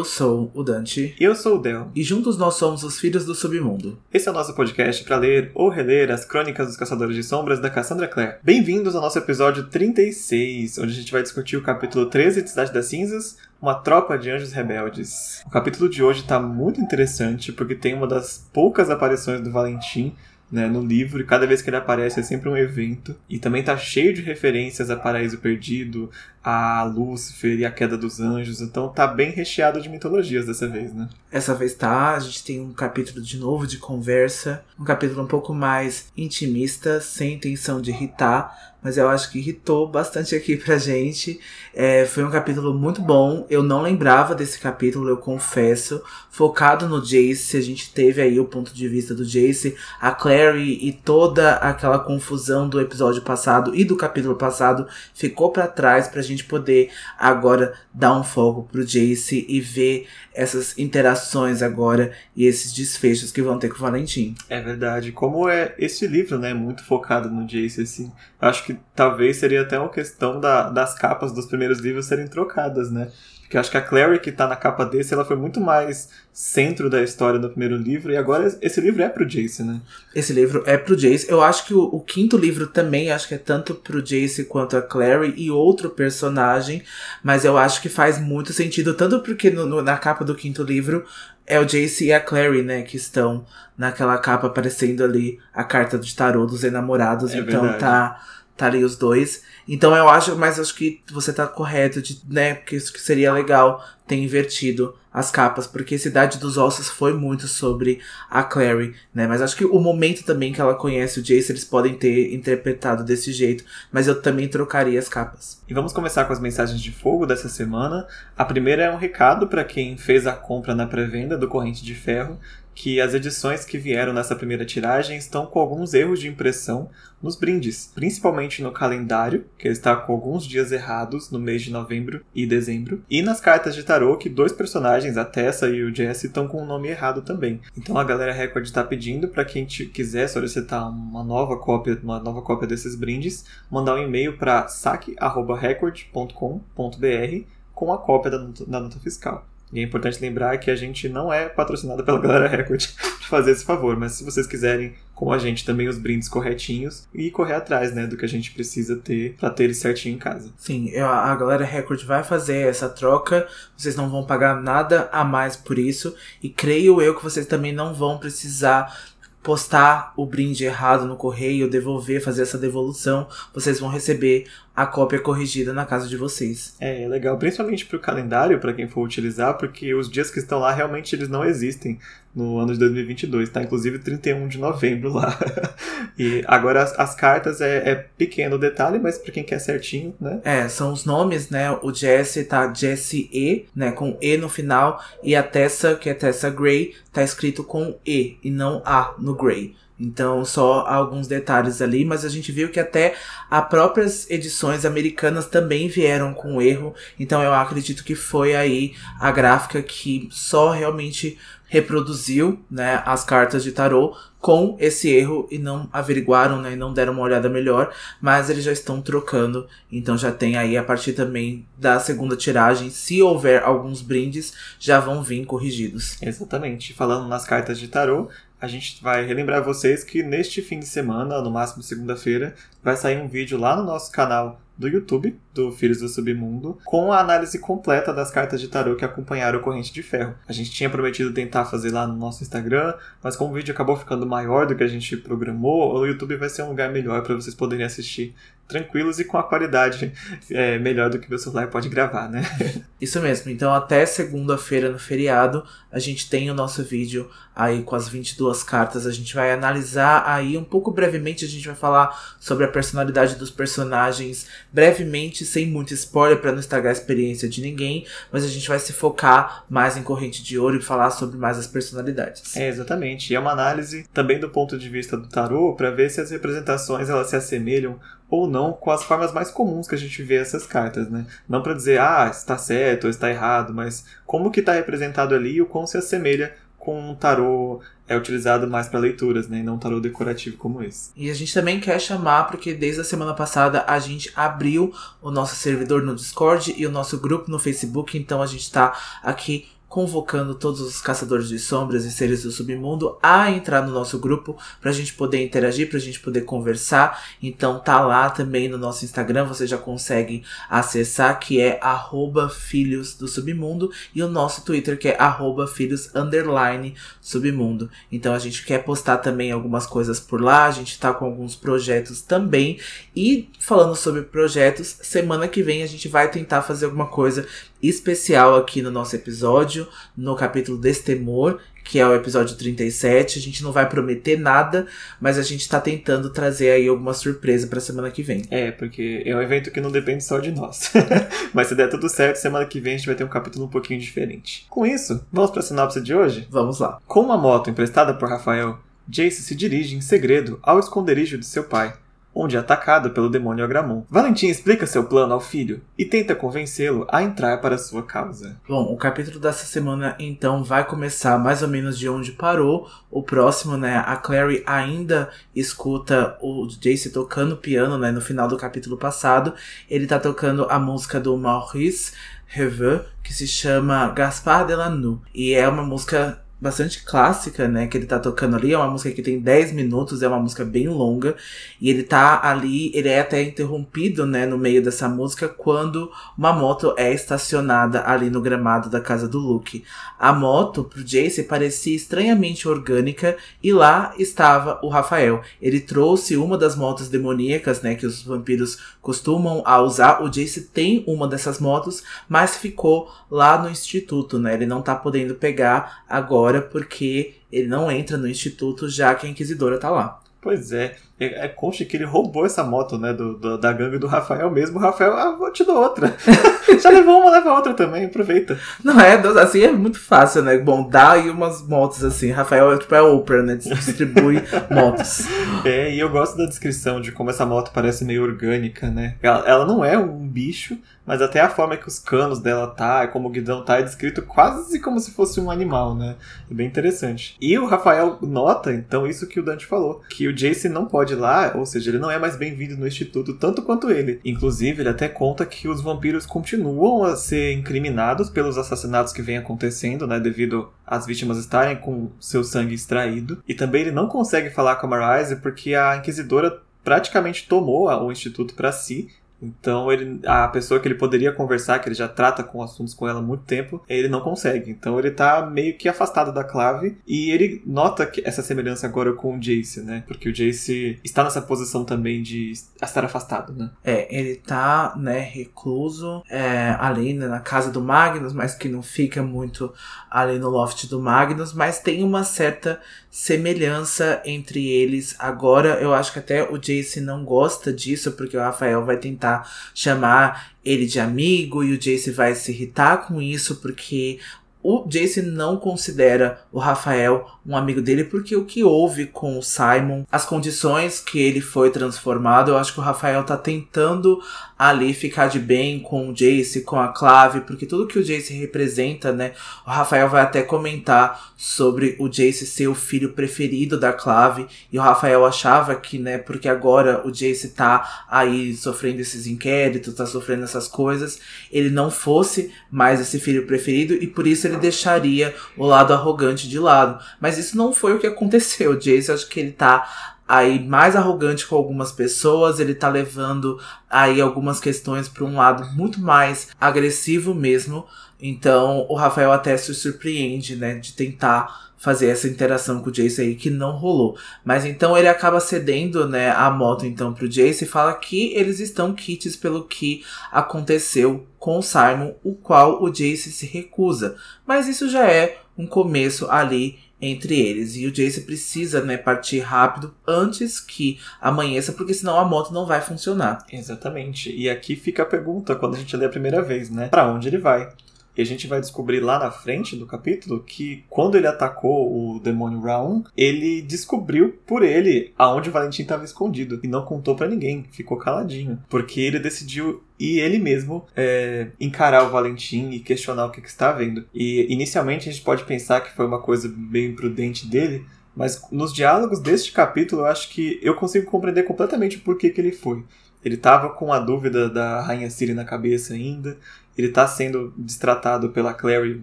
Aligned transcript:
Eu 0.00 0.04
sou 0.06 0.50
o 0.54 0.62
Dante. 0.62 1.14
E 1.20 1.22
eu 1.22 1.34
sou 1.34 1.56
o 1.56 1.58
Del. 1.60 1.90
E 1.94 2.02
juntos 2.02 2.38
nós 2.38 2.54
somos 2.54 2.82
os 2.82 2.98
Filhos 2.98 3.26
do 3.26 3.34
Submundo. 3.34 3.98
Esse 4.10 4.28
é 4.28 4.30
o 4.30 4.34
nosso 4.34 4.54
podcast 4.54 5.04
para 5.04 5.18
ler 5.18 5.50
ou 5.54 5.68
reler 5.68 6.10
as 6.10 6.24
crônicas 6.24 6.68
dos 6.68 6.76
Caçadores 6.78 7.14
de 7.14 7.22
Sombras 7.22 7.60
da 7.60 7.68
Cassandra 7.68 8.08
Clare. 8.08 8.38
Bem-vindos 8.42 8.96
ao 8.96 9.02
nosso 9.02 9.18
episódio 9.18 9.68
36, 9.68 10.78
onde 10.78 10.92
a 10.92 10.94
gente 10.94 11.12
vai 11.12 11.20
discutir 11.20 11.58
o 11.58 11.62
capítulo 11.62 12.06
13 12.06 12.40
de 12.40 12.48
Cidade 12.48 12.72
das 12.72 12.86
Cinzas, 12.86 13.36
uma 13.60 13.74
tropa 13.74 14.16
de 14.16 14.30
anjos 14.30 14.52
rebeldes. 14.52 15.42
O 15.44 15.50
capítulo 15.50 15.86
de 15.86 16.02
hoje 16.02 16.22
está 16.22 16.40
muito 16.40 16.80
interessante 16.80 17.52
porque 17.52 17.74
tem 17.74 17.92
uma 17.92 18.06
das 18.06 18.48
poucas 18.54 18.88
aparições 18.88 19.42
do 19.42 19.52
Valentim 19.52 20.16
né, 20.50 20.66
no 20.66 20.84
livro, 20.84 21.20
e 21.20 21.24
cada 21.24 21.46
vez 21.46 21.62
que 21.62 21.70
ele 21.70 21.76
aparece 21.76 22.20
é 22.20 22.22
sempre 22.22 22.48
um 22.48 22.56
evento. 22.56 23.16
E 23.28 23.38
também 23.38 23.62
tá 23.62 23.76
cheio 23.76 24.12
de 24.12 24.20
referências 24.20 24.90
a 24.90 24.96
Paraíso 24.96 25.38
Perdido, 25.38 26.10
a 26.42 26.82
Lúcifer 26.84 27.58
e 27.58 27.64
a 27.64 27.70
Queda 27.70 27.96
dos 27.96 28.18
Anjos, 28.18 28.60
então 28.60 28.88
tá 28.88 29.06
bem 29.06 29.30
recheado 29.30 29.80
de 29.80 29.88
mitologias 29.88 30.46
dessa 30.46 30.66
vez, 30.66 30.92
né? 30.92 31.08
Essa 31.30 31.54
vez 31.54 31.74
tá, 31.74 32.14
a 32.14 32.18
gente 32.18 32.42
tem 32.42 32.60
um 32.60 32.72
capítulo 32.72 33.20
de 33.20 33.38
novo 33.38 33.66
de 33.66 33.78
conversa, 33.78 34.64
um 34.78 34.84
capítulo 34.84 35.22
um 35.22 35.26
pouco 35.26 35.54
mais 35.54 36.10
intimista, 36.16 37.00
sem 37.00 37.34
intenção 37.34 37.80
de 37.80 37.90
irritar, 37.90 38.69
mas 38.82 38.96
eu 38.96 39.08
acho 39.08 39.30
que 39.30 39.38
irritou 39.38 39.86
bastante 39.88 40.34
aqui 40.34 40.56
pra 40.56 40.78
gente. 40.78 41.40
É, 41.74 42.06
foi 42.06 42.24
um 42.24 42.30
capítulo 42.30 42.72
muito 42.74 43.00
bom. 43.00 43.46
Eu 43.50 43.62
não 43.62 43.82
lembrava 43.82 44.34
desse 44.34 44.58
capítulo, 44.58 45.08
eu 45.08 45.16
confesso. 45.16 46.02
Focado 46.30 46.88
no 46.88 47.02
Jace, 47.02 47.56
a 47.56 47.60
gente 47.60 47.92
teve 47.92 48.22
aí 48.22 48.38
o 48.38 48.44
ponto 48.44 48.72
de 48.72 48.88
vista 48.88 49.14
do 49.14 49.24
Jace, 49.24 49.76
a 50.00 50.12
Clary 50.12 50.78
e 50.80 50.92
toda 50.92 51.54
aquela 51.56 51.98
confusão 51.98 52.68
do 52.68 52.80
episódio 52.80 53.22
passado 53.22 53.74
e 53.74 53.84
do 53.84 53.96
capítulo 53.96 54.36
passado 54.36 54.86
ficou 55.12 55.50
para 55.50 55.66
trás 55.66 56.08
pra 56.08 56.22
gente 56.22 56.44
poder 56.44 56.90
agora 57.18 57.74
dar 57.92 58.18
um 58.18 58.22
foco 58.22 58.68
pro 58.70 58.84
Jace 58.84 59.44
e 59.48 59.60
ver 59.60 60.06
essas 60.32 60.78
interações 60.78 61.62
agora 61.62 62.12
e 62.34 62.46
esses 62.46 62.72
desfechos 62.72 63.32
que 63.32 63.42
vão 63.42 63.58
ter 63.58 63.68
com 63.68 63.76
o 63.76 63.80
Valentim. 63.80 64.34
É 64.48 64.60
verdade. 64.60 65.12
Como 65.12 65.48
é 65.48 65.74
esse 65.78 66.06
livro, 66.06 66.38
né, 66.38 66.54
muito 66.54 66.84
focado 66.84 67.28
no 67.28 67.46
Jace, 67.46 67.82
assim, 67.82 68.12
acho 68.40 68.64
que 68.64 68.69
talvez 68.94 69.36
seria 69.36 69.62
até 69.62 69.78
uma 69.78 69.88
questão 69.90 70.40
da, 70.40 70.68
das 70.68 70.94
capas 70.94 71.32
dos 71.32 71.46
primeiros 71.46 71.78
livros 71.78 72.06
serem 72.06 72.26
trocadas, 72.28 72.90
né? 72.90 73.08
Porque 73.42 73.56
eu 73.56 73.60
acho 73.60 73.70
que 73.72 73.76
a 73.76 73.82
Clary 73.82 74.20
que 74.20 74.30
tá 74.30 74.46
na 74.46 74.54
capa 74.54 74.84
desse, 74.84 75.12
ela 75.12 75.24
foi 75.24 75.34
muito 75.34 75.60
mais 75.60 76.08
centro 76.32 76.88
da 76.88 77.02
história 77.02 77.36
do 77.36 77.48
primeiro 77.50 77.76
livro, 77.76 78.12
e 78.12 78.16
agora 78.16 78.46
esse 78.62 78.80
livro 78.80 79.02
é 79.02 79.08
pro 79.08 79.26
Jace, 79.26 79.64
né? 79.64 79.80
Esse 80.14 80.32
livro 80.32 80.62
é 80.66 80.76
pro 80.78 80.94
Jace. 80.94 81.28
Eu 81.28 81.42
acho 81.42 81.66
que 81.66 81.74
o, 81.74 81.82
o 81.82 81.98
quinto 82.00 82.36
livro 82.36 82.68
também, 82.68 83.10
acho 83.10 83.26
que 83.26 83.34
é 83.34 83.38
tanto 83.38 83.74
pro 83.74 84.00
Jace 84.00 84.44
quanto 84.44 84.76
a 84.76 84.82
Clary 84.82 85.34
e 85.36 85.50
outro 85.50 85.90
personagem, 85.90 86.84
mas 87.24 87.44
eu 87.44 87.58
acho 87.58 87.82
que 87.82 87.88
faz 87.88 88.20
muito 88.20 88.52
sentido, 88.52 88.94
tanto 88.94 89.18
porque 89.20 89.50
no, 89.50 89.66
no, 89.66 89.82
na 89.82 89.96
capa 89.98 90.24
do 90.24 90.36
quinto 90.36 90.62
livro 90.62 91.04
é 91.44 91.58
o 91.58 91.64
Jace 91.64 92.04
e 92.04 92.12
a 92.12 92.20
Clary, 92.20 92.62
né, 92.62 92.82
que 92.82 92.96
estão 92.96 93.44
naquela 93.76 94.16
capa 94.18 94.46
aparecendo 94.46 95.02
ali 95.02 95.40
a 95.52 95.64
carta 95.64 95.98
de 95.98 96.14
tarô 96.14 96.46
dos 96.46 96.62
enamorados, 96.62 97.32
É 97.34 97.38
então 97.38 97.62
verdade. 97.62 97.80
tá 97.80 98.20
tá 98.60 98.66
ali 98.66 98.84
os 98.84 98.96
dois. 98.96 99.42
Então 99.66 99.96
eu 99.96 100.08
acho, 100.08 100.36
mas 100.36 100.60
acho 100.60 100.74
que 100.74 101.02
você 101.10 101.32
tá 101.32 101.46
correto 101.46 102.02
de, 102.02 102.20
né, 102.28 102.54
que 102.54 102.76
isso 102.76 102.92
que 102.92 103.00
seria 103.00 103.32
legal 103.32 103.84
ter 104.06 104.16
invertido 104.16 104.94
as 105.12 105.30
capas, 105.30 105.66
porque 105.66 105.98
Cidade 105.98 106.38
dos 106.38 106.56
Ossos 106.56 106.88
foi 106.88 107.12
muito 107.12 107.48
sobre 107.48 108.00
a 108.28 108.42
Clary, 108.42 108.94
né? 109.12 109.26
Mas 109.26 109.42
acho 109.42 109.56
que 109.56 109.64
o 109.64 109.78
momento 109.80 110.24
também 110.24 110.52
que 110.52 110.60
ela 110.60 110.74
conhece 110.74 111.18
o 111.18 111.22
Jace, 111.22 111.50
eles 111.50 111.64
podem 111.64 111.94
ter 111.94 112.32
interpretado 112.32 113.04
desse 113.04 113.32
jeito, 113.32 113.64
mas 113.90 114.06
eu 114.06 114.20
também 114.20 114.48
trocaria 114.48 114.98
as 114.98 115.08
capas. 115.08 115.60
E 115.68 115.74
vamos 115.74 115.92
começar 115.92 116.24
com 116.24 116.32
as 116.32 116.40
mensagens 116.40 116.80
de 116.80 116.92
fogo 116.92 117.26
dessa 117.26 117.48
semana. 117.48 118.06
A 118.36 118.44
primeira 118.44 118.84
é 118.84 118.90
um 118.92 118.96
recado 118.96 119.48
para 119.48 119.64
quem 119.64 119.96
fez 119.96 120.26
a 120.26 120.32
compra 120.32 120.74
na 120.74 120.86
pré-venda 120.86 121.36
do 121.36 121.48
Corrente 121.48 121.84
de 121.84 121.94
Ferro, 121.94 122.38
que 122.80 122.98
as 122.98 123.12
edições 123.12 123.62
que 123.62 123.76
vieram 123.76 124.14
nessa 124.14 124.34
primeira 124.34 124.64
tiragem 124.64 125.18
estão 125.18 125.44
com 125.44 125.60
alguns 125.60 125.92
erros 125.92 126.18
de 126.18 126.28
impressão 126.28 126.88
nos 127.22 127.36
brindes, 127.36 127.92
principalmente 127.94 128.62
no 128.62 128.72
calendário, 128.72 129.44
que 129.58 129.68
está 129.68 129.94
com 129.94 130.14
alguns 130.14 130.46
dias 130.46 130.72
errados 130.72 131.30
no 131.30 131.38
mês 131.38 131.60
de 131.60 131.70
novembro 131.70 132.24
e 132.34 132.46
dezembro, 132.46 133.04
e 133.10 133.20
nas 133.20 133.38
cartas 133.38 133.74
de 133.74 133.82
tarô, 133.82 134.16
que 134.16 134.30
dois 134.30 134.50
personagens, 134.50 135.18
a 135.18 135.26
Tessa 135.26 135.68
e 135.68 135.82
o 135.82 135.94
Jesse, 135.94 136.28
estão 136.28 136.48
com 136.48 136.62
o 136.62 136.64
nome 136.64 136.88
errado 136.88 137.20
também. 137.20 137.60
Então 137.76 137.98
a 137.98 138.04
galera 138.04 138.32
Record 138.32 138.64
está 138.64 138.82
pedindo 138.82 139.28
para 139.28 139.44
quem 139.44 139.66
quiser 139.66 140.26
solicitar 140.28 140.88
uma 140.88 141.22
nova 141.22 141.58
cópia, 141.58 142.00
uma 142.02 142.18
nova 142.18 142.40
cópia 142.40 142.66
desses 142.66 142.94
brindes, 142.94 143.44
mandar 143.70 143.96
um 143.96 144.02
e-mail 144.02 144.38
para 144.38 144.66
saque@record.com.br 144.68 147.44
com 147.74 147.92
a 147.92 147.98
cópia 147.98 148.30
da 148.30 148.80
nota 148.80 148.98
fiscal. 148.98 149.49
E 149.72 149.80
é 149.80 149.82
importante 149.82 150.20
lembrar 150.20 150.56
que 150.58 150.70
a 150.70 150.76
gente 150.76 151.08
não 151.08 151.32
é 151.32 151.48
patrocinado 151.48 152.02
pela 152.04 152.20
Galera 152.20 152.48
Record 152.48 152.80
de 153.20 153.26
fazer 153.26 153.52
esse 153.52 153.64
favor, 153.64 153.96
mas 153.96 154.12
se 154.12 154.24
vocês 154.24 154.46
quiserem, 154.46 154.94
como 155.14 155.32
a 155.32 155.38
gente, 155.38 155.64
também 155.64 155.86
os 155.86 155.98
brindes 155.98 156.28
corretinhos 156.28 157.06
e 157.14 157.30
correr 157.30 157.54
atrás, 157.54 157.94
né, 157.94 158.06
do 158.06 158.16
que 158.16 158.24
a 158.24 158.28
gente 158.28 158.52
precisa 158.52 158.96
ter 158.96 159.34
pra 159.38 159.50
ter 159.50 159.64
eles 159.64 159.78
certinho 159.78 160.14
em 160.16 160.18
casa. 160.18 160.50
Sim, 160.56 160.96
a 160.96 161.34
galera 161.36 161.64
Record 161.64 162.02
vai 162.04 162.24
fazer 162.24 162.66
essa 162.66 162.88
troca, 162.88 163.46
vocês 163.76 163.94
não 163.94 164.10
vão 164.10 164.26
pagar 164.26 164.60
nada 164.60 165.08
a 165.12 165.24
mais 165.24 165.56
por 165.56 165.78
isso, 165.78 166.14
e 166.42 166.48
creio 166.48 167.00
eu 167.00 167.14
que 167.14 167.22
vocês 167.22 167.46
também 167.46 167.72
não 167.72 167.94
vão 167.94 168.18
precisar 168.18 169.09
postar 169.42 170.12
o 170.16 170.26
brinde 170.26 170.64
errado 170.64 171.06
no 171.06 171.16
correio, 171.16 171.68
devolver, 171.68 172.22
fazer 172.22 172.42
essa 172.42 172.58
devolução, 172.58 173.26
vocês 173.54 173.80
vão 173.80 173.88
receber 173.88 174.46
a 174.76 174.86
cópia 174.86 175.18
corrigida 175.18 175.72
na 175.72 175.84
casa 175.84 176.08
de 176.08 176.16
vocês. 176.16 176.76
É, 176.80 177.02
é 177.02 177.08
legal, 177.08 177.36
principalmente 177.38 177.86
pro 177.86 177.98
calendário, 177.98 178.58
para 178.60 178.72
quem 178.72 178.88
for 178.88 179.02
utilizar, 179.02 179.56
porque 179.58 179.94
os 179.94 180.10
dias 180.10 180.30
que 180.30 180.38
estão 180.38 180.58
lá 180.58 180.72
realmente 180.72 181.14
eles 181.14 181.28
não 181.28 181.44
existem 181.44 181.98
no 182.34 182.58
ano 182.58 182.72
de 182.72 182.78
2022, 182.78 183.48
tá? 183.48 183.62
Inclusive 183.62 183.98
31 183.98 184.48
de 184.48 184.58
novembro 184.58 185.12
lá. 185.12 185.36
e 186.18 186.42
agora 186.46 186.82
as, 186.82 186.98
as 186.98 187.14
cartas 187.14 187.60
é, 187.60 187.90
é 187.90 187.94
pequeno 187.94 188.58
detalhe, 188.58 188.98
mas 188.98 189.18
para 189.18 189.32
quem 189.32 189.42
quer 189.42 189.58
certinho, 189.58 190.14
né? 190.20 190.40
É, 190.44 190.68
são 190.68 190.92
os 190.92 191.04
nomes, 191.04 191.50
né? 191.50 191.70
O 191.82 191.92
Jesse 191.92 192.44
tá 192.44 192.72
Jesse 192.72 193.28
E, 193.32 193.66
né? 193.74 193.90
Com 193.90 194.16
E 194.20 194.36
no 194.36 194.48
final. 194.48 195.02
E 195.22 195.34
a 195.34 195.42
Tessa, 195.42 195.96
que 195.96 196.08
é 196.08 196.14
Tessa 196.14 196.50
Gray, 196.50 196.94
tá 197.12 197.22
escrito 197.22 197.64
com 197.64 197.96
E 198.06 198.38
e 198.42 198.50
não 198.50 198.82
A 198.84 199.14
no 199.18 199.34
Gray. 199.34 199.74
Então, 200.00 200.42
só 200.46 200.86
alguns 200.86 201.28
detalhes 201.28 201.82
ali, 201.82 202.06
mas 202.06 202.24
a 202.24 202.28
gente 202.30 202.50
viu 202.50 202.70
que 202.70 202.80
até 202.80 203.14
as 203.50 203.68
próprias 203.68 204.28
edições 204.30 204.86
americanas 204.86 205.44
também 205.46 205.88
vieram 205.88 206.32
com 206.32 206.62
erro. 206.62 206.94
Então, 207.18 207.42
eu 207.42 207.52
acredito 207.52 208.02
que 208.02 208.14
foi 208.14 208.56
aí 208.56 208.94
a 209.20 209.30
gráfica 209.30 209.82
que 209.82 210.26
só 210.30 210.70
realmente 210.70 211.38
reproduziu, 211.70 212.60
né, 212.68 213.00
as 213.06 213.22
cartas 213.22 213.62
de 213.62 213.70
tarô 213.70 214.16
com 214.40 214.76
esse 214.80 215.08
erro 215.08 215.46
e 215.52 215.56
não 215.56 215.88
averiguaram, 215.92 216.60
né, 216.60 216.72
e 216.72 216.76
não 216.76 216.92
deram 216.92 217.12
uma 217.12 217.22
olhada 217.22 217.48
melhor, 217.48 217.94
mas 218.20 218.50
eles 218.50 218.64
já 218.64 218.72
estão 218.72 219.00
trocando, 219.00 219.68
então 219.90 220.18
já 220.18 220.32
tem 220.32 220.56
aí 220.56 220.76
a 220.76 220.82
partir 220.82 221.12
também 221.12 221.64
da 221.78 222.00
segunda 222.00 222.36
tiragem, 222.36 222.90
se 222.90 223.22
houver 223.22 223.62
alguns 223.62 224.02
brindes, 224.02 224.52
já 224.80 224.98
vão 224.98 225.22
vir 225.22 225.46
corrigidos. 225.46 226.20
Exatamente. 226.20 226.92
Falando 226.92 227.28
nas 227.28 227.44
cartas 227.44 227.78
de 227.78 227.86
tarô, 227.86 228.28
a 228.60 228.66
gente 228.66 229.00
vai 229.00 229.24
relembrar 229.24 229.62
vocês 229.62 230.02
que 230.02 230.24
neste 230.24 230.60
fim 230.60 230.80
de 230.80 230.86
semana, 230.86 231.40
no 231.40 231.52
máximo 231.52 231.84
segunda-feira, 231.84 232.56
vai 232.82 232.96
sair 232.96 233.22
um 233.22 233.28
vídeo 233.28 233.56
lá 233.56 233.76
no 233.76 233.84
nosso 233.84 234.10
canal 234.10 234.60
do 234.80 234.88
YouTube, 234.88 235.38
do 235.52 235.70
Filhos 235.70 235.98
do 235.98 236.08
Submundo, 236.08 236.78
com 236.86 237.12
a 237.12 237.20
análise 237.20 237.58
completa 237.58 238.14
das 238.14 238.30
cartas 238.30 238.58
de 238.58 238.66
tarô 238.66 238.96
que 238.96 239.04
acompanharam 239.04 239.58
o 239.58 239.62
Corrente 239.62 239.92
de 239.92 240.02
Ferro. 240.02 240.34
A 240.48 240.54
gente 240.54 240.70
tinha 240.70 240.88
prometido 240.88 241.34
tentar 241.34 241.66
fazer 241.66 241.90
lá 241.90 242.06
no 242.06 242.16
nosso 242.16 242.42
Instagram, 242.42 242.94
mas 243.22 243.36
como 243.36 243.50
o 243.50 243.54
vídeo 243.54 243.74
acabou 243.74 243.94
ficando 243.94 244.24
maior 244.26 244.66
do 244.66 244.74
que 244.74 244.82
a 244.82 244.88
gente 244.88 245.18
programou, 245.18 245.94
o 245.94 246.06
YouTube 246.06 246.34
vai 246.36 246.48
ser 246.48 246.62
um 246.62 246.70
lugar 246.70 246.90
melhor 246.90 247.22
para 247.22 247.34
vocês 247.34 247.54
poderem 247.54 247.84
assistir 247.84 248.34
tranquilos 248.70 249.18
e 249.18 249.24
com 249.24 249.36
a 249.36 249.42
qualidade 249.42 250.12
é, 250.50 250.78
melhor 250.78 251.10
do 251.10 251.18
que 251.18 251.26
o 251.26 251.30
meu 251.30 251.38
celular 251.38 251.68
pode 251.68 251.88
gravar, 251.88 252.28
né? 252.28 252.42
Isso 253.00 253.20
mesmo, 253.20 253.50
então 253.50 253.74
até 253.74 254.04
segunda-feira 254.06 254.90
no 254.90 254.98
feriado, 254.98 255.64
a 255.90 255.98
gente 255.98 256.28
tem 256.28 256.50
o 256.50 256.54
nosso 256.54 256.82
vídeo 256.84 257.30
aí 257.54 257.82
com 257.82 257.96
as 257.96 258.08
22 258.08 258.62
cartas, 258.62 259.06
a 259.06 259.12
gente 259.12 259.34
vai 259.34 259.52
analisar 259.52 260.24
aí 260.26 260.56
um 260.56 260.64
pouco 260.64 260.90
brevemente, 260.90 261.44
a 261.44 261.48
gente 261.48 261.66
vai 261.66 261.76
falar 261.76 262.36
sobre 262.38 262.64
a 262.64 262.68
personalidade 262.68 263.36
dos 263.36 263.50
personagens, 263.50 264.46
brevemente, 264.72 265.44
sem 265.44 265.66
muito 265.66 265.92
spoiler 265.92 266.38
para 266.38 266.52
não 266.52 266.60
estragar 266.60 266.90
a 266.90 266.92
experiência 266.92 267.48
de 267.48 267.60
ninguém, 267.60 268.06
mas 268.32 268.44
a 268.44 268.48
gente 268.48 268.68
vai 268.68 268.78
se 268.78 268.92
focar 268.92 269.64
mais 269.68 269.96
em 269.96 270.02
corrente 270.02 270.42
de 270.42 270.58
ouro 270.58 270.76
e 270.76 270.82
falar 270.82 271.10
sobre 271.10 271.36
mais 271.36 271.58
as 271.58 271.66
personalidades. 271.66 272.56
É, 272.56 272.68
exatamente. 272.68 273.32
E 273.32 273.36
é 273.36 273.40
uma 273.40 273.52
análise 273.52 274.06
também 274.12 274.38
do 274.38 274.48
ponto 274.48 274.78
de 274.78 274.88
vista 274.88 275.16
do 275.16 275.28
tarô 275.28 275.74
para 275.74 275.90
ver 275.90 276.10
se 276.10 276.20
as 276.20 276.30
representações 276.30 277.08
elas 277.08 277.28
se 277.28 277.36
assemelham 277.36 277.98
ou 278.30 278.48
não 278.48 278.72
com 278.72 278.90
as 278.90 279.02
formas 279.02 279.32
mais 279.32 279.50
comuns 279.50 279.88
que 279.88 279.94
a 279.94 279.98
gente 279.98 280.22
vê 280.22 280.36
essas 280.36 280.66
cartas, 280.66 281.10
né? 281.10 281.26
Não 281.48 281.62
para 281.62 281.74
dizer, 281.74 282.00
ah, 282.00 282.28
está 282.30 282.56
certo 282.56 283.04
ou 283.04 283.10
está 283.10 283.28
errado, 283.28 283.74
mas 283.74 284.04
como 284.24 284.50
que 284.50 284.60
está 284.60 284.72
representado 284.72 285.34
ali 285.34 285.54
e 285.54 285.62
o 285.62 285.66
quão 285.66 285.86
se 285.86 285.98
assemelha 285.98 286.54
com 286.78 287.10
um 287.10 287.14
tarô 287.14 287.80
é 288.08 288.16
utilizado 288.16 288.66
mais 288.68 288.88
para 288.88 288.98
leituras, 288.98 289.48
né? 289.48 289.58
E 289.58 289.62
não 289.62 289.74
um 289.74 289.78
tarô 289.78 290.00
decorativo 290.00 290.56
como 290.56 290.82
esse. 290.82 291.10
E 291.14 291.30
a 291.30 291.34
gente 291.34 291.52
também 291.52 291.78
quer 291.78 292.00
chamar, 292.00 292.44
porque 292.48 292.72
desde 292.74 293.02
a 293.02 293.04
semana 293.04 293.34
passada 293.34 293.84
a 293.86 293.98
gente 293.98 294.32
abriu 294.34 294.92
o 295.20 295.30
nosso 295.30 295.54
servidor 295.54 296.02
no 296.02 296.16
Discord 296.16 296.74
e 296.76 296.86
o 296.86 296.90
nosso 296.90 297.20
grupo 297.20 297.50
no 297.50 297.58
Facebook, 297.58 298.16
então 298.16 298.42
a 298.42 298.46
gente 298.46 298.70
tá 298.72 298.98
aqui 299.22 299.68
convocando 299.90 300.54
todos 300.54 300.80
os 300.80 301.00
caçadores 301.00 301.48
de 301.48 301.58
sombras 301.58 302.04
e 302.04 302.12
seres 302.12 302.44
do 302.44 302.52
submundo 302.52 303.18
a 303.20 303.50
entrar 303.50 303.82
no 303.82 303.92
nosso 303.92 304.20
grupo 304.20 304.56
pra 304.80 304.92
gente 304.92 305.12
poder 305.14 305.42
interagir, 305.42 305.90
pra 305.90 305.98
gente 305.98 306.20
poder 306.20 306.42
conversar. 306.42 307.20
Então 307.42 307.80
tá 307.80 308.00
lá 308.00 308.30
também 308.30 308.68
no 308.68 308.78
nosso 308.78 309.04
Instagram, 309.04 309.46
você 309.46 309.66
já 309.66 309.76
consegue 309.76 310.44
acessar, 310.68 311.40
que 311.40 311.60
é 311.60 311.80
arroba 311.82 312.48
filhos 312.48 313.16
do 313.16 313.26
submundo, 313.26 313.90
e 314.14 314.22
o 314.22 314.28
nosso 314.28 314.64
Twitter 314.64 314.96
que 314.96 315.08
é 315.08 315.20
arroba 315.20 315.66
filhos 315.66 316.14
underline 316.14 316.94
submundo. 317.20 317.90
Então 318.12 318.32
a 318.32 318.38
gente 318.38 318.64
quer 318.64 318.84
postar 318.84 319.18
também 319.18 319.50
algumas 319.50 319.86
coisas 319.86 320.20
por 320.20 320.40
lá, 320.40 320.66
a 320.66 320.70
gente 320.70 321.00
tá 321.00 321.12
com 321.12 321.24
alguns 321.24 321.56
projetos 321.56 322.22
também. 322.22 322.78
E 323.16 323.50
falando 323.58 323.96
sobre 323.96 324.22
projetos, 324.22 324.98
semana 325.02 325.48
que 325.48 325.64
vem 325.64 325.82
a 325.82 325.86
gente 325.86 326.06
vai 326.06 326.30
tentar 326.30 326.62
fazer 326.62 326.84
alguma 326.84 327.08
coisa 327.08 327.44
especial 327.82 328.56
aqui 328.56 328.82
no 328.82 328.90
nosso 328.90 329.16
episódio, 329.16 329.86
no 330.16 330.36
capítulo 330.36 330.78
Destemor, 330.78 331.58
que 331.84 331.98
é 331.98 332.06
o 332.06 332.14
episódio 332.14 332.56
37. 332.56 333.38
A 333.38 333.42
gente 333.42 333.62
não 333.62 333.72
vai 333.72 333.88
prometer 333.88 334.38
nada, 334.38 334.86
mas 335.20 335.38
a 335.38 335.42
gente 335.42 335.68
tá 335.68 335.80
tentando 335.80 336.30
trazer 336.30 336.70
aí 336.70 336.88
alguma 336.88 337.14
surpresa 337.14 337.66
pra 337.66 337.80
semana 337.80 338.10
que 338.10 338.22
vem. 338.22 338.42
É, 338.50 338.70
porque 338.70 339.22
é 339.24 339.34
um 339.34 339.42
evento 339.42 339.70
que 339.70 339.80
não 339.80 339.90
depende 339.90 340.22
só 340.22 340.38
de 340.38 340.52
nós. 340.52 340.92
mas 341.52 341.68
se 341.68 341.74
der 341.74 341.88
tudo 341.88 342.08
certo, 342.08 342.36
semana 342.36 342.66
que 342.66 342.80
vem 342.80 342.94
a 342.94 342.96
gente 342.96 343.06
vai 343.06 343.14
ter 343.14 343.24
um 343.24 343.28
capítulo 343.28 343.64
um 343.64 343.70
pouquinho 343.70 343.98
diferente. 343.98 344.66
Com 344.68 344.86
isso, 344.86 345.24
vamos 345.32 345.50
pra 345.50 345.62
sinopse 345.62 346.00
de 346.00 346.14
hoje? 346.14 346.46
Vamos 346.50 346.78
lá. 346.78 347.00
Com 347.06 347.20
uma 347.20 347.36
moto 347.36 347.70
emprestada 347.70 348.14
por 348.14 348.28
Rafael, 348.28 348.78
Jace 349.08 349.42
se 349.42 349.54
dirige 349.54 349.96
em 349.96 350.00
segredo 350.00 350.58
ao 350.62 350.78
esconderijo 350.78 351.38
de 351.38 351.46
seu 351.46 351.64
pai 351.64 351.92
onde 352.34 352.56
é 352.56 352.58
atacado 352.58 353.10
pelo 353.10 353.28
demônio 353.28 353.64
Agramon. 353.64 354.02
Valentim 354.08 354.46
explica 354.46 354.86
seu 354.86 355.04
plano 355.04 355.34
ao 355.34 355.40
filho 355.40 355.82
e 355.98 356.04
tenta 356.04 356.34
convencê-lo 356.34 357.06
a 357.10 357.22
entrar 357.22 357.58
para 357.58 357.78
sua 357.78 358.02
causa. 358.02 358.56
Bom, 358.68 358.92
o 358.92 358.96
capítulo 358.96 359.40
dessa 359.40 359.64
semana 359.64 360.16
então 360.18 360.62
vai 360.62 360.86
começar 360.86 361.38
mais 361.38 361.62
ou 361.62 361.68
menos 361.68 361.98
de 361.98 362.08
onde 362.08 362.32
parou. 362.32 362.88
O 363.10 363.22
próximo, 363.22 363.76
né, 363.76 364.02
a 364.06 364.16
Clary 364.16 364.62
ainda 364.66 365.30
escuta 365.54 366.36
o 366.40 366.66
Jace 366.66 367.10
tocando 367.10 367.56
piano, 367.56 367.98
né, 367.98 368.10
no 368.10 368.20
final 368.20 368.48
do 368.48 368.56
capítulo 368.56 368.96
passado. 368.96 369.54
Ele 369.88 370.06
tá 370.06 370.18
tocando 370.18 370.66
a 370.70 370.78
música 370.78 371.20
do 371.20 371.36
Maurice 371.36 372.12
Reveux, 372.46 373.02
que 373.22 373.32
se 373.32 373.46
chama 373.46 374.08
Gaspard 374.08 374.66
Delanoux. 374.66 375.20
E 375.34 375.54
é 375.54 375.68
uma 375.68 375.84
música 375.84 376.42
bastante 376.60 377.02
clássica, 377.02 377.66
né, 377.66 377.86
que 377.86 377.96
ele 377.96 378.06
tá 378.06 378.18
tocando 378.18 378.56
ali. 378.56 378.72
É 378.72 378.76
uma 378.76 378.90
música 378.90 379.10
que 379.10 379.22
tem 379.22 379.40
10 379.40 379.72
minutos, 379.72 380.22
é 380.22 380.28
uma 380.28 380.38
música 380.38 380.64
bem 380.64 380.88
longa. 380.88 381.34
E 381.80 381.88
ele 381.88 382.02
tá 382.02 382.40
ali, 382.42 382.90
ele 382.94 383.08
é 383.08 383.20
até 383.20 383.42
interrompido, 383.42 384.26
né, 384.26 384.44
no 384.44 384.58
meio 384.58 384.82
dessa 384.82 385.08
música 385.08 385.48
quando 385.48 386.10
uma 386.36 386.52
moto 386.52 386.94
é 386.98 387.12
estacionada 387.14 388.06
ali 388.06 388.28
no 388.28 388.40
gramado 388.40 388.90
da 388.90 389.00
casa 389.00 389.26
do 389.26 389.38
Luke. 389.38 389.84
A 390.18 390.32
moto, 390.32 390.84
pro 390.84 391.02
Jace, 391.02 391.44
parecia 391.44 391.96
estranhamente 391.96 392.68
orgânica 392.68 393.36
e 393.62 393.72
lá 393.72 394.12
estava 394.18 394.78
o 394.82 394.88
Rafael. 394.88 395.40
Ele 395.62 395.80
trouxe 395.80 396.36
uma 396.36 396.58
das 396.58 396.76
motos 396.76 397.08
demoníacas, 397.08 397.80
né, 397.80 397.94
que 397.94 398.06
os 398.06 398.22
vampiros 398.22 398.78
costumam 399.00 399.62
a 399.64 399.80
usar. 399.80 400.22
O 400.22 400.28
Jace 400.28 400.62
tem 400.62 401.02
uma 401.06 401.26
dessas 401.26 401.58
motos, 401.58 402.02
mas 402.28 402.56
ficou 402.56 403.10
lá 403.30 403.56
no 403.62 403.70
instituto, 403.70 404.38
né? 404.38 404.54
Ele 404.54 404.66
não 404.66 404.82
tá 404.82 404.94
podendo 404.94 405.34
pegar 405.34 406.02
agora 406.08 406.49
agora 406.50 406.62
porque 406.62 407.34
ele 407.50 407.68
não 407.68 407.90
entra 407.90 408.16
no 408.16 408.28
instituto 408.28 408.88
já 408.88 409.14
que 409.14 409.26
a 409.26 409.30
Inquisidora 409.30 409.78
tá 409.78 409.88
lá. 409.88 410.20
Pois 410.42 410.72
é, 410.72 410.96
é, 411.20 411.44
é 411.44 411.48
concha 411.48 411.84
que 411.84 411.96
ele 411.96 412.04
roubou 412.04 412.46
essa 412.46 412.64
moto, 412.64 412.98
né, 412.98 413.12
do, 413.12 413.34
do, 413.34 413.58
da 413.58 413.72
gangue 413.72 413.98
do 413.98 414.06
Rafael 414.06 414.50
mesmo. 414.50 414.78
O 414.78 414.80
Rafael, 414.80 415.12
ah, 415.16 415.36
vou 415.36 415.52
te 415.52 415.64
dar 415.64 415.74
outra. 415.74 416.16
Já 416.82 416.88
levou 416.90 417.20
uma, 417.20 417.30
leva 417.30 417.52
outra 417.52 417.74
também, 417.74 418.06
aproveita. 418.06 418.58
Não 418.82 418.98
é, 418.98 419.14
assim 419.40 419.62
é 419.62 419.70
muito 419.70 420.00
fácil, 420.00 420.42
né? 420.42 420.56
Bom, 420.58 420.88
dá 420.88 421.12
aí 421.12 421.28
umas 421.28 421.62
motos 421.62 422.02
assim. 422.02 422.30
Rafael 422.30 422.72
é 422.72 422.78
tipo 422.78 422.94
é 422.94 423.02
Oprah, 423.02 423.42
né? 423.42 423.56
Distribui 423.56 424.42
motos. 424.70 425.26
É, 425.64 425.94
e 425.94 426.00
eu 426.00 426.08
gosto 426.08 426.38
da 426.38 426.46
descrição 426.46 427.00
de 427.00 427.12
como 427.12 427.30
essa 427.30 427.44
moto 427.44 427.70
parece 427.74 428.04
meio 428.04 428.22
orgânica, 428.22 428.88
né? 428.90 429.16
Ela, 429.22 429.46
ela 429.46 429.66
não 429.66 429.84
é 429.84 429.98
um 429.98 430.26
bicho, 430.26 430.78
mas 431.04 431.20
até 431.20 431.40
a 431.40 431.48
forma 431.48 431.76
que 431.76 431.88
os 431.88 431.98
canos 431.98 432.38
dela 432.38 432.68
tá, 432.68 433.06
como 433.08 433.28
o 433.28 433.30
guidão 433.30 433.64
tá, 433.64 433.78
é 433.78 433.82
descrito 433.82 434.22
quase 434.22 434.78
como 434.78 435.00
se 435.00 435.10
fosse 435.10 435.40
um 435.40 435.50
animal, 435.50 435.94
né? 435.94 436.16
É 436.50 436.54
bem 436.54 436.66
interessante. 436.66 437.36
E 437.40 437.58
o 437.58 437.66
Rafael 437.66 438.18
nota, 438.22 438.72
então, 438.72 439.06
isso 439.06 439.26
que 439.26 439.40
o 439.40 439.42
Dante 439.42 439.66
falou, 439.66 440.02
que 440.08 440.28
o 440.28 440.32
Jace 440.32 440.68
não 440.68 440.86
pode 440.86 441.09
lá, 441.14 441.52
ou 441.56 441.66
seja, 441.66 441.90
ele 441.90 441.98
não 441.98 442.10
é 442.10 442.18
mais 442.18 442.36
bem-vindo 442.36 442.76
no 442.76 442.86
instituto 442.86 443.34
tanto 443.34 443.62
quanto 443.62 443.90
ele. 443.90 444.20
Inclusive, 444.24 444.82
ele 444.82 444.88
até 444.88 445.08
conta 445.08 445.46
que 445.46 445.68
os 445.68 445.80
vampiros 445.80 446.26
continuam 446.26 447.04
a 447.04 447.16
ser 447.16 447.52
incriminados 447.52 448.30
pelos 448.30 448.58
assassinatos 448.58 449.12
que 449.12 449.22
vêm 449.22 449.38
acontecendo, 449.38 450.06
né, 450.06 450.18
devido 450.18 450.70
às 450.86 451.06
vítimas 451.06 451.38
estarem 451.38 451.76
com 451.76 452.10
seu 452.20 452.42
sangue 452.44 452.74
extraído. 452.74 453.42
E 453.46 453.54
também 453.54 453.82
ele 453.82 453.92
não 453.92 454.06
consegue 454.06 454.50
falar 454.50 454.76
com 454.76 454.86
a 454.86 454.90
Marise 454.90 455.36
porque 455.36 455.74
a 455.74 455.96
inquisidora 455.96 456.60
praticamente 456.82 457.46
tomou 457.46 457.88
o 457.88 458.10
instituto 458.10 458.54
para 458.54 458.72
si 458.72 459.08
então 459.42 459.90
ele, 459.90 460.20
a 460.26 460.48
pessoa 460.48 460.80
que 460.80 460.86
ele 460.86 460.94
poderia 460.94 461.32
conversar, 461.32 461.78
que 461.78 461.88
ele 461.88 461.94
já 461.94 462.08
trata 462.08 462.42
com 462.42 462.62
assuntos 462.62 462.94
com 462.94 463.08
ela 463.08 463.20
há 463.20 463.22
muito 463.22 463.44
tempo, 463.44 463.82
ele 463.88 464.08
não 464.08 464.20
consegue. 464.20 464.70
Então 464.70 464.98
ele 464.98 465.10
tá 465.10 465.46
meio 465.46 465.76
que 465.76 465.88
afastado 465.88 466.32
da 466.32 466.44
clave 466.44 466.96
e 467.06 467.30
ele 467.30 467.62
nota 467.66 468.06
que 468.06 468.22
essa 468.24 468.42
semelhança 468.42 468.86
agora 468.86 469.12
com 469.12 469.36
o 469.36 469.40
Jace, 469.40 469.82
né? 469.82 470.04
Porque 470.06 470.28
o 470.28 470.32
Jace 470.32 470.98
está 471.02 471.24
nessa 471.24 471.42
posição 471.42 471.84
também 471.84 472.22
de 472.22 472.52
estar 472.52 473.04
afastado, 473.04 473.52
né? 473.52 473.70
É, 473.84 474.06
ele 474.14 474.36
tá, 474.36 474.94
né, 474.96 475.20
recluso 475.20 476.22
é, 476.28 476.76
ali 476.78 477.14
né, 477.14 477.26
na 477.26 477.40
casa 477.40 477.70
do 477.70 477.80
Magnus, 477.80 478.32
mas 478.32 478.54
que 478.54 478.68
não 478.68 478.82
fica 478.82 479.22
muito 479.22 479.72
ali 480.10 480.38
no 480.38 480.48
loft 480.48 480.86
do 480.86 481.00
Magnus, 481.00 481.52
mas 481.52 481.80
tem 481.80 482.02
uma 482.02 482.24
certa 482.24 482.80
semelhança 483.10 484.22
entre 484.24 484.68
eles. 484.68 485.16
Agora 485.18 485.80
eu 485.80 485.92
acho 485.92 486.12
que 486.12 486.18
até 486.18 486.42
o 486.42 486.58
Jace 486.58 487.00
não 487.00 487.24
gosta 487.24 487.72
disso, 487.72 488.12
porque 488.12 488.36
o 488.36 488.40
Rafael 488.40 488.84
vai 488.84 488.96
tentar 488.96 489.29
tentar 489.30 489.48
chamar 489.74 490.52
ele 490.64 490.86
de 490.86 490.98
amigo 490.98 491.62
e 491.62 491.72
o 491.72 491.78
Jace 491.78 492.10
vai 492.10 492.34
se 492.34 492.50
irritar 492.50 493.06
com 493.06 493.22
isso 493.22 493.56
porque 493.56 494.18
o 494.62 494.86
Jace 494.86 495.22
não 495.22 495.56
considera 495.56 496.42
o 496.52 496.58
Rafael 496.58 497.26
um 497.50 497.56
amigo 497.56 497.82
dele 497.82 498.04
porque 498.04 498.36
o 498.36 498.44
que 498.44 498.62
houve 498.62 499.06
com 499.06 499.36
o 499.36 499.42
Simon, 499.42 500.04
as 500.10 500.24
condições 500.24 501.00
que 501.00 501.20
ele 501.20 501.40
foi 501.40 501.70
transformado, 501.70 502.52
eu 502.52 502.56
acho 502.56 502.72
que 502.72 502.78
o 502.78 502.82
Rafael 502.82 503.24
tá 503.24 503.36
tentando 503.36 504.20
ali 504.56 504.92
ficar 504.92 505.28
de 505.28 505.38
bem 505.38 505.80
com 505.80 506.10
o 506.10 506.12
Jace, 506.12 506.60
com 506.60 506.78
a 506.78 506.88
Clave, 506.88 507.40
porque 507.40 507.64
tudo 507.64 507.86
que 507.86 507.98
o 507.98 508.04
Jace 508.04 508.34
representa, 508.34 509.10
né? 509.10 509.32
O 509.66 509.70
Rafael 509.70 510.06
vai 510.06 510.20
até 510.20 510.42
comentar 510.42 511.32
sobre 511.34 511.96
o 511.98 512.10
Jace 512.10 512.46
ser 512.46 512.68
o 512.68 512.74
filho 512.74 513.14
preferido 513.14 513.80
da 513.80 513.90
Clave, 513.90 514.46
e 514.70 514.78
o 514.78 514.82
Rafael 514.82 515.24
achava 515.24 515.74
que, 515.74 515.98
né, 515.98 516.18
porque 516.18 516.46
agora 516.46 517.00
o 517.06 517.10
Jace 517.10 517.48
tá 517.48 518.04
aí 518.10 518.54
sofrendo 518.54 519.00
esses 519.00 519.26
inquéritos, 519.26 519.94
tá 519.94 520.04
sofrendo 520.04 520.44
essas 520.44 520.68
coisas, 520.68 521.18
ele 521.50 521.70
não 521.70 521.90
fosse 521.90 522.52
mais 522.70 523.00
esse 523.00 523.18
filho 523.18 523.46
preferido 523.46 523.94
e 523.94 524.06
por 524.06 524.26
isso 524.26 524.46
ele 524.46 524.58
deixaria 524.58 525.34
o 525.56 525.64
lado 525.64 525.94
arrogante 525.94 526.46
de 526.46 526.58
lado. 526.58 527.02
Mas 527.18 527.38
isso 527.40 527.56
não 527.56 527.72
foi 527.72 527.94
o 527.94 527.98
que 527.98 528.06
aconteceu. 528.06 528.72
O 528.72 528.78
Jace, 528.78 529.10
acho 529.10 529.28
que 529.28 529.40
ele 529.40 529.52
tá 529.52 530.16
aí 530.28 530.64
mais 530.64 530.94
arrogante 530.94 531.44
com 531.44 531.56
algumas 531.56 531.90
pessoas, 531.90 532.60
ele 532.60 532.72
tá 532.72 532.88
levando 532.88 533.60
aí 533.90 534.20
algumas 534.20 534.60
questões 534.60 535.08
para 535.08 535.24
um 535.24 535.34
lado 535.34 535.74
muito 535.74 536.00
mais 536.00 536.48
agressivo 536.60 537.34
mesmo. 537.34 537.84
Então, 538.22 538.86
o 538.88 538.94
Rafael 538.94 539.32
até 539.32 539.56
se 539.56 539.74
surpreende, 539.74 540.54
né, 540.54 540.76
de 540.76 540.92
tentar 540.92 541.70
fazer 541.80 542.08
essa 542.08 542.28
interação 542.28 542.80
com 542.80 542.90
o 542.90 542.92
Jace 542.92 543.22
aí 543.22 543.34
que 543.34 543.48
não 543.48 543.72
rolou. 543.72 544.16
Mas 544.44 544.66
então 544.66 544.96
ele 544.96 545.08
acaba 545.08 545.40
cedendo, 545.40 546.06
né, 546.06 546.30
a 546.30 546.50
moto 546.50 546.84
então 546.84 547.14
pro 547.14 547.28
Jace 547.28 547.64
e 547.64 547.66
fala 547.66 547.94
que 547.94 548.34
eles 548.34 548.60
estão 548.60 548.92
kits 548.92 549.34
pelo 549.34 549.64
que 549.64 550.04
aconteceu 550.30 551.26
com 551.38 551.58
o 551.58 551.62
Simon, 551.62 552.12
o 552.22 552.34
qual 552.34 552.82
o 552.82 552.90
Jace 552.90 553.32
se 553.32 553.46
recusa. 553.46 554.14
Mas 554.46 554.68
isso 554.68 554.90
já 554.90 555.10
é 555.10 555.38
um 555.56 555.66
começo 555.66 556.30
ali 556.30 556.78
entre 557.00 557.38
eles. 557.38 557.76
E 557.76 557.86
o 557.86 557.92
Jace 557.92 558.22
precisa, 558.22 558.82
né, 558.82 558.96
partir 558.96 559.40
rápido 559.40 559.94
antes 560.06 560.60
que 560.60 560.98
amanheça, 561.20 561.72
porque 561.72 561.94
senão 561.94 562.18
a 562.18 562.24
moto 562.24 562.52
não 562.52 562.66
vai 562.66 562.80
funcionar. 562.80 563.44
Exatamente. 563.50 564.34
E 564.34 564.48
aqui 564.48 564.76
fica 564.76 565.02
a 565.02 565.06
pergunta 565.06 565.54
quando 565.54 565.74
a 565.74 565.78
gente 565.78 565.96
lê 565.96 566.04
a 566.04 566.10
primeira 566.10 566.42
vez, 566.42 566.70
né? 566.70 566.88
Para 566.88 567.10
onde 567.10 567.28
ele 567.28 567.38
vai? 567.38 567.68
E 568.16 568.22
a 568.22 568.24
gente 568.24 568.46
vai 568.46 568.60
descobrir 568.60 569.00
lá 569.00 569.18
na 569.18 569.30
frente 569.30 569.76
do 569.76 569.86
capítulo 569.86 570.42
que 570.42 570.84
quando 570.88 571.16
ele 571.16 571.26
atacou 571.26 572.16
o 572.16 572.20
demônio 572.20 572.60
Raun, 572.60 573.02
ele 573.16 573.62
descobriu 573.62 574.38
por 574.46 574.62
ele 574.62 575.12
aonde 575.16 575.48
o 575.48 575.52
Valentim 575.52 575.82
estava 575.82 576.04
escondido 576.04 576.60
e 576.62 576.68
não 576.68 576.84
contou 576.84 577.14
para 577.14 577.28
ninguém, 577.28 577.64
ficou 577.70 577.96
caladinho, 577.96 578.58
porque 578.68 579.00
ele 579.00 579.18
decidiu 579.18 579.82
ir 579.98 580.18
ele 580.18 580.38
mesmo 580.38 580.86
é, 580.96 581.48
encarar 581.60 582.04
o 582.04 582.10
Valentim 582.10 582.70
e 582.70 582.80
questionar 582.80 583.26
o 583.26 583.30
que, 583.30 583.40
que 583.40 583.48
está 583.48 583.70
vendo. 583.70 584.04
E 584.14 584.46
inicialmente 584.52 585.08
a 585.08 585.12
gente 585.12 585.24
pode 585.24 585.44
pensar 585.44 585.80
que 585.80 585.94
foi 585.94 586.06
uma 586.06 586.20
coisa 586.20 586.52
bem 586.54 586.86
imprudente 586.86 587.46
dele, 587.46 587.84
mas 588.14 588.42
nos 588.50 588.72
diálogos 588.72 589.20
deste 589.20 589.52
capítulo 589.52 590.02
eu 590.02 590.06
acho 590.06 590.30
que 590.30 590.58
eu 590.62 590.74
consigo 590.74 591.10
compreender 591.10 591.44
completamente 591.44 591.98
por 591.98 592.18
que, 592.18 592.30
que 592.30 592.40
ele 592.40 592.52
foi. 592.52 592.82
ele 593.24 593.36
tava 593.36 593.70
com 593.70 593.92
a 593.92 593.98
dúvida 593.98 594.48
da 594.48 594.80
Rainha 594.80 595.10
Ciri 595.10 595.34
na 595.34 595.44
cabeça 595.44 595.94
ainda, 595.94 596.38
ele 596.80 596.90
tá 596.90 597.06
sendo 597.06 597.52
destratado 597.56 598.30
pela 598.30 598.54
Clary 598.54 599.02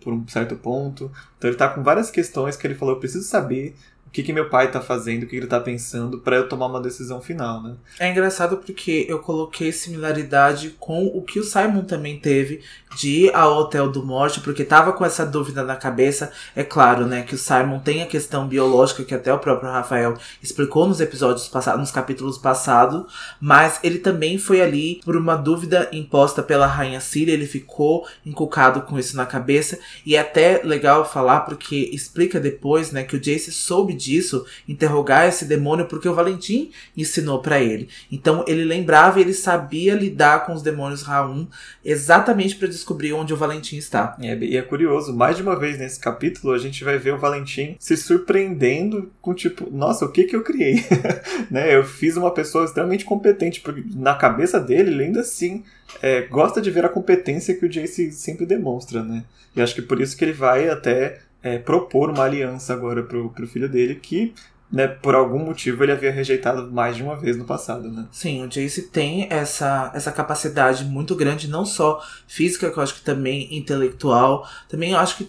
por 0.00 0.12
um 0.12 0.26
certo 0.28 0.56
ponto, 0.56 1.10
então 1.36 1.50
ele 1.50 1.56
tá 1.56 1.68
com 1.68 1.82
várias 1.82 2.10
questões 2.10 2.56
que 2.56 2.66
ele 2.66 2.74
falou, 2.74 2.94
eu 2.94 3.00
preciso 3.00 3.26
saber 3.26 3.74
que, 4.16 4.22
que 4.22 4.32
meu 4.32 4.48
pai 4.48 4.70
tá 4.70 4.80
fazendo, 4.80 5.24
o 5.24 5.26
que 5.26 5.36
ele 5.36 5.46
tá 5.46 5.60
pensando 5.60 6.18
para 6.18 6.36
eu 6.36 6.48
tomar 6.48 6.66
uma 6.66 6.80
decisão 6.80 7.20
final, 7.20 7.62
né? 7.62 7.74
É 8.00 8.10
engraçado 8.10 8.56
porque 8.56 9.04
eu 9.06 9.18
coloquei 9.18 9.70
similaridade 9.70 10.74
com 10.80 11.04
o 11.06 11.20
que 11.20 11.38
o 11.38 11.44
Simon 11.44 11.84
também 11.84 12.18
teve 12.18 12.62
de 12.96 13.26
ir 13.26 13.34
ao 13.34 13.58
Hotel 13.58 13.90
do 13.90 14.02
Morte, 14.02 14.40
porque 14.40 14.64
tava 14.64 14.94
com 14.94 15.04
essa 15.04 15.26
dúvida 15.26 15.62
na 15.62 15.76
cabeça. 15.76 16.32
É 16.54 16.64
claro, 16.64 17.06
né, 17.06 17.22
que 17.22 17.34
o 17.34 17.38
Simon 17.38 17.78
tem 17.78 18.02
a 18.02 18.06
questão 18.06 18.48
biológica 18.48 19.04
que 19.04 19.14
até 19.14 19.32
o 19.32 19.38
próprio 19.38 19.70
Rafael 19.70 20.14
explicou 20.42 20.88
nos 20.88 20.98
episódios 20.98 21.46
passados, 21.46 21.80
nos 21.80 21.90
capítulos 21.90 22.38
passados, 22.38 23.04
mas 23.38 23.78
ele 23.82 23.98
também 23.98 24.38
foi 24.38 24.62
ali 24.62 25.02
por 25.04 25.14
uma 25.14 25.36
dúvida 25.36 25.90
imposta 25.92 26.42
pela 26.42 26.66
rainha 26.66 27.00
Síria, 27.00 27.34
ele 27.34 27.46
ficou 27.46 28.06
encucado 28.24 28.80
com 28.82 28.98
isso 28.98 29.14
na 29.14 29.26
cabeça 29.26 29.78
e 30.06 30.16
é 30.16 30.20
até 30.20 30.62
legal 30.64 31.04
falar 31.04 31.40
porque 31.40 31.90
explica 31.92 32.40
depois, 32.40 32.92
né, 32.92 33.02
que 33.02 33.16
o 33.16 33.20
Jace 33.20 33.52
soube 33.52 33.92
disso, 33.92 34.05
interrogar 34.68 35.26
esse 35.28 35.44
demônio 35.44 35.86
porque 35.86 36.08
o 36.08 36.14
Valentim 36.14 36.70
ensinou 36.96 37.40
para 37.40 37.60
ele. 37.60 37.88
Então 38.10 38.44
ele 38.46 38.64
lembrava 38.64 39.18
e 39.18 39.22
ele 39.22 39.34
sabia 39.34 39.94
lidar 39.94 40.46
com 40.46 40.52
os 40.52 40.62
demônios 40.62 41.02
Raum 41.02 41.46
exatamente 41.84 42.56
para 42.56 42.68
descobrir 42.68 43.12
onde 43.12 43.32
o 43.32 43.36
Valentim 43.36 43.76
está. 43.76 44.16
É, 44.20 44.36
e 44.36 44.56
é 44.56 44.62
curioso, 44.62 45.14
mais 45.14 45.36
de 45.36 45.42
uma 45.42 45.58
vez 45.58 45.78
nesse 45.78 45.98
capítulo 45.98 46.52
a 46.52 46.58
gente 46.58 46.84
vai 46.84 46.98
ver 46.98 47.14
o 47.14 47.18
Valentim 47.18 47.76
se 47.78 47.96
surpreendendo 47.96 49.10
com 49.20 49.34
tipo, 49.34 49.70
nossa, 49.70 50.04
o 50.04 50.12
que 50.12 50.24
que 50.24 50.36
eu 50.36 50.42
criei? 50.42 50.84
né? 51.50 51.74
Eu 51.74 51.84
fiz 51.84 52.16
uma 52.16 52.32
pessoa 52.32 52.64
extremamente 52.64 53.04
competente, 53.04 53.60
porque 53.60 53.84
na 53.94 54.14
cabeça 54.14 54.60
dele, 54.60 54.90
ele 54.90 55.04
ainda 55.04 55.20
assim 55.20 55.64
é, 56.02 56.22
gosta 56.22 56.60
de 56.60 56.70
ver 56.70 56.84
a 56.84 56.88
competência 56.88 57.54
que 57.54 57.64
o 57.64 57.68
Jace 57.68 58.12
sempre 58.12 58.46
demonstra, 58.46 59.02
né? 59.02 59.24
E 59.54 59.62
acho 59.62 59.74
que 59.74 59.82
por 59.82 60.00
isso 60.00 60.16
que 60.16 60.24
ele 60.24 60.32
vai 60.32 60.68
até 60.68 61.20
é, 61.42 61.58
propor 61.58 62.10
uma 62.10 62.24
aliança 62.24 62.72
agora 62.72 63.02
pro, 63.02 63.30
pro 63.30 63.46
filho 63.46 63.68
dele 63.68 63.94
que 63.94 64.34
né, 64.70 64.88
por 64.88 65.14
algum 65.14 65.38
motivo 65.38 65.84
ele 65.84 65.92
havia 65.92 66.10
rejeitado 66.10 66.70
mais 66.72 66.96
de 66.96 67.02
uma 67.02 67.16
vez 67.16 67.36
no 67.36 67.44
passado, 67.44 67.90
né? 67.90 68.06
Sim, 68.10 68.44
o 68.44 68.48
Jace 68.48 68.82
tem 68.88 69.28
essa, 69.30 69.92
essa 69.94 70.10
capacidade 70.10 70.84
muito 70.84 71.14
grande, 71.14 71.48
não 71.48 71.64
só 71.64 72.02
física, 72.26 72.70
que 72.70 72.78
eu 72.78 72.82
acho 72.82 72.94
que 72.94 73.02
também 73.02 73.56
intelectual. 73.56 74.46
Também 74.68 74.92
eu 74.92 74.98
acho 74.98 75.16
que 75.16 75.24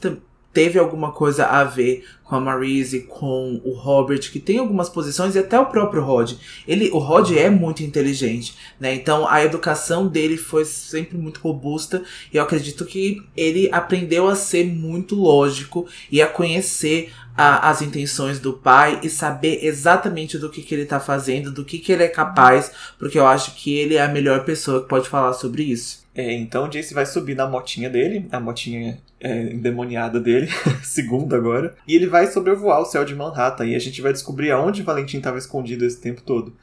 teve 0.57 0.79
alguma 0.79 1.11
coisa 1.11 1.45
a 1.45 1.63
ver 1.63 2.03
com 2.23 2.35
a 2.35 2.39
Marise, 2.39 3.01
com 3.01 3.61
o 3.63 3.73
Robert, 3.73 4.31
que 4.31 4.39
tem 4.39 4.57
algumas 4.57 4.89
posições, 4.89 5.35
e 5.35 5.39
até 5.39 5.59
o 5.59 5.67
próprio 5.67 6.03
Rod. 6.03 6.33
Ele, 6.67 6.89
o 6.89 6.97
Rod 6.97 7.29
é 7.33 7.47
muito 7.47 7.83
inteligente, 7.83 8.55
né? 8.79 8.91
Então 8.95 9.27
a 9.29 9.43
educação 9.43 10.07
dele 10.07 10.35
foi 10.35 10.65
sempre 10.65 11.15
muito 11.15 11.39
robusta, 11.41 12.01
e 12.33 12.37
eu 12.37 12.43
acredito 12.43 12.85
que 12.85 13.21
ele 13.37 13.69
aprendeu 13.71 14.27
a 14.27 14.35
ser 14.35 14.65
muito 14.65 15.13
lógico 15.13 15.85
e 16.11 16.23
a 16.23 16.25
conhecer 16.25 17.13
a, 17.37 17.69
as 17.69 17.83
intenções 17.83 18.39
do 18.39 18.51
pai 18.51 18.99
e 19.03 19.11
saber 19.11 19.63
exatamente 19.63 20.39
do 20.39 20.49
que, 20.49 20.63
que 20.63 20.73
ele 20.73 20.87
tá 20.87 20.99
fazendo, 20.99 21.51
do 21.51 21.63
que, 21.63 21.77
que 21.77 21.91
ele 21.91 22.03
é 22.03 22.07
capaz, 22.07 22.71
porque 22.97 23.19
eu 23.19 23.27
acho 23.27 23.53
que 23.53 23.77
ele 23.77 23.93
é 23.93 24.01
a 24.01 24.07
melhor 24.07 24.43
pessoa 24.43 24.81
que 24.81 24.89
pode 24.89 25.07
falar 25.07 25.33
sobre 25.33 25.61
isso. 25.61 26.03
É, 26.15 26.33
então 26.33 26.65
o 26.65 26.67
Jace 26.67 26.95
vai 26.95 27.05
subir 27.05 27.35
na 27.35 27.45
motinha 27.45 27.91
dele, 27.91 28.27
a 28.31 28.39
motinha 28.39 28.97
é, 29.19 29.53
endemoniada 29.53 30.19
dele, 30.19 30.47
segundo 30.83 31.35
agora, 31.35 31.75
e 31.87 31.95
ele 31.95 32.07
vai 32.07 32.27
sobrevoar 32.27 32.81
o 32.81 32.85
céu 32.85 33.03
de 33.03 33.15
Manhattan 33.15 33.65
e 33.65 33.75
a 33.75 33.79
gente 33.79 34.01
vai 34.01 34.13
descobrir 34.13 34.51
aonde 34.51 34.83
Valentim 34.83 35.17
estava 35.17 35.37
escondido 35.37 35.85
esse 35.85 35.99
tempo 35.99 36.21
todo. 36.21 36.53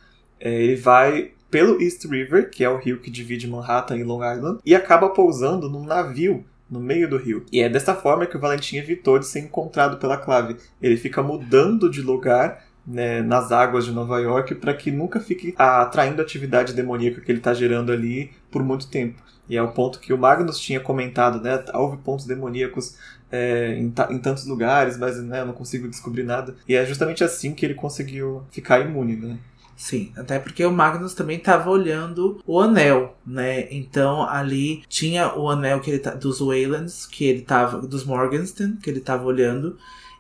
É, 0.40 0.52
ele 0.52 0.76
vai 0.76 1.32
pelo 1.50 1.80
East 1.80 2.04
River, 2.04 2.50
que 2.50 2.64
é 2.64 2.68
o 2.68 2.78
rio 2.78 3.00
que 3.00 3.10
divide 3.10 3.48
Manhattan 3.48 3.96
e 3.96 4.04
Long 4.04 4.24
Island, 4.24 4.60
e 4.64 4.74
acaba 4.74 5.10
pousando 5.10 5.68
num 5.68 5.84
navio 5.84 6.44
no 6.68 6.80
meio 6.80 7.08
do 7.08 7.16
rio. 7.16 7.44
E 7.52 7.60
é 7.60 7.68
dessa 7.68 7.94
forma 7.94 8.26
que 8.26 8.36
o 8.36 8.40
Valentim 8.40 8.76
evitou 8.76 9.18
de 9.18 9.26
ser 9.26 9.40
encontrado 9.40 9.98
pela 9.98 10.16
clave. 10.16 10.56
Ele 10.82 10.96
fica 10.96 11.22
mudando 11.22 11.88
de 11.90 12.00
lugar 12.00 12.64
né, 12.86 13.22
nas 13.22 13.50
águas 13.50 13.84
de 13.84 13.92
Nova 13.92 14.20
York 14.20 14.54
para 14.56 14.74
que 14.74 14.90
nunca 14.90 15.20
fique 15.20 15.54
atraindo 15.56 16.20
a 16.20 16.24
atividade 16.24 16.72
demoníaca 16.72 17.20
que 17.20 17.30
ele 17.30 17.38
está 17.38 17.54
gerando 17.54 17.90
ali 17.90 18.30
por 18.50 18.62
muito 18.62 18.88
tempo. 18.88 19.22
E 19.48 19.56
é 19.56 19.62
o 19.62 19.72
ponto 19.72 20.00
que 20.00 20.12
o 20.12 20.18
Magnus 20.18 20.58
tinha 20.58 20.80
comentado, 20.80 21.40
né? 21.40 21.62
Houve 21.74 21.98
pontos 21.98 22.24
demoníacos 22.24 22.96
é, 23.30 23.74
em, 23.74 23.92
em, 24.10 24.18
tantos 24.18 24.46
lugares, 24.46 24.96
mas 24.96 25.22
né, 25.22 25.40
eu 25.40 25.46
não 25.46 25.52
consigo 25.52 25.88
descobrir 25.88 26.22
nada. 26.22 26.54
E 26.66 26.74
é 26.74 26.84
justamente 26.86 27.22
assim 27.22 27.52
que 27.52 27.64
ele 27.64 27.74
conseguiu 27.74 28.42
ficar 28.50 28.80
imune, 28.80 29.16
né? 29.16 29.38
Sim, 29.76 30.12
até 30.16 30.38
porque 30.38 30.64
o 30.64 30.72
Magnus 30.72 31.14
também 31.14 31.36
estava 31.36 31.68
olhando 31.68 32.40
o 32.46 32.60
anel, 32.60 33.18
né? 33.26 33.66
Então 33.72 34.22
ali 34.22 34.82
tinha 34.88 35.34
o 35.34 35.50
anel 35.50 35.80
que 35.80 35.90
ele 35.90 35.98
tá, 35.98 36.12
dos 36.12 36.38
Waylands, 36.38 37.06
que 37.06 37.24
ele 37.24 37.42
tava. 37.42 37.82
dos 37.82 38.04
Morgenstern, 38.04 38.76
que 38.76 38.88
ele 38.88 39.00
estava 39.00 39.24
olhando 39.24 39.76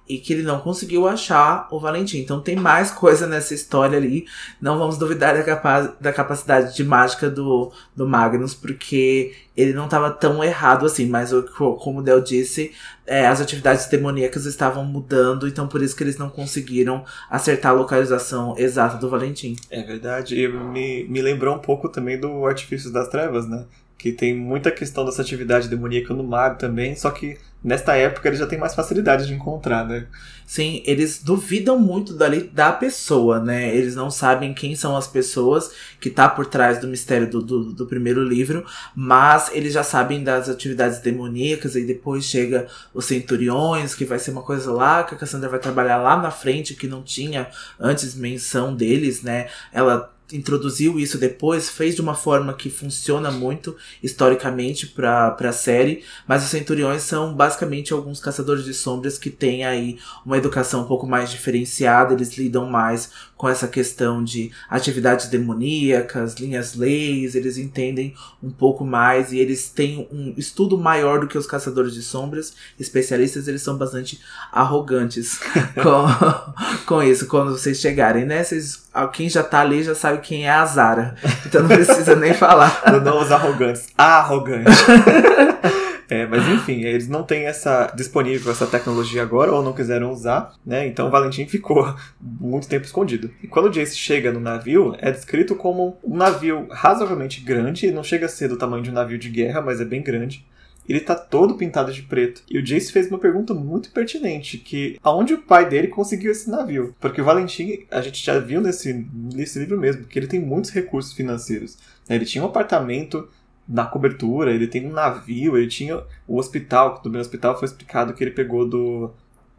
e 0.08 0.18
que 0.18 0.32
ele 0.32 0.42
não 0.42 0.60
conseguiu 0.60 1.08
achar 1.08 1.66
o 1.70 1.80
Valentim. 1.80 2.18
Então 2.18 2.40
tem 2.40 2.56
mais 2.56 2.90
coisa 2.92 3.26
nessa 3.26 3.54
história 3.54 3.96
ali. 3.96 4.26
Não 4.60 4.78
vamos 4.78 4.98
duvidar 4.98 5.34
da, 5.34 5.42
capa 5.42 5.96
da 6.00 6.12
capacidade 6.12 6.74
de 6.74 6.84
mágica 6.84 7.30
do, 7.30 7.72
do 7.96 8.06
Magnus, 8.06 8.54
porque 8.54 9.32
ele 9.56 9.72
não 9.72 9.84
estava 9.86 10.10
tão 10.10 10.42
errado 10.44 10.84
assim. 10.84 11.06
Mas 11.06 11.30
como 11.78 12.00
o 12.00 12.02
Del 12.02 12.20
disse, 12.20 12.72
é, 13.06 13.26
as 13.26 13.40
atividades 13.40 13.86
demoníacas 13.86 14.44
estavam 14.46 14.84
mudando, 14.84 15.48
então 15.48 15.66
por 15.66 15.82
isso 15.82 15.96
que 15.96 16.02
eles 16.02 16.18
não 16.18 16.28
conseguiram 16.28 17.04
acertar 17.30 17.72
a 17.72 17.74
localização 17.74 18.54
exata 18.58 18.96
do 18.96 19.08
Valentim. 19.08 19.56
É 19.70 19.82
verdade. 19.82 20.38
E 20.38 20.48
me, 20.48 21.04
me 21.04 21.22
lembrou 21.22 21.54
um 21.54 21.60
pouco 21.60 21.88
também 21.88 22.18
do 22.18 22.46
Artifícios 22.46 22.92
das 22.92 23.08
Trevas, 23.08 23.48
né? 23.48 23.64
Que 23.96 24.12
tem 24.12 24.34
muita 24.34 24.70
questão 24.70 25.04
dessa 25.04 25.22
atividade 25.22 25.68
demoníaca 25.68 26.12
no 26.12 26.24
mago 26.24 26.58
também, 26.58 26.94
só 26.94 27.10
que 27.10 27.38
nesta 27.62 27.96
época 27.96 28.28
eles 28.28 28.38
já 28.38 28.46
têm 28.46 28.58
mais 28.58 28.74
facilidade 28.74 29.26
de 29.26 29.32
encontrar, 29.32 29.86
né? 29.86 30.06
Sim, 30.46 30.82
eles 30.84 31.22
duvidam 31.22 31.78
muito 31.78 32.12
dali 32.12 32.42
da 32.42 32.70
pessoa, 32.70 33.40
né? 33.40 33.74
Eles 33.74 33.96
não 33.96 34.10
sabem 34.10 34.52
quem 34.52 34.76
são 34.76 34.94
as 34.94 35.06
pessoas 35.06 35.70
que 35.98 36.10
tá 36.10 36.28
por 36.28 36.44
trás 36.44 36.78
do 36.78 36.86
mistério 36.86 37.30
do, 37.30 37.40
do, 37.40 37.72
do 37.72 37.86
primeiro 37.86 38.22
livro, 38.22 38.66
mas 38.94 39.50
eles 39.54 39.72
já 39.72 39.82
sabem 39.82 40.22
das 40.22 40.50
atividades 40.50 40.98
demoníacas 40.98 41.74
e 41.74 41.84
depois 41.86 42.24
chega 42.24 42.68
os 42.92 43.06
centuriões, 43.06 43.94
que 43.94 44.04
vai 44.04 44.18
ser 44.18 44.32
uma 44.32 44.42
coisa 44.42 44.70
lá 44.70 45.02
que 45.02 45.14
a 45.14 45.18
Cassandra 45.18 45.48
vai 45.48 45.58
trabalhar 45.58 45.96
lá 45.96 46.20
na 46.20 46.30
frente, 46.30 46.74
que 46.74 46.86
não 46.86 47.02
tinha 47.02 47.48
antes 47.80 48.14
menção 48.14 48.76
deles, 48.76 49.22
né? 49.22 49.48
Ela 49.72 50.13
introduziu 50.32 50.98
isso 50.98 51.18
depois, 51.18 51.68
fez 51.68 51.94
de 51.94 52.00
uma 52.00 52.14
forma 52.14 52.54
que 52.54 52.70
funciona 52.70 53.30
muito 53.30 53.76
historicamente 54.02 54.86
para 54.86 55.36
a 55.38 55.52
série, 55.52 56.02
mas 56.26 56.42
os 56.42 56.50
Centuriões 56.50 57.02
são 57.02 57.34
basicamente 57.34 57.92
alguns 57.92 58.20
caçadores 58.20 58.64
de 58.64 58.72
sombras 58.72 59.18
que 59.18 59.30
têm 59.30 59.64
aí 59.64 59.98
uma 60.24 60.38
educação 60.38 60.82
um 60.82 60.86
pouco 60.86 61.06
mais 61.06 61.30
diferenciada, 61.30 62.14
eles 62.14 62.36
lidam 62.38 62.66
mais 62.66 63.10
com 63.44 63.48
essa 63.50 63.68
questão 63.68 64.24
de 64.24 64.50
atividades 64.70 65.26
demoníacas, 65.26 66.34
linhas 66.36 66.74
leis, 66.74 67.34
eles 67.34 67.58
entendem 67.58 68.14
um 68.42 68.48
pouco 68.48 68.86
mais 68.86 69.34
e 69.34 69.38
eles 69.38 69.68
têm 69.68 70.08
um 70.10 70.32
estudo 70.38 70.78
maior 70.78 71.20
do 71.20 71.26
que 71.26 71.36
os 71.36 71.46
caçadores 71.46 71.92
de 71.92 72.00
sombras, 72.00 72.54
especialistas, 72.80 73.46
eles 73.46 73.60
são 73.60 73.76
bastante 73.76 74.18
arrogantes 74.50 75.38
com, 75.76 76.86
com 76.86 77.02
isso, 77.02 77.26
quando 77.26 77.50
vocês 77.50 77.76
chegarem, 77.76 78.24
né? 78.24 78.42
Vocês, 78.42 78.82
quem 79.12 79.28
já 79.28 79.42
tá 79.42 79.60
ali 79.60 79.82
já 79.82 79.94
sabe 79.94 80.22
quem 80.22 80.46
é 80.46 80.50
a 80.50 80.64
Zara, 80.64 81.14
então 81.44 81.60
não 81.60 81.68
precisa 81.68 82.16
nem 82.16 82.32
falar. 82.32 82.82
Não, 82.90 83.00
não 83.00 83.20
os 83.20 83.30
arrogantes, 83.30 83.88
a 83.98 84.20
arrogante. 84.20 84.70
É, 86.08 86.26
mas 86.26 86.46
enfim, 86.48 86.82
eles 86.82 87.08
não 87.08 87.22
têm 87.22 87.46
essa 87.46 87.92
disponível 87.94 88.52
essa 88.52 88.66
tecnologia 88.66 89.22
agora 89.22 89.52
ou 89.52 89.62
não 89.62 89.72
quiseram 89.72 90.12
usar, 90.12 90.54
né? 90.64 90.86
Então 90.86 91.10
Valentim 91.10 91.46
ficou 91.46 91.94
muito 92.20 92.68
tempo 92.68 92.84
escondido. 92.84 93.30
E 93.42 93.46
quando 93.46 93.66
o 93.66 93.70
Jace 93.70 93.96
chega 93.96 94.32
no 94.32 94.40
navio, 94.40 94.94
é 94.98 95.10
descrito 95.10 95.54
como 95.54 95.98
um 96.04 96.16
navio 96.16 96.66
razoavelmente 96.70 97.40
grande, 97.40 97.90
não 97.90 98.02
chega 98.02 98.26
a 98.26 98.28
ser 98.28 98.48
do 98.48 98.58
tamanho 98.58 98.82
de 98.82 98.90
um 98.90 98.94
navio 98.94 99.18
de 99.18 99.28
guerra, 99.28 99.60
mas 99.60 99.80
é 99.80 99.84
bem 99.84 100.02
grande. 100.02 100.46
Ele 100.86 101.00
tá 101.00 101.14
todo 101.14 101.56
pintado 101.56 101.92
de 101.92 102.02
preto. 102.02 102.42
E 102.48 102.58
o 102.58 102.62
Jace 102.62 102.92
fez 102.92 103.08
uma 103.08 103.18
pergunta 103.18 103.54
muito 103.54 103.90
pertinente, 103.90 104.58
que 104.58 104.98
aonde 105.02 105.34
o 105.34 105.42
pai 105.42 105.68
dele 105.68 105.88
conseguiu 105.88 106.30
esse 106.30 106.50
navio? 106.50 106.94
Porque 107.00 107.20
o 107.20 107.24
Valentim, 107.24 107.86
a 107.90 108.02
gente 108.02 108.22
já 108.22 108.38
viu 108.38 108.60
nesse, 108.60 109.06
nesse 109.32 109.58
livro 109.58 109.80
mesmo, 109.80 110.04
que 110.04 110.18
ele 110.18 110.26
tem 110.26 110.40
muitos 110.40 110.70
recursos 110.70 111.14
financeiros. 111.14 111.78
Ele 112.08 112.26
tinha 112.26 112.44
um 112.44 112.46
apartamento 112.46 113.28
na 113.68 113.84
cobertura, 113.84 114.52
ele 114.52 114.66
tem 114.66 114.86
um 114.86 114.92
navio, 114.92 115.56
ele 115.56 115.68
tinha 115.68 116.02
o 116.26 116.38
hospital, 116.38 117.00
do 117.02 117.10
meu 117.10 117.20
hospital 117.20 117.58
foi 117.58 117.66
explicado 117.66 118.12
que 118.12 118.22
ele 118.22 118.30
pegou 118.30 118.68
do. 118.68 119.10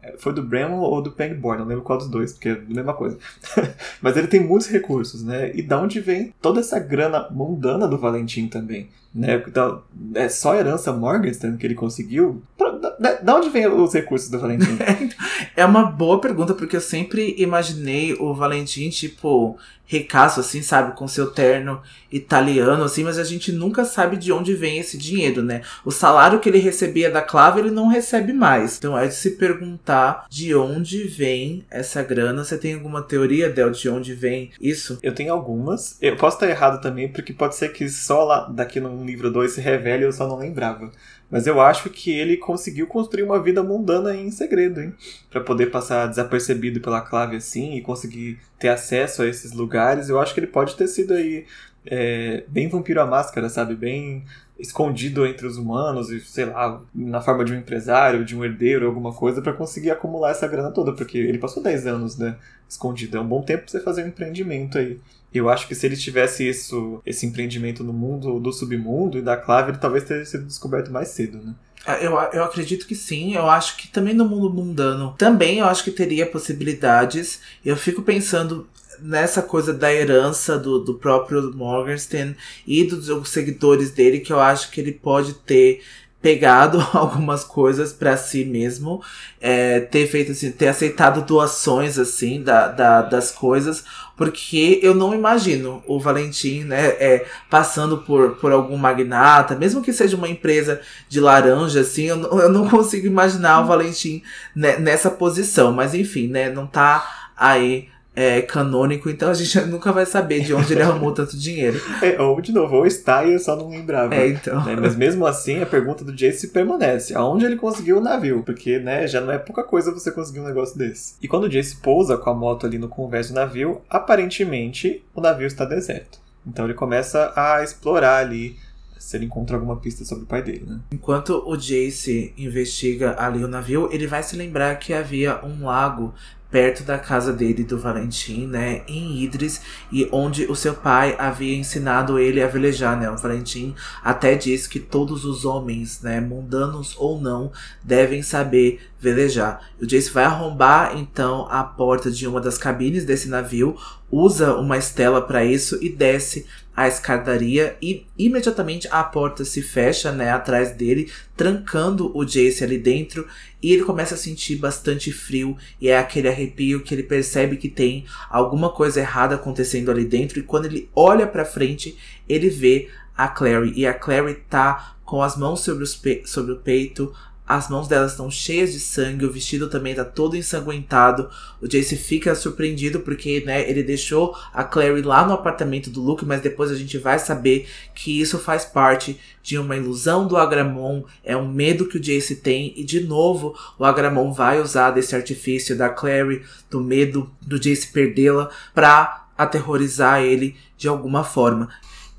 É, 0.02 0.16
foi 0.18 0.32
do 0.32 0.42
Bremel 0.42 0.78
ou 0.78 1.02
do 1.02 1.10
Pangborn, 1.10 1.60
não 1.60 1.66
lembro 1.66 1.84
qual 1.84 1.98
dos 1.98 2.08
dois, 2.08 2.32
porque 2.32 2.50
é 2.50 2.52
a 2.52 2.60
mesma 2.60 2.94
coisa. 2.94 3.18
Mas 4.00 4.16
ele 4.16 4.28
tem 4.28 4.40
muitos 4.40 4.68
recursos, 4.68 5.24
né? 5.24 5.50
E 5.54 5.62
da 5.62 5.80
onde 5.80 6.00
vem 6.00 6.32
toda 6.40 6.60
essa 6.60 6.78
grana 6.78 7.28
mundana 7.30 7.88
do 7.88 7.98
Valentim 7.98 8.46
também? 8.46 8.88
Né? 9.16 9.42
Então, 9.48 9.82
é 10.14 10.28
só 10.28 10.52
a 10.52 10.58
herança 10.58 10.92
Morgenstern 10.92 11.56
que 11.56 11.66
ele 11.66 11.74
conseguiu? 11.74 12.42
Pra, 12.58 12.70
da, 12.70 13.14
da 13.14 13.34
onde 13.34 13.48
vem 13.48 13.66
os 13.66 13.94
recursos 13.94 14.28
do 14.28 14.38
Valentim? 14.38 14.76
é 15.56 15.64
uma 15.64 15.84
boa 15.84 16.20
pergunta, 16.20 16.52
porque 16.52 16.76
eu 16.76 16.80
sempre 16.82 17.34
imaginei 17.38 18.12
o 18.12 18.34
Valentim, 18.34 18.90
tipo, 18.90 19.58
ricaço, 19.86 20.40
assim, 20.40 20.60
sabe? 20.62 20.96
Com 20.96 21.06
seu 21.08 21.30
terno 21.30 21.80
italiano, 22.10 22.84
assim, 22.84 23.04
mas 23.04 23.18
a 23.18 23.24
gente 23.24 23.52
nunca 23.52 23.84
sabe 23.84 24.16
de 24.16 24.32
onde 24.32 24.54
vem 24.54 24.78
esse 24.78 24.98
dinheiro, 24.98 25.42
né? 25.42 25.62
O 25.84 25.90
salário 25.90 26.40
que 26.40 26.48
ele 26.48 26.58
recebia 26.58 27.10
da 27.10 27.22
Clave, 27.22 27.60
ele 27.60 27.70
não 27.70 27.88
recebe 27.88 28.32
mais. 28.32 28.76
Então 28.76 28.98
é 28.98 29.06
de 29.06 29.14
se 29.14 29.32
perguntar 29.32 30.26
de 30.28 30.54
onde 30.54 31.04
vem 31.04 31.64
essa 31.70 32.02
grana. 32.02 32.44
Você 32.44 32.58
tem 32.58 32.74
alguma 32.74 33.02
teoria, 33.02 33.48
Del, 33.48 33.70
de 33.70 33.88
onde 33.88 34.14
vem 34.14 34.50
isso? 34.60 34.98
Eu 35.02 35.14
tenho 35.14 35.32
algumas. 35.32 35.96
Eu 36.00 36.16
posso 36.16 36.36
estar 36.36 36.48
errado 36.48 36.80
também, 36.80 37.08
porque 37.08 37.32
pode 37.32 37.54
ser 37.56 37.72
que 37.72 37.88
só 37.88 38.24
lá 38.24 38.48
daqui 38.48 38.80
no 38.80 38.90
livro 39.06 39.30
2 39.30 39.52
se 39.52 39.60
revele 39.60 40.04
eu 40.04 40.12
só 40.12 40.28
não 40.28 40.36
lembrava. 40.36 40.90
Mas 41.30 41.46
eu 41.46 41.60
acho 41.60 41.90
que 41.90 42.10
ele 42.10 42.36
conseguiu 42.36 42.86
construir 42.86 43.22
uma 43.22 43.42
vida 43.42 43.62
mundana 43.62 44.14
em 44.14 44.30
segredo, 44.30 44.80
hein? 44.80 44.94
Pra 45.30 45.40
poder 45.40 45.70
passar 45.70 46.06
desapercebido 46.06 46.80
pela 46.80 47.00
clave 47.00 47.36
assim 47.36 47.74
e 47.74 47.82
conseguir 47.82 48.38
ter 48.58 48.68
acesso 48.68 49.22
a 49.22 49.26
esses 49.26 49.52
lugares. 49.52 50.08
Eu 50.08 50.20
acho 50.20 50.34
que 50.34 50.40
ele 50.40 50.46
pode 50.46 50.76
ter 50.76 50.86
sido 50.86 51.14
aí 51.14 51.46
é, 51.86 52.44
bem 52.48 52.68
vampiro 52.68 53.00
à 53.00 53.06
máscara, 53.06 53.48
sabe? 53.48 53.74
Bem 53.74 54.24
escondido 54.58 55.26
entre 55.26 55.46
os 55.46 55.58
humanos 55.58 56.10
e 56.10 56.20
sei 56.20 56.46
lá, 56.46 56.80
na 56.94 57.20
forma 57.20 57.44
de 57.44 57.52
um 57.52 57.58
empresário, 57.58 58.24
de 58.24 58.34
um 58.34 58.44
herdeiro, 58.44 58.86
alguma 58.86 59.12
coisa 59.12 59.42
para 59.42 59.52
conseguir 59.52 59.90
acumular 59.90 60.30
essa 60.30 60.48
grana 60.48 60.70
toda, 60.70 60.92
porque 60.92 61.18
ele 61.18 61.38
passou 61.38 61.62
10 61.62 61.86
anos, 61.86 62.16
né, 62.16 62.36
escondido. 62.68 63.18
É 63.18 63.20
um 63.20 63.26
bom 63.26 63.42
tempo 63.42 63.64
pra 63.64 63.70
você 63.70 63.80
fazer 63.80 64.04
um 64.04 64.08
empreendimento 64.08 64.78
aí. 64.78 64.98
Eu 65.36 65.48
acho 65.48 65.66
que 65.68 65.74
se 65.74 65.86
ele 65.86 65.96
tivesse 65.96 66.48
isso, 66.48 67.00
esse 67.04 67.26
empreendimento 67.26 67.84
no 67.84 67.92
mundo 67.92 68.38
do 68.40 68.52
submundo 68.52 69.18
e 69.18 69.22
da 69.22 69.36
clave, 69.36 69.70
ele 69.70 69.78
talvez 69.78 70.04
teria 70.04 70.24
sido 70.24 70.44
descoberto 70.44 70.90
mais 70.90 71.08
cedo, 71.08 71.38
né? 71.38 71.54
É, 71.86 72.04
eu, 72.04 72.12
eu 72.32 72.44
acredito 72.44 72.86
que 72.86 72.94
sim. 72.94 73.34
Eu 73.34 73.48
acho 73.48 73.76
que 73.76 73.88
também 73.88 74.12
no 74.12 74.24
mundo 74.24 74.50
mundano 74.50 75.14
também 75.16 75.60
eu 75.60 75.66
acho 75.66 75.84
que 75.84 75.90
teria 75.90 76.26
possibilidades. 76.26 77.40
Eu 77.64 77.76
fico 77.76 78.02
pensando 78.02 78.66
nessa 79.00 79.42
coisa 79.42 79.72
da 79.72 79.92
herança 79.92 80.58
do, 80.58 80.78
do 80.78 80.94
próprio 80.94 81.52
Morgenstern 81.54 82.34
e 82.66 82.84
dos 82.84 83.28
seguidores 83.28 83.90
dele, 83.90 84.20
que 84.20 84.32
eu 84.32 84.40
acho 84.40 84.70
que 84.70 84.80
ele 84.80 84.92
pode 84.92 85.34
ter 85.34 85.82
pegado 86.26 86.84
algumas 86.92 87.44
coisas 87.44 87.92
para 87.92 88.16
si 88.16 88.44
mesmo, 88.44 89.00
é, 89.40 89.78
ter 89.78 90.08
feito 90.08 90.32
assim, 90.32 90.50
ter 90.50 90.66
aceitado 90.66 91.22
doações 91.22 92.00
assim 92.00 92.42
da, 92.42 92.66
da, 92.66 93.02
das 93.02 93.30
coisas, 93.30 93.84
porque 94.16 94.80
eu 94.82 94.92
não 94.92 95.14
imagino 95.14 95.84
o 95.86 96.00
Valentim, 96.00 96.64
né, 96.64 96.88
é, 96.98 97.26
passando 97.48 97.98
por, 97.98 98.34
por 98.38 98.50
algum 98.50 98.76
magnata, 98.76 99.54
mesmo 99.54 99.80
que 99.80 99.92
seja 99.92 100.16
uma 100.16 100.28
empresa 100.28 100.80
de 101.08 101.20
laranja, 101.20 101.82
assim, 101.82 102.06
eu, 102.06 102.16
não, 102.16 102.40
eu 102.40 102.48
não 102.48 102.66
consigo 102.68 103.06
imaginar 103.06 103.60
o 103.60 103.66
Valentim 103.66 104.20
né, 104.52 104.78
nessa 104.78 105.08
posição, 105.08 105.72
mas 105.72 105.94
enfim, 105.94 106.26
né, 106.26 106.50
não 106.50 106.66
tá 106.66 107.30
aí 107.36 107.88
é, 108.16 108.40
canônico, 108.40 109.10
então 109.10 109.28
a 109.28 109.34
gente 109.34 109.60
nunca 109.68 109.92
vai 109.92 110.06
saber 110.06 110.40
de 110.40 110.54
onde 110.54 110.72
ele 110.72 110.82
arrumou 110.82 111.12
tanto 111.12 111.36
dinheiro. 111.36 111.78
É, 112.02 112.20
ou, 112.20 112.40
de 112.40 112.50
novo, 112.50 112.76
ou 112.76 112.86
está 112.86 113.22
e 113.24 113.34
eu 113.34 113.38
só 113.38 113.54
não 113.54 113.68
lembrava. 113.68 114.14
É, 114.14 114.28
então. 114.28 114.64
Né? 114.64 114.74
Mas 114.74 114.96
mesmo 114.96 115.26
assim, 115.26 115.60
a 115.60 115.66
pergunta 115.66 116.02
do 116.02 116.12
Jace 116.12 116.48
permanece. 116.48 117.14
Aonde 117.14 117.44
ele 117.44 117.56
conseguiu 117.56 117.98
o 117.98 118.00
navio? 118.00 118.42
Porque, 118.42 118.78
né, 118.78 119.06
já 119.06 119.20
não 119.20 119.30
é 119.30 119.38
pouca 119.38 119.62
coisa 119.62 119.92
você 119.92 120.10
conseguir 120.10 120.40
um 120.40 120.46
negócio 120.46 120.78
desse. 120.78 121.14
E 121.20 121.28
quando 121.28 121.44
o 121.44 121.48
Jace 121.48 121.76
pousa 121.76 122.16
com 122.16 122.30
a 122.30 122.34
moto 122.34 122.64
ali 122.64 122.78
no 122.78 122.88
convés 122.88 123.28
do 123.28 123.34
navio, 123.34 123.82
aparentemente 123.90 125.04
o 125.14 125.20
navio 125.20 125.46
está 125.46 125.66
deserto. 125.66 126.18
Então 126.46 126.64
ele 126.64 126.74
começa 126.74 127.32
a 127.36 127.62
explorar 127.62 128.16
ali 128.18 128.56
se 128.98 129.16
ele 129.16 129.26
encontra 129.26 129.56
alguma 129.56 129.76
pista 129.76 130.04
sobre 130.04 130.24
o 130.24 130.26
pai 130.26 130.42
dele, 130.42 130.64
né? 130.66 130.80
Enquanto 130.90 131.42
o 131.46 131.56
Jace 131.56 132.34
investiga 132.36 133.14
ali 133.18 133.44
o 133.44 133.48
navio, 133.48 133.88
ele 133.92 134.06
vai 134.06 134.22
se 134.22 134.34
lembrar 134.36 134.74
que 134.76 134.92
havia 134.92 135.44
um 135.44 135.66
lago 135.66 136.12
perto 136.56 136.84
da 136.84 136.96
casa 136.96 137.34
dele, 137.34 137.64
do 137.64 137.78
Valentim, 137.78 138.46
né, 138.46 138.80
em 138.88 139.22
Idris, 139.22 139.60
e 139.92 140.08
onde 140.10 140.46
o 140.46 140.56
seu 140.56 140.72
pai 140.72 141.14
havia 141.18 141.54
ensinado 141.54 142.18
ele 142.18 142.42
a 142.42 142.48
velejar, 142.48 142.98
né, 142.98 143.10
o 143.10 143.18
Valentim 143.18 143.74
até 144.02 144.34
diz 144.34 144.66
que 144.66 144.80
todos 144.80 145.26
os 145.26 145.44
homens, 145.44 146.00
né, 146.00 146.18
mundanos 146.18 146.96
ou 146.96 147.20
não, 147.20 147.52
devem 147.84 148.22
saber 148.22 148.80
velejar. 148.98 149.60
O 149.78 149.84
Jace 149.84 150.10
vai 150.10 150.24
arrombar, 150.24 150.96
então, 150.96 151.46
a 151.50 151.62
porta 151.62 152.10
de 152.10 152.26
uma 152.26 152.40
das 152.40 152.56
cabines 152.56 153.04
desse 153.04 153.28
navio, 153.28 153.76
usa 154.10 154.56
uma 154.56 154.78
estela 154.78 155.20
para 155.20 155.44
isso 155.44 155.78
e 155.82 155.90
desce 155.90 156.46
a 156.76 156.86
escadaria 156.86 157.76
e 157.80 158.06
imediatamente 158.18 158.86
a 158.90 159.02
porta 159.02 159.46
se 159.46 159.62
fecha, 159.62 160.12
né, 160.12 160.30
atrás 160.30 160.72
dele, 160.72 161.10
trancando 161.34 162.14
o 162.14 162.22
Jace 162.22 162.62
ali 162.62 162.76
dentro 162.76 163.26
e 163.62 163.72
ele 163.72 163.82
começa 163.82 164.14
a 164.14 164.18
sentir 164.18 164.56
bastante 164.56 165.10
frio 165.10 165.56
e 165.80 165.88
é 165.88 165.98
aquele 165.98 166.28
arrepio 166.28 166.82
que 166.82 166.94
ele 166.94 167.02
percebe 167.02 167.56
que 167.56 167.70
tem 167.70 168.04
alguma 168.28 168.68
coisa 168.70 169.00
errada 169.00 169.36
acontecendo 169.36 169.90
ali 169.90 170.04
dentro 170.04 170.38
e 170.38 170.42
quando 170.42 170.66
ele 170.66 170.90
olha 170.94 171.26
para 171.26 171.46
frente, 171.46 171.96
ele 172.28 172.50
vê 172.50 172.90
a 173.16 173.26
Clary 173.26 173.72
e 173.74 173.86
a 173.86 173.94
Clary 173.94 174.34
tá 174.50 174.96
com 175.02 175.22
as 175.22 175.36
mãos 175.36 175.60
sobre, 175.60 175.86
sobre 176.26 176.52
o 176.52 176.58
peito, 176.58 177.14
as 177.46 177.68
mãos 177.68 177.86
dela 177.86 178.06
estão 178.06 178.28
cheias 178.28 178.72
de 178.72 178.80
sangue, 178.80 179.24
o 179.24 179.30
vestido 179.30 179.68
também 179.68 179.94
tá 179.94 180.04
todo 180.04 180.36
ensanguentado. 180.36 181.30
O 181.62 181.68
Jace 181.68 181.96
fica 181.96 182.34
surpreendido 182.34 183.00
porque, 183.00 183.42
né, 183.46 183.68
ele 183.70 183.84
deixou 183.84 184.36
a 184.52 184.64
Clary 184.64 185.02
lá 185.02 185.24
no 185.24 185.32
apartamento 185.32 185.88
do 185.88 186.02
Luke, 186.02 186.24
mas 186.24 186.40
depois 186.40 186.72
a 186.72 186.74
gente 186.74 186.98
vai 186.98 187.18
saber 187.18 187.68
que 187.94 188.20
isso 188.20 188.38
faz 188.38 188.64
parte 188.64 189.20
de 189.42 189.56
uma 189.56 189.76
ilusão 189.76 190.26
do 190.26 190.36
Agramon, 190.36 191.04
é 191.22 191.36
um 191.36 191.46
medo 191.46 191.86
que 191.86 191.98
o 191.98 192.00
Jace 192.00 192.36
tem 192.36 192.74
e 192.76 192.82
de 192.82 193.00
novo 193.00 193.54
o 193.78 193.84
Agramon 193.84 194.32
vai 194.32 194.60
usar 194.60 194.90
desse 194.90 195.14
artifício 195.14 195.78
da 195.78 195.88
Clary, 195.88 196.42
do 196.68 196.80
medo 196.80 197.30
do 197.40 197.60
Jace 197.60 197.86
perdê-la 197.92 198.50
para 198.74 199.28
aterrorizar 199.38 200.20
ele 200.20 200.56
de 200.76 200.88
alguma 200.88 201.22
forma 201.22 201.68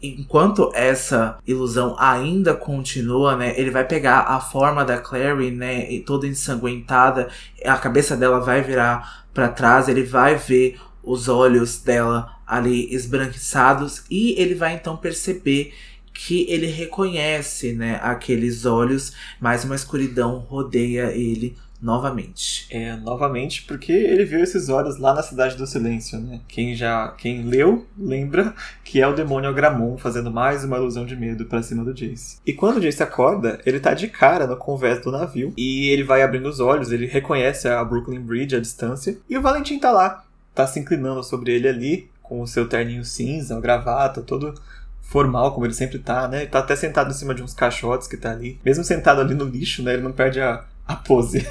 enquanto 0.02 0.72
essa 0.74 1.38
ilusão 1.46 1.96
ainda 1.98 2.54
continua, 2.54 3.36
né, 3.36 3.60
ele 3.60 3.72
vai 3.72 3.86
pegar 3.86 4.20
a 4.22 4.40
forma 4.40 4.86
da 4.86 4.98
Clary, 4.98 5.52
né, 5.52 5.88
toda 6.06 6.28
ensanguentada, 6.28 7.30
a 7.66 7.78
cabeça 7.78 8.16
dela 8.16 8.40
vai 8.40 8.62
virar 8.62 9.26
para 9.34 9.50
trás, 9.50 9.88
ele 9.88 10.04
vai 10.04 10.36
ver 10.36 10.80
os 11.04 11.28
olhos 11.28 11.80
dela 11.80 12.38
ali 12.46 12.94
esbranquiçados 12.94 14.04
e 14.10 14.40
ele 14.40 14.56
vai 14.56 14.74
então 14.74 14.96
perceber 14.96 15.74
que 16.14 16.46
ele 16.50 16.66
reconhece, 16.68 17.74
né, 17.74 18.00
aqueles 18.02 18.66
olhos, 18.66 19.14
mas 19.40 19.64
uma 19.64 19.76
escuridão 19.76 20.40
rodeia 20.40 21.12
ele 21.12 21.56
novamente. 21.82 22.68
É, 22.72 22.96
novamente, 22.96 23.64
porque 23.64 23.92
ele 23.92 24.26
viu 24.26 24.40
esses 24.40 24.70
olhos 24.70 24.98
lá 24.98 25.14
na 25.14 25.22
Cidade 25.22 25.56
do 25.56 25.68
Silêncio, 25.68 26.20
né? 26.20 26.42
Quem 26.48 26.76
já, 26.76 27.10
quem 27.18 27.44
leu, 27.44 27.86
lembra 27.98 28.54
que 28.84 29.02
é 29.02 29.08
o 29.08 29.14
demônio 29.14 29.50
Agramon 29.50 29.98
fazendo 29.98 30.32
mais 30.32 30.64
uma 30.64 30.78
ilusão 30.78 31.06
de 31.06 31.16
medo 31.16 31.46
para 31.46 31.62
cima 31.62 31.84
do 31.84 31.94
Jace. 31.94 32.40
E 32.46 32.54
quando 32.54 32.78
o 32.78 32.82
Jace 32.82 33.04
acorda, 33.04 33.60
ele 33.66 33.80
tá 33.80 33.94
de 33.94 34.08
cara 34.08 34.48
no 34.48 34.58
convés 34.58 35.02
do 35.02 35.12
navio 35.12 35.54
e 35.56 35.90
ele 35.90 36.04
vai 36.04 36.22
abrindo 36.22 36.50
os 36.50 36.60
olhos, 36.60 36.92
ele 36.92 37.06
reconhece 37.06 37.68
a 37.68 37.84
Brooklyn 37.84 38.22
Bridge 38.22 38.56
à 38.56 38.60
distância 38.60 39.18
e 39.30 39.38
o 39.38 39.42
Valentim 39.42 39.80
tá 39.80 39.92
lá, 39.92 40.24
tá 40.56 40.66
se 40.66 40.80
inclinando 40.80 41.24
sobre 41.24 41.54
ele 41.54 41.68
ali 41.68 42.10
com 42.22 42.42
o 42.42 42.48
seu 42.48 42.68
terninho 42.68 43.06
cinza, 43.06 43.56
a 43.56 43.62
gravata, 43.62 44.22
todo 44.22 44.54
formal, 45.02 45.54
como 45.54 45.66
ele 45.66 45.74
sempre 45.74 46.00
tá, 46.00 46.28
né? 46.28 46.42
Ele 46.42 46.48
tá 46.48 46.60
até 46.60 46.76
sentado 46.76 47.10
em 47.10 47.14
cima 47.14 47.34
de 47.34 47.42
uns 47.42 47.54
caixotes 47.54 48.08
que 48.08 48.18
tá 48.18 48.32
ali. 48.32 48.60
Mesmo 48.66 48.84
sentado 48.84 49.22
ali 49.22 49.34
no 49.34 49.46
lixo, 49.46 49.82
né? 49.82 49.94
Ele 49.94 50.02
não 50.02 50.12
perde 50.12 50.42
a, 50.42 50.66
a 50.88 50.96
pose. 50.96 51.46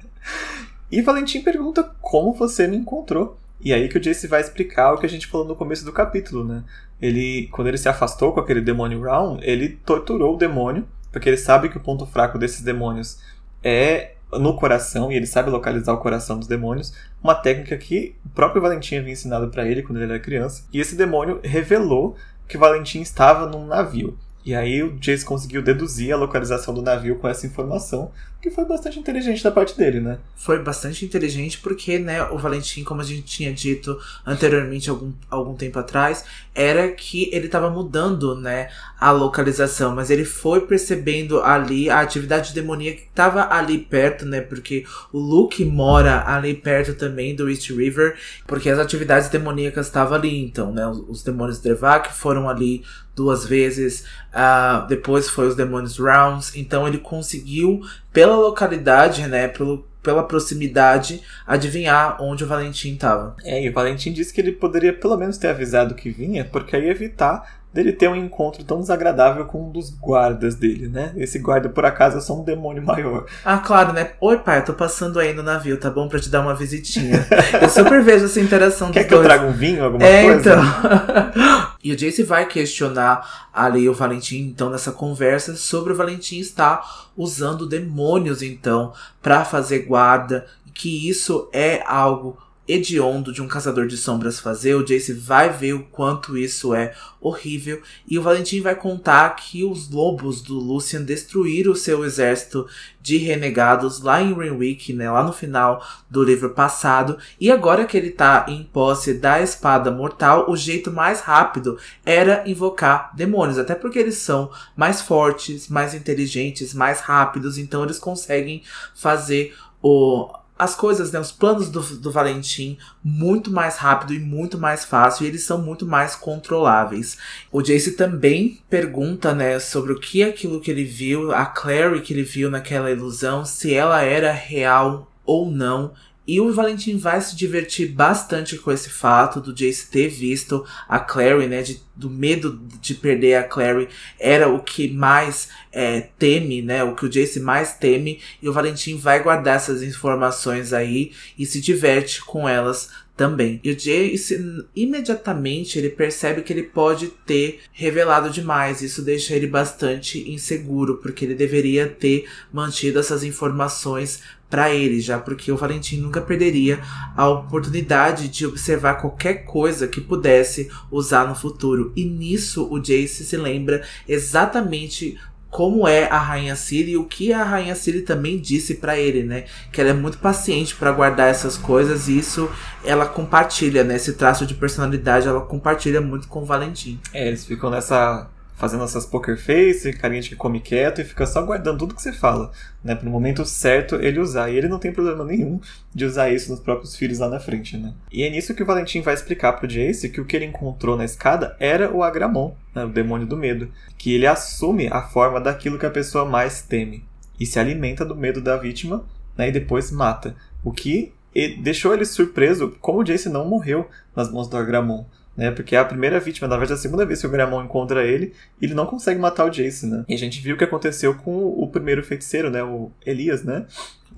e 0.90 1.00
Valentim 1.02 1.40
pergunta 1.42 1.82
como 2.00 2.34
você 2.34 2.66
me 2.66 2.76
encontrou. 2.76 3.38
E 3.62 3.72
aí 3.72 3.88
que 3.88 3.98
o 3.98 4.00
Jace 4.00 4.26
vai 4.26 4.40
explicar 4.40 4.94
o 4.94 4.98
que 4.98 5.06
a 5.06 5.08
gente 5.08 5.26
falou 5.26 5.46
no 5.46 5.56
começo 5.56 5.84
do 5.84 5.92
capítulo, 5.92 6.44
né? 6.44 6.64
Ele, 7.00 7.48
quando 7.52 7.68
ele 7.68 7.78
se 7.78 7.88
afastou 7.88 8.32
com 8.32 8.40
aquele 8.40 8.60
demônio 8.60 9.02
Round, 9.02 9.44
ele 9.44 9.68
torturou 9.84 10.34
o 10.34 10.38
demônio, 10.38 10.86
porque 11.12 11.28
ele 11.28 11.36
sabe 11.36 11.68
que 11.68 11.76
o 11.76 11.80
ponto 11.80 12.06
fraco 12.06 12.38
desses 12.38 12.62
demônios 12.62 13.20
é 13.62 14.12
no 14.32 14.56
coração, 14.56 15.10
e 15.10 15.16
ele 15.16 15.26
sabe 15.26 15.50
localizar 15.50 15.92
o 15.92 15.98
coração 15.98 16.38
dos 16.38 16.46
demônios, 16.46 16.94
uma 17.22 17.34
técnica 17.34 17.76
que 17.76 18.14
o 18.24 18.28
próprio 18.30 18.62
Valentim 18.62 18.96
havia 18.96 19.12
ensinado 19.12 19.48
para 19.48 19.66
ele 19.66 19.82
quando 19.82 19.98
ele 20.00 20.12
era 20.12 20.20
criança. 20.20 20.64
E 20.72 20.80
esse 20.80 20.94
demônio 20.94 21.40
revelou 21.42 22.16
que 22.46 22.58
Valentim 22.58 23.00
estava 23.00 23.46
num 23.46 23.66
navio. 23.66 24.16
E 24.44 24.54
aí 24.54 24.82
o 24.82 24.98
Jace 24.98 25.24
conseguiu 25.24 25.62
deduzir 25.62 26.12
a 26.12 26.16
localização 26.16 26.72
do 26.72 26.80
navio 26.80 27.16
com 27.16 27.28
essa 27.28 27.46
informação, 27.46 28.10
que 28.40 28.50
foi 28.50 28.64
bastante 28.64 28.98
inteligente 28.98 29.44
da 29.44 29.50
parte 29.50 29.76
dele, 29.76 30.00
né? 30.00 30.18
Foi 30.34 30.62
bastante 30.62 31.04
inteligente 31.04 31.58
porque, 31.58 31.98
né, 31.98 32.24
o 32.24 32.38
Valentim, 32.38 32.82
como 32.82 33.02
a 33.02 33.04
gente 33.04 33.22
tinha 33.22 33.52
dito 33.52 33.98
anteriormente, 34.24 34.88
algum, 34.88 35.12
algum 35.28 35.54
tempo 35.54 35.78
atrás, 35.78 36.24
era 36.54 36.88
que 36.88 37.28
ele 37.34 37.46
estava 37.46 37.68
mudando, 37.68 38.34
né, 38.34 38.70
a 38.98 39.10
localização, 39.10 39.94
mas 39.94 40.10
ele 40.10 40.24
foi 40.24 40.62
percebendo 40.62 41.42
ali 41.42 41.90
a 41.90 42.00
atividade 42.00 42.54
demoníaca 42.54 42.96
que 42.96 43.08
estava 43.08 43.46
ali 43.52 43.76
perto, 43.76 44.24
né, 44.24 44.40
porque 44.40 44.86
o 45.12 45.18
Luke 45.18 45.62
mora 45.62 46.24
ali 46.26 46.54
perto 46.54 46.94
também 46.94 47.36
do 47.36 47.50
East 47.50 47.68
River, 47.68 48.16
porque 48.46 48.70
as 48.70 48.78
atividades 48.78 49.28
demoníacas 49.28 49.86
estavam 49.86 50.16
ali, 50.16 50.42
então, 50.42 50.72
né, 50.72 50.86
os, 50.86 50.98
os 51.06 51.22
demônios 51.22 51.58
Drevak 51.58 52.10
foram 52.14 52.48
ali 52.48 52.82
duas 53.20 53.44
vezes, 53.44 54.06
uh, 54.32 54.86
depois 54.88 55.28
foi 55.28 55.46
os 55.46 55.54
demônios 55.54 55.98
Rounds, 55.98 56.56
então 56.56 56.88
ele 56.88 56.96
conseguiu, 56.96 57.82
pela 58.10 58.34
localidade, 58.34 59.26
né, 59.26 59.46
pelo, 59.46 59.86
pela 60.02 60.22
proximidade, 60.22 61.20
adivinhar 61.46 62.16
onde 62.22 62.44
o 62.44 62.46
Valentim 62.46 62.94
estava. 62.94 63.36
É, 63.44 63.62
e 63.62 63.68
o 63.68 63.72
Valentim 63.74 64.10
disse 64.10 64.32
que 64.32 64.40
ele 64.40 64.52
poderia 64.52 64.94
pelo 64.94 65.18
menos 65.18 65.36
ter 65.36 65.48
avisado 65.48 65.94
que 65.94 66.08
vinha, 66.08 66.46
porque 66.46 66.74
aí 66.74 66.88
evitar 66.88 67.59
dele 67.72 67.92
ter 67.92 68.08
um 68.08 68.16
encontro 68.16 68.64
tão 68.64 68.80
desagradável 68.80 69.44
com 69.44 69.68
um 69.68 69.70
dos 69.70 69.90
guardas 69.90 70.56
dele, 70.56 70.88
né? 70.88 71.12
Esse 71.16 71.38
guarda, 71.38 71.68
por 71.68 71.84
acaso, 71.84 72.18
é 72.18 72.20
só 72.20 72.38
um 72.38 72.42
demônio 72.42 72.82
maior. 72.84 73.26
Ah, 73.44 73.58
claro, 73.58 73.92
né? 73.92 74.12
Oi, 74.20 74.38
pai, 74.38 74.58
eu 74.58 74.64
tô 74.64 74.74
passando 74.74 75.20
aí 75.20 75.32
no 75.32 75.42
navio, 75.42 75.78
tá 75.78 75.88
bom? 75.88 76.08
Pra 76.08 76.18
te 76.18 76.28
dar 76.28 76.40
uma 76.40 76.54
visitinha. 76.54 77.24
eu 77.60 77.68
super 77.68 78.02
vejo 78.02 78.24
essa 78.24 78.40
interação 78.40 78.90
Quer 78.90 79.04
que 79.04 79.10
dois. 79.10 79.22
eu 79.22 79.28
traga 79.28 79.46
um 79.46 79.52
vinho, 79.52 79.84
alguma 79.84 80.04
é, 80.04 80.24
coisa? 80.24 80.40
então. 80.40 80.62
e 81.82 81.92
o 81.92 81.96
Jace 81.96 82.24
vai 82.24 82.46
questionar 82.46 83.48
ali 83.52 83.88
o 83.88 83.94
Valentim, 83.94 84.48
então, 84.48 84.68
nessa 84.68 84.90
conversa, 84.90 85.54
sobre 85.54 85.92
o 85.92 85.96
Valentim 85.96 86.40
estar 86.40 87.08
usando 87.16 87.68
demônios, 87.68 88.42
então, 88.42 88.92
para 89.22 89.44
fazer 89.44 89.80
guarda, 89.80 90.46
que 90.74 91.08
isso 91.08 91.48
é 91.52 91.82
algo 91.86 92.36
hediondo 92.70 93.32
de 93.32 93.42
um 93.42 93.48
caçador 93.48 93.86
de 93.86 93.96
sombras 93.96 94.38
fazer. 94.38 94.74
O 94.74 94.84
Jace 94.84 95.12
vai 95.12 95.50
ver 95.50 95.72
o 95.72 95.84
quanto 95.84 96.36
isso 96.36 96.74
é 96.74 96.94
horrível. 97.20 97.82
E 98.08 98.18
o 98.18 98.22
Valentim 98.22 98.60
vai 98.60 98.74
contar 98.74 99.30
que 99.36 99.64
os 99.64 99.90
lobos 99.90 100.40
do 100.40 100.54
Lucian 100.54 101.02
destruíram 101.02 101.72
o 101.72 101.76
seu 101.76 102.04
exército 102.04 102.66
de 103.02 103.16
renegados 103.16 104.00
lá 104.00 104.22
em 104.22 104.32
Renwick, 104.32 104.92
né, 104.92 105.10
lá 105.10 105.22
no 105.22 105.32
final 105.32 105.84
do 106.08 106.22
livro 106.22 106.50
passado. 106.50 107.18
E 107.40 107.50
agora 107.50 107.84
que 107.84 107.96
ele 107.96 108.10
tá 108.10 108.46
em 108.48 108.62
posse 108.62 109.14
da 109.14 109.40
espada 109.40 109.90
mortal, 109.90 110.50
o 110.50 110.56
jeito 110.56 110.90
mais 110.90 111.20
rápido 111.20 111.78
era 112.04 112.42
invocar 112.46 113.14
demônios. 113.14 113.58
Até 113.58 113.74
porque 113.74 113.98
eles 113.98 114.16
são 114.16 114.50
mais 114.76 115.00
fortes, 115.00 115.68
mais 115.68 115.94
inteligentes, 115.94 116.72
mais 116.72 117.00
rápidos. 117.00 117.58
Então 117.58 117.82
eles 117.84 117.98
conseguem 117.98 118.62
fazer 118.94 119.54
o 119.82 120.30
as 120.60 120.74
coisas, 120.74 121.10
né, 121.10 121.18
os 121.18 121.32
planos 121.32 121.70
do, 121.70 121.80
do 121.80 122.12
Valentim 122.12 122.76
muito 123.02 123.50
mais 123.50 123.78
rápido 123.78 124.12
e 124.12 124.18
muito 124.18 124.58
mais 124.58 124.84
fácil, 124.84 125.24
e 125.24 125.28
eles 125.28 125.42
são 125.42 125.56
muito 125.62 125.86
mais 125.86 126.14
controláveis. 126.14 127.16
O 127.50 127.62
Jace 127.62 127.92
também 127.92 128.60
pergunta, 128.68 129.34
né, 129.34 129.58
sobre 129.58 129.94
o 129.94 129.98
que 129.98 130.22
é 130.22 130.26
aquilo 130.26 130.60
que 130.60 130.70
ele 130.70 130.84
viu, 130.84 131.32
a 131.32 131.46
Clary 131.46 132.02
que 132.02 132.12
ele 132.12 132.22
viu 132.22 132.50
naquela 132.50 132.90
ilusão, 132.90 133.42
se 133.42 133.72
ela 133.72 134.02
era 134.02 134.32
real 134.32 135.10
ou 135.24 135.50
não. 135.50 135.92
E 136.30 136.40
o 136.40 136.52
Valentim 136.52 136.96
vai 136.96 137.20
se 137.20 137.34
divertir 137.34 137.88
bastante 137.88 138.56
com 138.56 138.70
esse 138.70 138.88
fato 138.88 139.40
do 139.40 139.52
Jace 139.52 139.90
ter 139.90 140.06
visto 140.06 140.64
a 140.88 141.00
Clary, 141.00 141.48
né? 141.48 141.60
De, 141.60 141.82
do 141.96 142.08
medo 142.08 142.62
de 142.80 142.94
perder 142.94 143.34
a 143.34 143.42
Clary 143.42 143.88
era 144.16 144.48
o 144.48 144.62
que 144.62 144.86
mais 144.86 145.48
é, 145.72 146.02
teme, 146.20 146.62
né? 146.62 146.84
O 146.84 146.94
que 146.94 147.04
o 147.04 147.08
Jace 147.08 147.40
mais 147.40 147.72
teme. 147.72 148.20
E 148.40 148.48
o 148.48 148.52
Valentim 148.52 148.96
vai 148.96 149.20
guardar 149.20 149.56
essas 149.56 149.82
informações 149.82 150.72
aí 150.72 151.10
e 151.36 151.44
se 151.44 151.60
diverte 151.60 152.24
com 152.24 152.48
elas 152.48 152.90
também. 153.16 153.60
E 153.64 153.72
o 153.72 153.76
Jace 153.76 154.64
imediatamente 154.74 155.78
ele 155.80 155.90
percebe 155.90 156.42
que 156.42 156.52
ele 156.52 156.62
pode 156.62 157.08
ter 157.26 157.58
revelado 157.72 158.30
demais. 158.30 158.82
Isso 158.82 159.02
deixa 159.02 159.34
ele 159.34 159.48
bastante 159.48 160.30
inseguro, 160.30 160.98
porque 160.98 161.24
ele 161.24 161.34
deveria 161.34 161.88
ter 161.88 162.26
mantido 162.52 163.00
essas 163.00 163.24
informações 163.24 164.22
para 164.50 164.74
ele, 164.74 165.00
já 165.00 165.18
porque 165.18 165.52
o 165.52 165.56
Valentim 165.56 165.98
nunca 165.98 166.20
perderia 166.20 166.80
a 167.16 167.28
oportunidade 167.28 168.28
de 168.28 168.44
observar 168.44 168.94
qualquer 168.94 169.44
coisa 169.44 169.86
que 169.86 170.00
pudesse 170.00 170.68
usar 170.90 171.26
no 171.26 171.36
futuro. 171.36 171.92
E 171.94 172.04
nisso 172.04 172.68
o 172.68 172.80
Jace 172.80 173.24
se 173.24 173.36
lembra 173.36 173.82
exatamente 174.08 175.16
como 175.48 175.86
é 175.86 176.08
a 176.08 176.18
Rainha 176.18 176.54
Ciri 176.54 176.92
e 176.92 176.96
o 176.96 177.04
que 177.04 177.32
a 177.32 177.42
Rainha 177.42 177.74
Ciri 177.74 178.02
também 178.02 178.38
disse 178.38 178.76
para 178.76 178.96
ele, 178.98 179.24
né? 179.24 179.44
Que 179.72 179.80
ela 179.80 179.90
é 179.90 179.94
muito 179.94 180.18
paciente 180.18 180.76
para 180.76 180.92
guardar 180.92 181.28
essas 181.28 181.56
coisas 181.56 182.08
e 182.08 182.18
isso 182.18 182.48
ela 182.84 183.06
compartilha, 183.06 183.82
né? 183.82 183.96
Esse 183.96 184.12
traço 184.12 184.46
de 184.46 184.54
personalidade 184.54 185.26
ela 185.26 185.40
compartilha 185.40 186.00
muito 186.00 186.28
com 186.28 186.42
o 186.42 186.46
Valentim. 186.46 187.00
É, 187.12 187.26
eles 187.26 187.44
ficam 187.44 187.68
nessa 187.68 188.30
fazendo 188.60 188.84
essas 188.84 189.06
poker 189.06 189.38
face, 189.38 189.90
carinha 189.94 190.20
de 190.20 190.28
que 190.28 190.36
come 190.36 190.60
quieto 190.60 191.00
e 191.00 191.04
fica 191.04 191.24
só 191.24 191.40
guardando 191.40 191.78
tudo 191.78 191.94
que 191.94 192.02
você 192.02 192.12
fala, 192.12 192.52
né? 192.84 192.94
Pro 192.94 193.08
momento 193.08 193.42
certo 193.46 193.94
ele 193.94 194.20
usar. 194.20 194.50
E 194.50 194.56
ele 194.56 194.68
não 194.68 194.78
tem 194.78 194.92
problema 194.92 195.24
nenhum 195.24 195.58
de 195.94 196.04
usar 196.04 196.28
isso 196.30 196.50
nos 196.50 196.60
próprios 196.60 196.94
filhos 196.94 197.18
lá 197.18 197.30
na 197.30 197.40
frente, 197.40 197.78
né? 197.78 197.94
E 198.12 198.22
é 198.22 198.28
nisso 198.28 198.54
que 198.54 198.62
o 198.62 198.66
Valentim 198.66 199.00
vai 199.00 199.14
explicar 199.14 199.54
pro 199.54 199.66
Jace 199.66 200.10
que 200.10 200.20
o 200.20 200.26
que 200.26 200.36
ele 200.36 200.44
encontrou 200.44 200.94
na 200.94 201.06
escada 201.06 201.56
era 201.58 201.90
o 201.90 202.02
Agramon, 202.02 202.54
né? 202.74 202.84
o 202.84 202.90
demônio 202.90 203.26
do 203.26 203.34
medo. 203.34 203.72
Que 203.96 204.14
ele 204.14 204.26
assume 204.26 204.88
a 204.88 205.00
forma 205.00 205.40
daquilo 205.40 205.78
que 205.78 205.86
a 205.86 205.90
pessoa 205.90 206.26
mais 206.26 206.60
teme. 206.60 207.02
E 207.40 207.46
se 207.46 207.58
alimenta 207.58 208.04
do 208.04 208.14
medo 208.14 208.42
da 208.42 208.58
vítima, 208.58 209.06
né? 209.38 209.48
E 209.48 209.52
depois 209.52 209.90
mata. 209.90 210.36
O 210.62 210.70
que 210.70 211.14
deixou 211.62 211.94
ele 211.94 212.04
surpreso 212.04 212.76
como 212.78 212.98
o 212.98 213.04
Jace 213.04 213.30
não 213.30 213.48
morreu 213.48 213.88
nas 214.14 214.30
mãos 214.30 214.48
do 214.48 214.58
Agramon 214.58 215.06
né? 215.36 215.50
Porque 215.50 215.76
é 215.76 215.78
a 215.78 215.84
primeira 215.84 216.20
vítima, 216.20 216.48
na 216.48 216.56
verdade, 216.56 216.72
é 216.72 216.78
a 216.78 216.82
segunda 216.82 217.06
vez 217.06 217.20
que 217.20 217.26
o 217.26 217.30
Gramon 217.30 217.64
encontra 217.64 218.04
ele, 218.04 218.32
e 218.60 218.64
ele 218.66 218.74
não 218.74 218.86
consegue 218.86 219.20
matar 219.20 219.46
o 219.46 219.50
Jace, 219.50 219.86
né? 219.86 220.04
E 220.08 220.14
a 220.14 220.18
gente 220.18 220.40
viu 220.40 220.54
o 220.54 220.58
que 220.58 220.64
aconteceu 220.64 221.14
com 221.14 221.48
o 221.48 221.68
primeiro 221.68 222.02
feiticeiro, 222.02 222.50
né? 222.50 222.62
O 222.62 222.90
Elias, 223.04 223.42
né? 223.42 223.66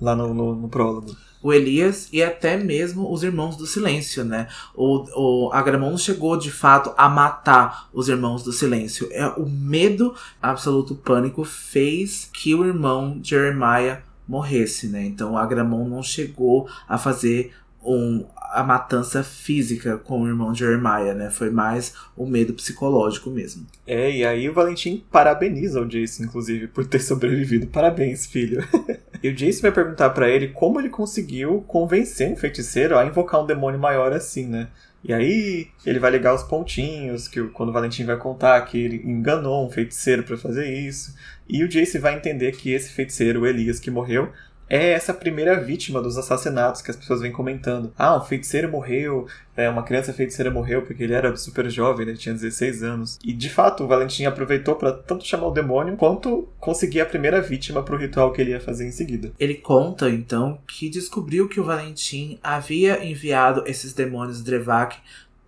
Lá 0.01 0.15
no, 0.15 0.33
no, 0.33 0.55
no 0.55 0.69
prólogo 0.69 1.15
o 1.43 1.51
Elias 1.51 2.07
e 2.11 2.23
até 2.23 2.55
mesmo 2.55 3.11
os 3.11 3.21
Irmãos 3.21 3.57
do 3.57 3.67
Silêncio, 3.67 4.23
né? 4.23 4.47
O, 4.73 5.49
o 5.49 5.53
Agramon 5.53 5.91
não 5.91 5.97
chegou 5.97 6.37
de 6.37 6.49
fato 6.49 6.93
a 6.97 7.09
matar 7.09 7.89
os 7.93 8.07
Irmãos 8.07 8.43
do 8.43 8.53
Silêncio. 8.53 9.09
É, 9.11 9.27
o 9.27 9.45
medo, 9.45 10.15
absoluto 10.41 10.95
pânico, 10.95 11.43
fez 11.43 12.29
que 12.31 12.55
o 12.55 12.65
irmão 12.65 13.19
Jeremiah 13.21 14.01
morresse, 14.25 14.87
né? 14.87 15.03
Então 15.03 15.33
o 15.33 15.37
Agramon 15.37 15.85
não 15.89 16.01
chegou 16.01 16.69
a 16.87 16.97
fazer 16.97 17.51
um, 17.83 18.25
a 18.53 18.63
matança 18.63 19.23
física 19.23 19.97
com 19.97 20.21
o 20.21 20.27
irmão 20.27 20.53
Jeremiah, 20.53 21.15
né? 21.15 21.31
Foi 21.31 21.49
mais 21.49 21.95
o 22.15 22.25
medo 22.27 22.53
psicológico 22.53 23.31
mesmo. 23.31 23.65
É, 23.87 24.11
e 24.11 24.23
aí 24.23 24.47
o 24.47 24.53
Valentim 24.53 25.03
parabeniza 25.11 25.81
o 25.81 25.87
Jace, 25.87 26.21
inclusive, 26.21 26.67
por 26.67 26.85
ter 26.85 26.99
sobrevivido. 26.99 27.65
Parabéns, 27.65 28.27
filho. 28.27 28.63
e 29.23 29.29
o 29.29 29.35
Jace 29.35 29.61
vai 29.61 29.71
perguntar 29.71 30.11
para 30.11 30.29
ele 30.29 30.49
como 30.49 30.79
ele 30.79 30.89
conseguiu 30.89 31.61
convencer 31.67 32.31
um 32.31 32.35
feiticeiro 32.35 32.95
a 32.97 33.05
invocar 33.05 33.41
um 33.41 33.47
demônio 33.47 33.79
maior 33.79 34.13
assim, 34.13 34.45
né? 34.45 34.67
E 35.03 35.11
aí 35.11 35.67
ele 35.85 35.99
vai 35.99 36.11
ligar 36.11 36.33
os 36.33 36.43
pontinhos, 36.43 37.27
que 37.27 37.43
quando 37.49 37.69
o 37.69 37.73
Valentim 37.73 38.05
vai 38.05 38.17
contar 38.17 38.61
que 38.61 38.77
ele 38.77 39.01
enganou 39.03 39.65
um 39.65 39.69
feiticeiro 39.69 40.23
para 40.23 40.37
fazer 40.37 40.71
isso. 40.71 41.13
E 41.49 41.63
o 41.63 41.67
Jace 41.67 41.97
vai 41.97 42.15
entender 42.15 42.53
que 42.53 42.71
esse 42.71 42.89
feiticeiro, 42.93 43.41
o 43.41 43.47
Elias, 43.47 43.79
que 43.79 43.91
morreu, 43.91 44.31
é 44.69 44.91
essa 44.91 45.13
primeira 45.13 45.59
vítima 45.59 46.01
dos 46.01 46.17
assassinatos 46.17 46.81
que 46.81 46.91
as 46.91 46.97
pessoas 46.97 47.21
vêm 47.21 47.31
comentando. 47.31 47.93
Ah, 47.97 48.17
um 48.17 48.21
feiticeiro 48.21 48.69
morreu, 48.69 49.27
é, 49.55 49.69
uma 49.69 49.83
criança 49.83 50.13
feiticeira 50.13 50.49
morreu 50.49 50.81
porque 50.81 51.03
ele 51.03 51.13
era 51.13 51.35
super 51.35 51.69
jovem, 51.69 52.07
ele 52.07 52.17
tinha 52.17 52.33
16 52.33 52.83
anos. 52.83 53.19
E 53.23 53.33
de 53.33 53.49
fato, 53.49 53.83
o 53.83 53.87
Valentim 53.87 54.25
aproveitou 54.25 54.75
para 54.75 54.91
tanto 54.91 55.25
chamar 55.25 55.47
o 55.47 55.51
demônio 55.51 55.95
quanto 55.95 56.47
conseguir 56.59 57.01
a 57.01 57.05
primeira 57.05 57.41
vítima 57.41 57.83
para 57.83 57.95
o 57.95 57.97
ritual 57.97 58.31
que 58.31 58.41
ele 58.41 58.51
ia 58.51 58.59
fazer 58.59 58.87
em 58.87 58.91
seguida. 58.91 59.31
Ele 59.39 59.55
conta 59.55 60.09
então 60.09 60.59
que 60.67 60.89
descobriu 60.89 61.47
que 61.47 61.59
o 61.59 61.63
Valentim 61.63 62.39
havia 62.41 63.05
enviado 63.05 63.63
esses 63.67 63.93
demônios 63.93 64.41
Drevak 64.41 64.97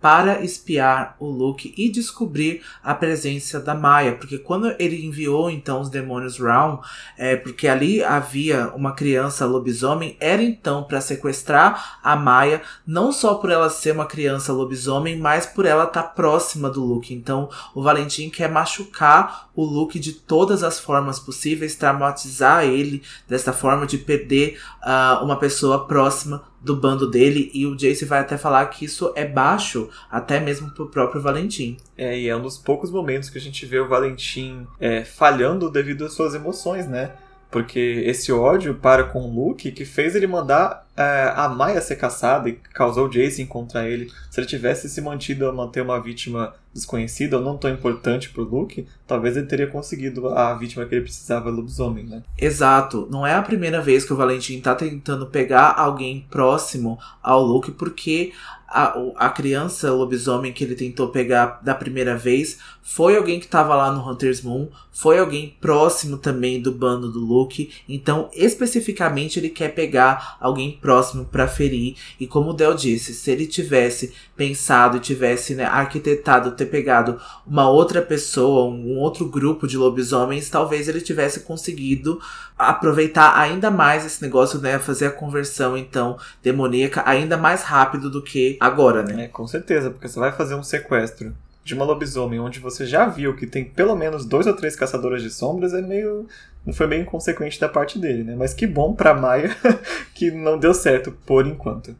para 0.00 0.42
espiar 0.42 1.16
o 1.18 1.26
Luke 1.28 1.74
e 1.76 1.90
descobrir 1.90 2.62
a 2.82 2.94
presença 2.94 3.58
da 3.58 3.74
Maia, 3.74 4.14
porque 4.14 4.38
quando 4.38 4.74
ele 4.78 5.04
enviou 5.04 5.50
então 5.50 5.80
os 5.80 5.88
demônios 5.88 6.38
Realm, 6.38 6.78
é, 7.16 7.34
porque 7.36 7.66
ali 7.66 8.04
havia 8.04 8.68
uma 8.74 8.92
criança 8.92 9.46
lobisomem, 9.46 10.16
era 10.20 10.42
então 10.42 10.84
para 10.84 11.00
sequestrar 11.00 11.98
a 12.02 12.14
Maia, 12.14 12.62
não 12.86 13.10
só 13.10 13.34
por 13.34 13.50
ela 13.50 13.70
ser 13.70 13.92
uma 13.92 14.06
criança 14.06 14.52
lobisomem, 14.52 15.18
mas 15.18 15.46
por 15.46 15.64
ela 15.64 15.84
estar 15.84 16.02
tá 16.02 16.08
próxima 16.08 16.70
do 16.70 16.84
Luke. 16.84 17.14
Então 17.14 17.48
o 17.74 17.82
Valentim 17.82 18.28
quer 18.28 18.50
machucar 18.50 19.48
o 19.54 19.64
Luke 19.64 19.98
de 19.98 20.12
todas 20.12 20.62
as 20.62 20.78
formas 20.78 21.18
possíveis, 21.18 21.74
traumatizar 21.74 22.64
ele 22.64 23.02
dessa 23.26 23.52
forma 23.52 23.86
de 23.86 23.98
perder 23.98 24.58
uh, 24.82 25.24
uma 25.24 25.36
pessoa 25.36 25.86
próxima 25.86 26.44
do 26.66 26.76
bando 26.76 27.08
dele 27.08 27.50
e 27.54 27.64
o 27.64 27.76
Jace 27.76 28.04
vai 28.04 28.18
até 28.18 28.36
falar 28.36 28.66
que 28.66 28.84
isso 28.84 29.12
é 29.14 29.24
baixo 29.24 29.88
até 30.10 30.40
mesmo 30.40 30.70
pro 30.72 30.88
próprio 30.88 31.22
Valentim. 31.22 31.76
É, 31.96 32.18
e 32.18 32.28
é 32.28 32.36
um 32.36 32.42
dos 32.42 32.58
poucos 32.58 32.90
momentos 32.90 33.30
que 33.30 33.38
a 33.38 33.40
gente 33.40 33.64
vê 33.64 33.78
o 33.78 33.88
Valentim 33.88 34.66
é, 34.80 35.04
falhando 35.04 35.70
devido 35.70 36.04
às 36.04 36.12
suas 36.12 36.34
emoções, 36.34 36.88
né? 36.88 37.12
Porque 37.50 38.02
esse 38.04 38.32
ódio 38.32 38.74
para 38.74 39.04
com 39.04 39.20
o 39.20 39.32
Luke 39.32 39.70
que 39.70 39.84
fez 39.84 40.16
ele 40.16 40.26
mandar 40.26 40.85
é, 40.96 41.32
a 41.36 41.48
Maya 41.48 41.80
ser 41.80 41.96
caçada 41.96 42.48
e 42.48 42.54
causou 42.72 43.06
o 43.06 43.10
Jace 43.10 43.42
encontrar 43.42 43.88
ele. 43.88 44.10
Se 44.30 44.40
ele 44.40 44.46
tivesse 44.46 44.88
se 44.88 45.00
mantido 45.00 45.46
a 45.46 45.52
manter 45.52 45.82
uma 45.82 46.00
vítima 46.00 46.54
desconhecida 46.72 47.38
ou 47.38 47.44
não 47.44 47.56
tão 47.56 47.70
importante 47.70 48.30
pro 48.30 48.42
Luke, 48.42 48.86
talvez 49.06 49.36
ele 49.36 49.46
teria 49.46 49.66
conseguido 49.66 50.28
a 50.28 50.54
vítima 50.54 50.84
que 50.84 50.94
ele 50.94 51.04
precisava, 51.04 51.50
lobisomem, 51.50 52.04
né? 52.04 52.22
Exato. 52.38 53.08
Não 53.10 53.26
é 53.26 53.34
a 53.34 53.42
primeira 53.42 53.80
vez 53.80 54.04
que 54.04 54.12
o 54.12 54.16
Valentim 54.16 54.60
tá 54.60 54.74
tentando 54.74 55.26
pegar 55.26 55.74
alguém 55.76 56.26
próximo 56.30 56.98
ao 57.22 57.42
Luke, 57.42 57.70
porque 57.72 58.32
a, 58.76 59.26
a 59.26 59.30
criança 59.30 59.90
lobisomem 59.90 60.52
que 60.52 60.62
ele 60.62 60.74
tentou 60.74 61.08
pegar 61.08 61.60
da 61.62 61.74
primeira 61.74 62.14
vez 62.14 62.58
foi 62.88 63.16
alguém 63.16 63.40
que 63.40 63.46
estava 63.46 63.74
lá 63.74 63.90
no 63.90 64.08
Hunter's 64.08 64.42
Moon, 64.42 64.68
foi 64.92 65.18
alguém 65.18 65.56
próximo 65.60 66.16
também 66.16 66.62
do 66.62 66.70
bando 66.70 67.10
do 67.10 67.18
Luke, 67.18 67.72
então 67.88 68.30
especificamente 68.32 69.40
ele 69.40 69.48
quer 69.48 69.74
pegar 69.74 70.36
alguém 70.40 70.78
próximo 70.80 71.24
para 71.24 71.48
ferir. 71.48 71.96
E 72.20 72.28
como 72.28 72.50
o 72.50 72.52
Del 72.52 72.74
disse, 72.74 73.12
se 73.12 73.30
ele 73.30 73.46
tivesse 73.46 74.14
pensado 74.36 74.98
e 74.98 75.00
tivesse 75.00 75.56
né, 75.56 75.64
arquitetado 75.64 76.52
ter 76.52 76.66
pegado 76.66 77.20
uma 77.44 77.68
outra 77.68 78.00
pessoa, 78.00 78.70
um 78.70 78.98
outro 78.98 79.26
grupo 79.26 79.66
de 79.66 79.76
lobisomens, 79.76 80.48
talvez 80.48 80.86
ele 80.86 81.00
tivesse 81.00 81.40
conseguido 81.40 82.20
aproveitar 82.56 83.36
ainda 83.38 83.70
mais 83.70 84.06
esse 84.06 84.22
negócio, 84.22 84.60
né, 84.60 84.78
fazer 84.78 85.06
a 85.06 85.10
conversão 85.10 85.76
então 85.76 86.16
demoníaca 86.42 87.02
ainda 87.04 87.36
mais 87.36 87.62
rápido 87.62 88.08
do 88.08 88.22
que 88.22 88.56
agora, 88.66 89.02
né? 89.02 89.24
É, 89.24 89.28
com 89.28 89.46
certeza, 89.46 89.90
porque 89.90 90.08
você 90.08 90.18
vai 90.18 90.32
fazer 90.32 90.54
um 90.54 90.62
sequestro 90.62 91.34
de 91.64 91.74
uma 91.74 91.84
lobisomem 91.84 92.38
onde 92.38 92.60
você 92.60 92.86
já 92.86 93.06
viu 93.06 93.34
que 93.34 93.46
tem 93.46 93.64
pelo 93.64 93.96
menos 93.96 94.24
dois 94.24 94.46
ou 94.46 94.54
três 94.54 94.76
caçadoras 94.76 95.20
de 95.22 95.30
sombras 95.30 95.74
é 95.74 95.82
meio. 95.82 96.26
Não 96.64 96.72
foi 96.72 96.86
bem 96.86 97.02
inconsequente 97.02 97.60
da 97.60 97.68
parte 97.68 97.98
dele, 97.98 98.22
né? 98.24 98.34
Mas 98.36 98.54
que 98.54 98.66
bom 98.66 98.94
pra 98.94 99.14
Maia 99.14 99.56
que 100.14 100.30
não 100.30 100.58
deu 100.58 100.72
certo 100.72 101.10
por 101.26 101.46
enquanto. 101.46 101.94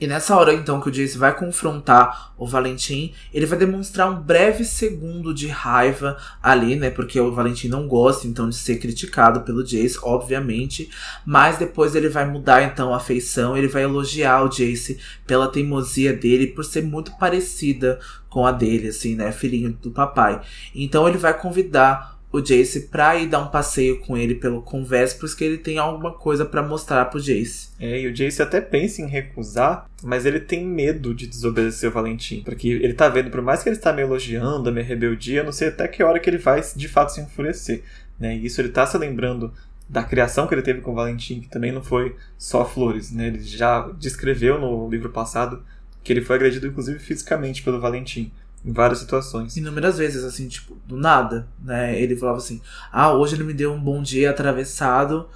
E 0.00 0.06
nessa 0.06 0.36
hora, 0.36 0.54
então, 0.54 0.80
que 0.80 0.88
o 0.88 0.92
Jace 0.92 1.18
vai 1.18 1.36
confrontar 1.36 2.32
o 2.38 2.46
Valentim, 2.46 3.12
ele 3.34 3.46
vai 3.46 3.58
demonstrar 3.58 4.08
um 4.08 4.20
breve 4.20 4.64
segundo 4.64 5.34
de 5.34 5.48
raiva 5.48 6.16
ali, 6.40 6.76
né? 6.76 6.88
Porque 6.88 7.18
o 7.18 7.34
Valentim 7.34 7.66
não 7.66 7.88
gosta, 7.88 8.28
então, 8.28 8.48
de 8.48 8.54
ser 8.54 8.76
criticado 8.76 9.40
pelo 9.40 9.64
Jace, 9.64 9.98
obviamente. 10.00 10.88
Mas 11.26 11.58
depois 11.58 11.96
ele 11.96 12.08
vai 12.08 12.24
mudar, 12.24 12.62
então, 12.62 12.94
a 12.94 13.00
feição. 13.00 13.56
Ele 13.56 13.66
vai 13.66 13.82
elogiar 13.82 14.44
o 14.44 14.48
Jace 14.48 15.00
pela 15.26 15.48
teimosia 15.48 16.12
dele, 16.12 16.46
por 16.46 16.64
ser 16.64 16.84
muito 16.84 17.18
parecida 17.18 17.98
com 18.28 18.46
a 18.46 18.52
dele, 18.52 18.88
assim, 18.88 19.16
né? 19.16 19.32
Filhinho 19.32 19.76
do 19.82 19.90
papai. 19.90 20.40
Então 20.74 21.08
ele 21.08 21.18
vai 21.18 21.36
convidar 21.36 22.17
o 22.30 22.40
Jace 22.40 22.88
pra 22.88 23.16
ir 23.16 23.26
dar 23.26 23.40
um 23.40 23.48
passeio 23.48 24.00
com 24.00 24.16
ele 24.16 24.34
pelo 24.34 24.60
Convespros, 24.60 25.34
que 25.34 25.42
ele 25.42 25.58
tem 25.58 25.78
alguma 25.78 26.12
coisa 26.12 26.44
para 26.44 26.62
mostrar 26.62 27.06
pro 27.06 27.20
Jace. 27.20 27.70
É, 27.80 28.00
e 28.00 28.06
o 28.06 28.12
Jace 28.12 28.42
até 28.42 28.60
pensa 28.60 29.00
em 29.00 29.06
recusar, 29.06 29.88
mas 30.02 30.26
ele 30.26 30.40
tem 30.40 30.66
medo 30.66 31.14
de 31.14 31.26
desobedecer 31.26 31.88
o 31.88 31.92
Valentim. 31.92 32.42
Porque 32.44 32.68
ele 32.68 32.92
tá 32.92 33.08
vendo, 33.08 33.30
por 33.30 33.40
mais 33.40 33.62
que 33.62 33.68
ele 33.68 33.76
está 33.76 33.92
me 33.92 34.02
elogiando, 34.02 34.68
a 34.68 34.72
minha 34.72 34.84
rebeldia, 34.84 35.42
não 35.42 35.52
sei 35.52 35.68
até 35.68 35.88
que 35.88 36.02
hora 36.02 36.20
que 36.20 36.28
ele 36.28 36.38
vai 36.38 36.62
de 36.76 36.88
fato 36.88 37.12
se 37.12 37.20
enfurecer. 37.20 37.82
Né? 38.18 38.36
E 38.36 38.46
isso 38.46 38.60
ele 38.60 38.68
tá 38.68 38.86
se 38.86 38.98
lembrando 38.98 39.52
da 39.88 40.02
criação 40.02 40.46
que 40.46 40.54
ele 40.54 40.60
teve 40.60 40.82
com 40.82 40.92
o 40.92 40.94
Valentim, 40.94 41.40
que 41.40 41.48
também 41.48 41.72
não 41.72 41.82
foi 41.82 42.14
só 42.36 42.64
flores. 42.64 43.10
Né? 43.10 43.28
Ele 43.28 43.42
já 43.42 43.88
descreveu 43.98 44.60
no 44.60 44.88
livro 44.90 45.08
passado 45.08 45.62
que 46.04 46.12
ele 46.12 46.20
foi 46.20 46.36
agredido, 46.36 46.66
inclusive, 46.66 46.98
fisicamente 46.98 47.62
pelo 47.62 47.80
Valentim. 47.80 48.30
Em 48.64 48.72
várias 48.72 48.98
situações. 48.98 49.56
Inúmeras 49.56 49.98
vezes, 49.98 50.24
assim, 50.24 50.48
tipo, 50.48 50.76
do 50.86 50.96
nada, 50.96 51.46
né? 51.62 52.00
Ele 52.00 52.16
falava 52.16 52.38
assim: 52.38 52.60
Ah, 52.92 53.12
hoje 53.12 53.36
ele 53.36 53.44
me 53.44 53.54
deu 53.54 53.72
um 53.72 53.80
bom 53.80 54.02
dia 54.02 54.30
atravessado, 54.30 55.28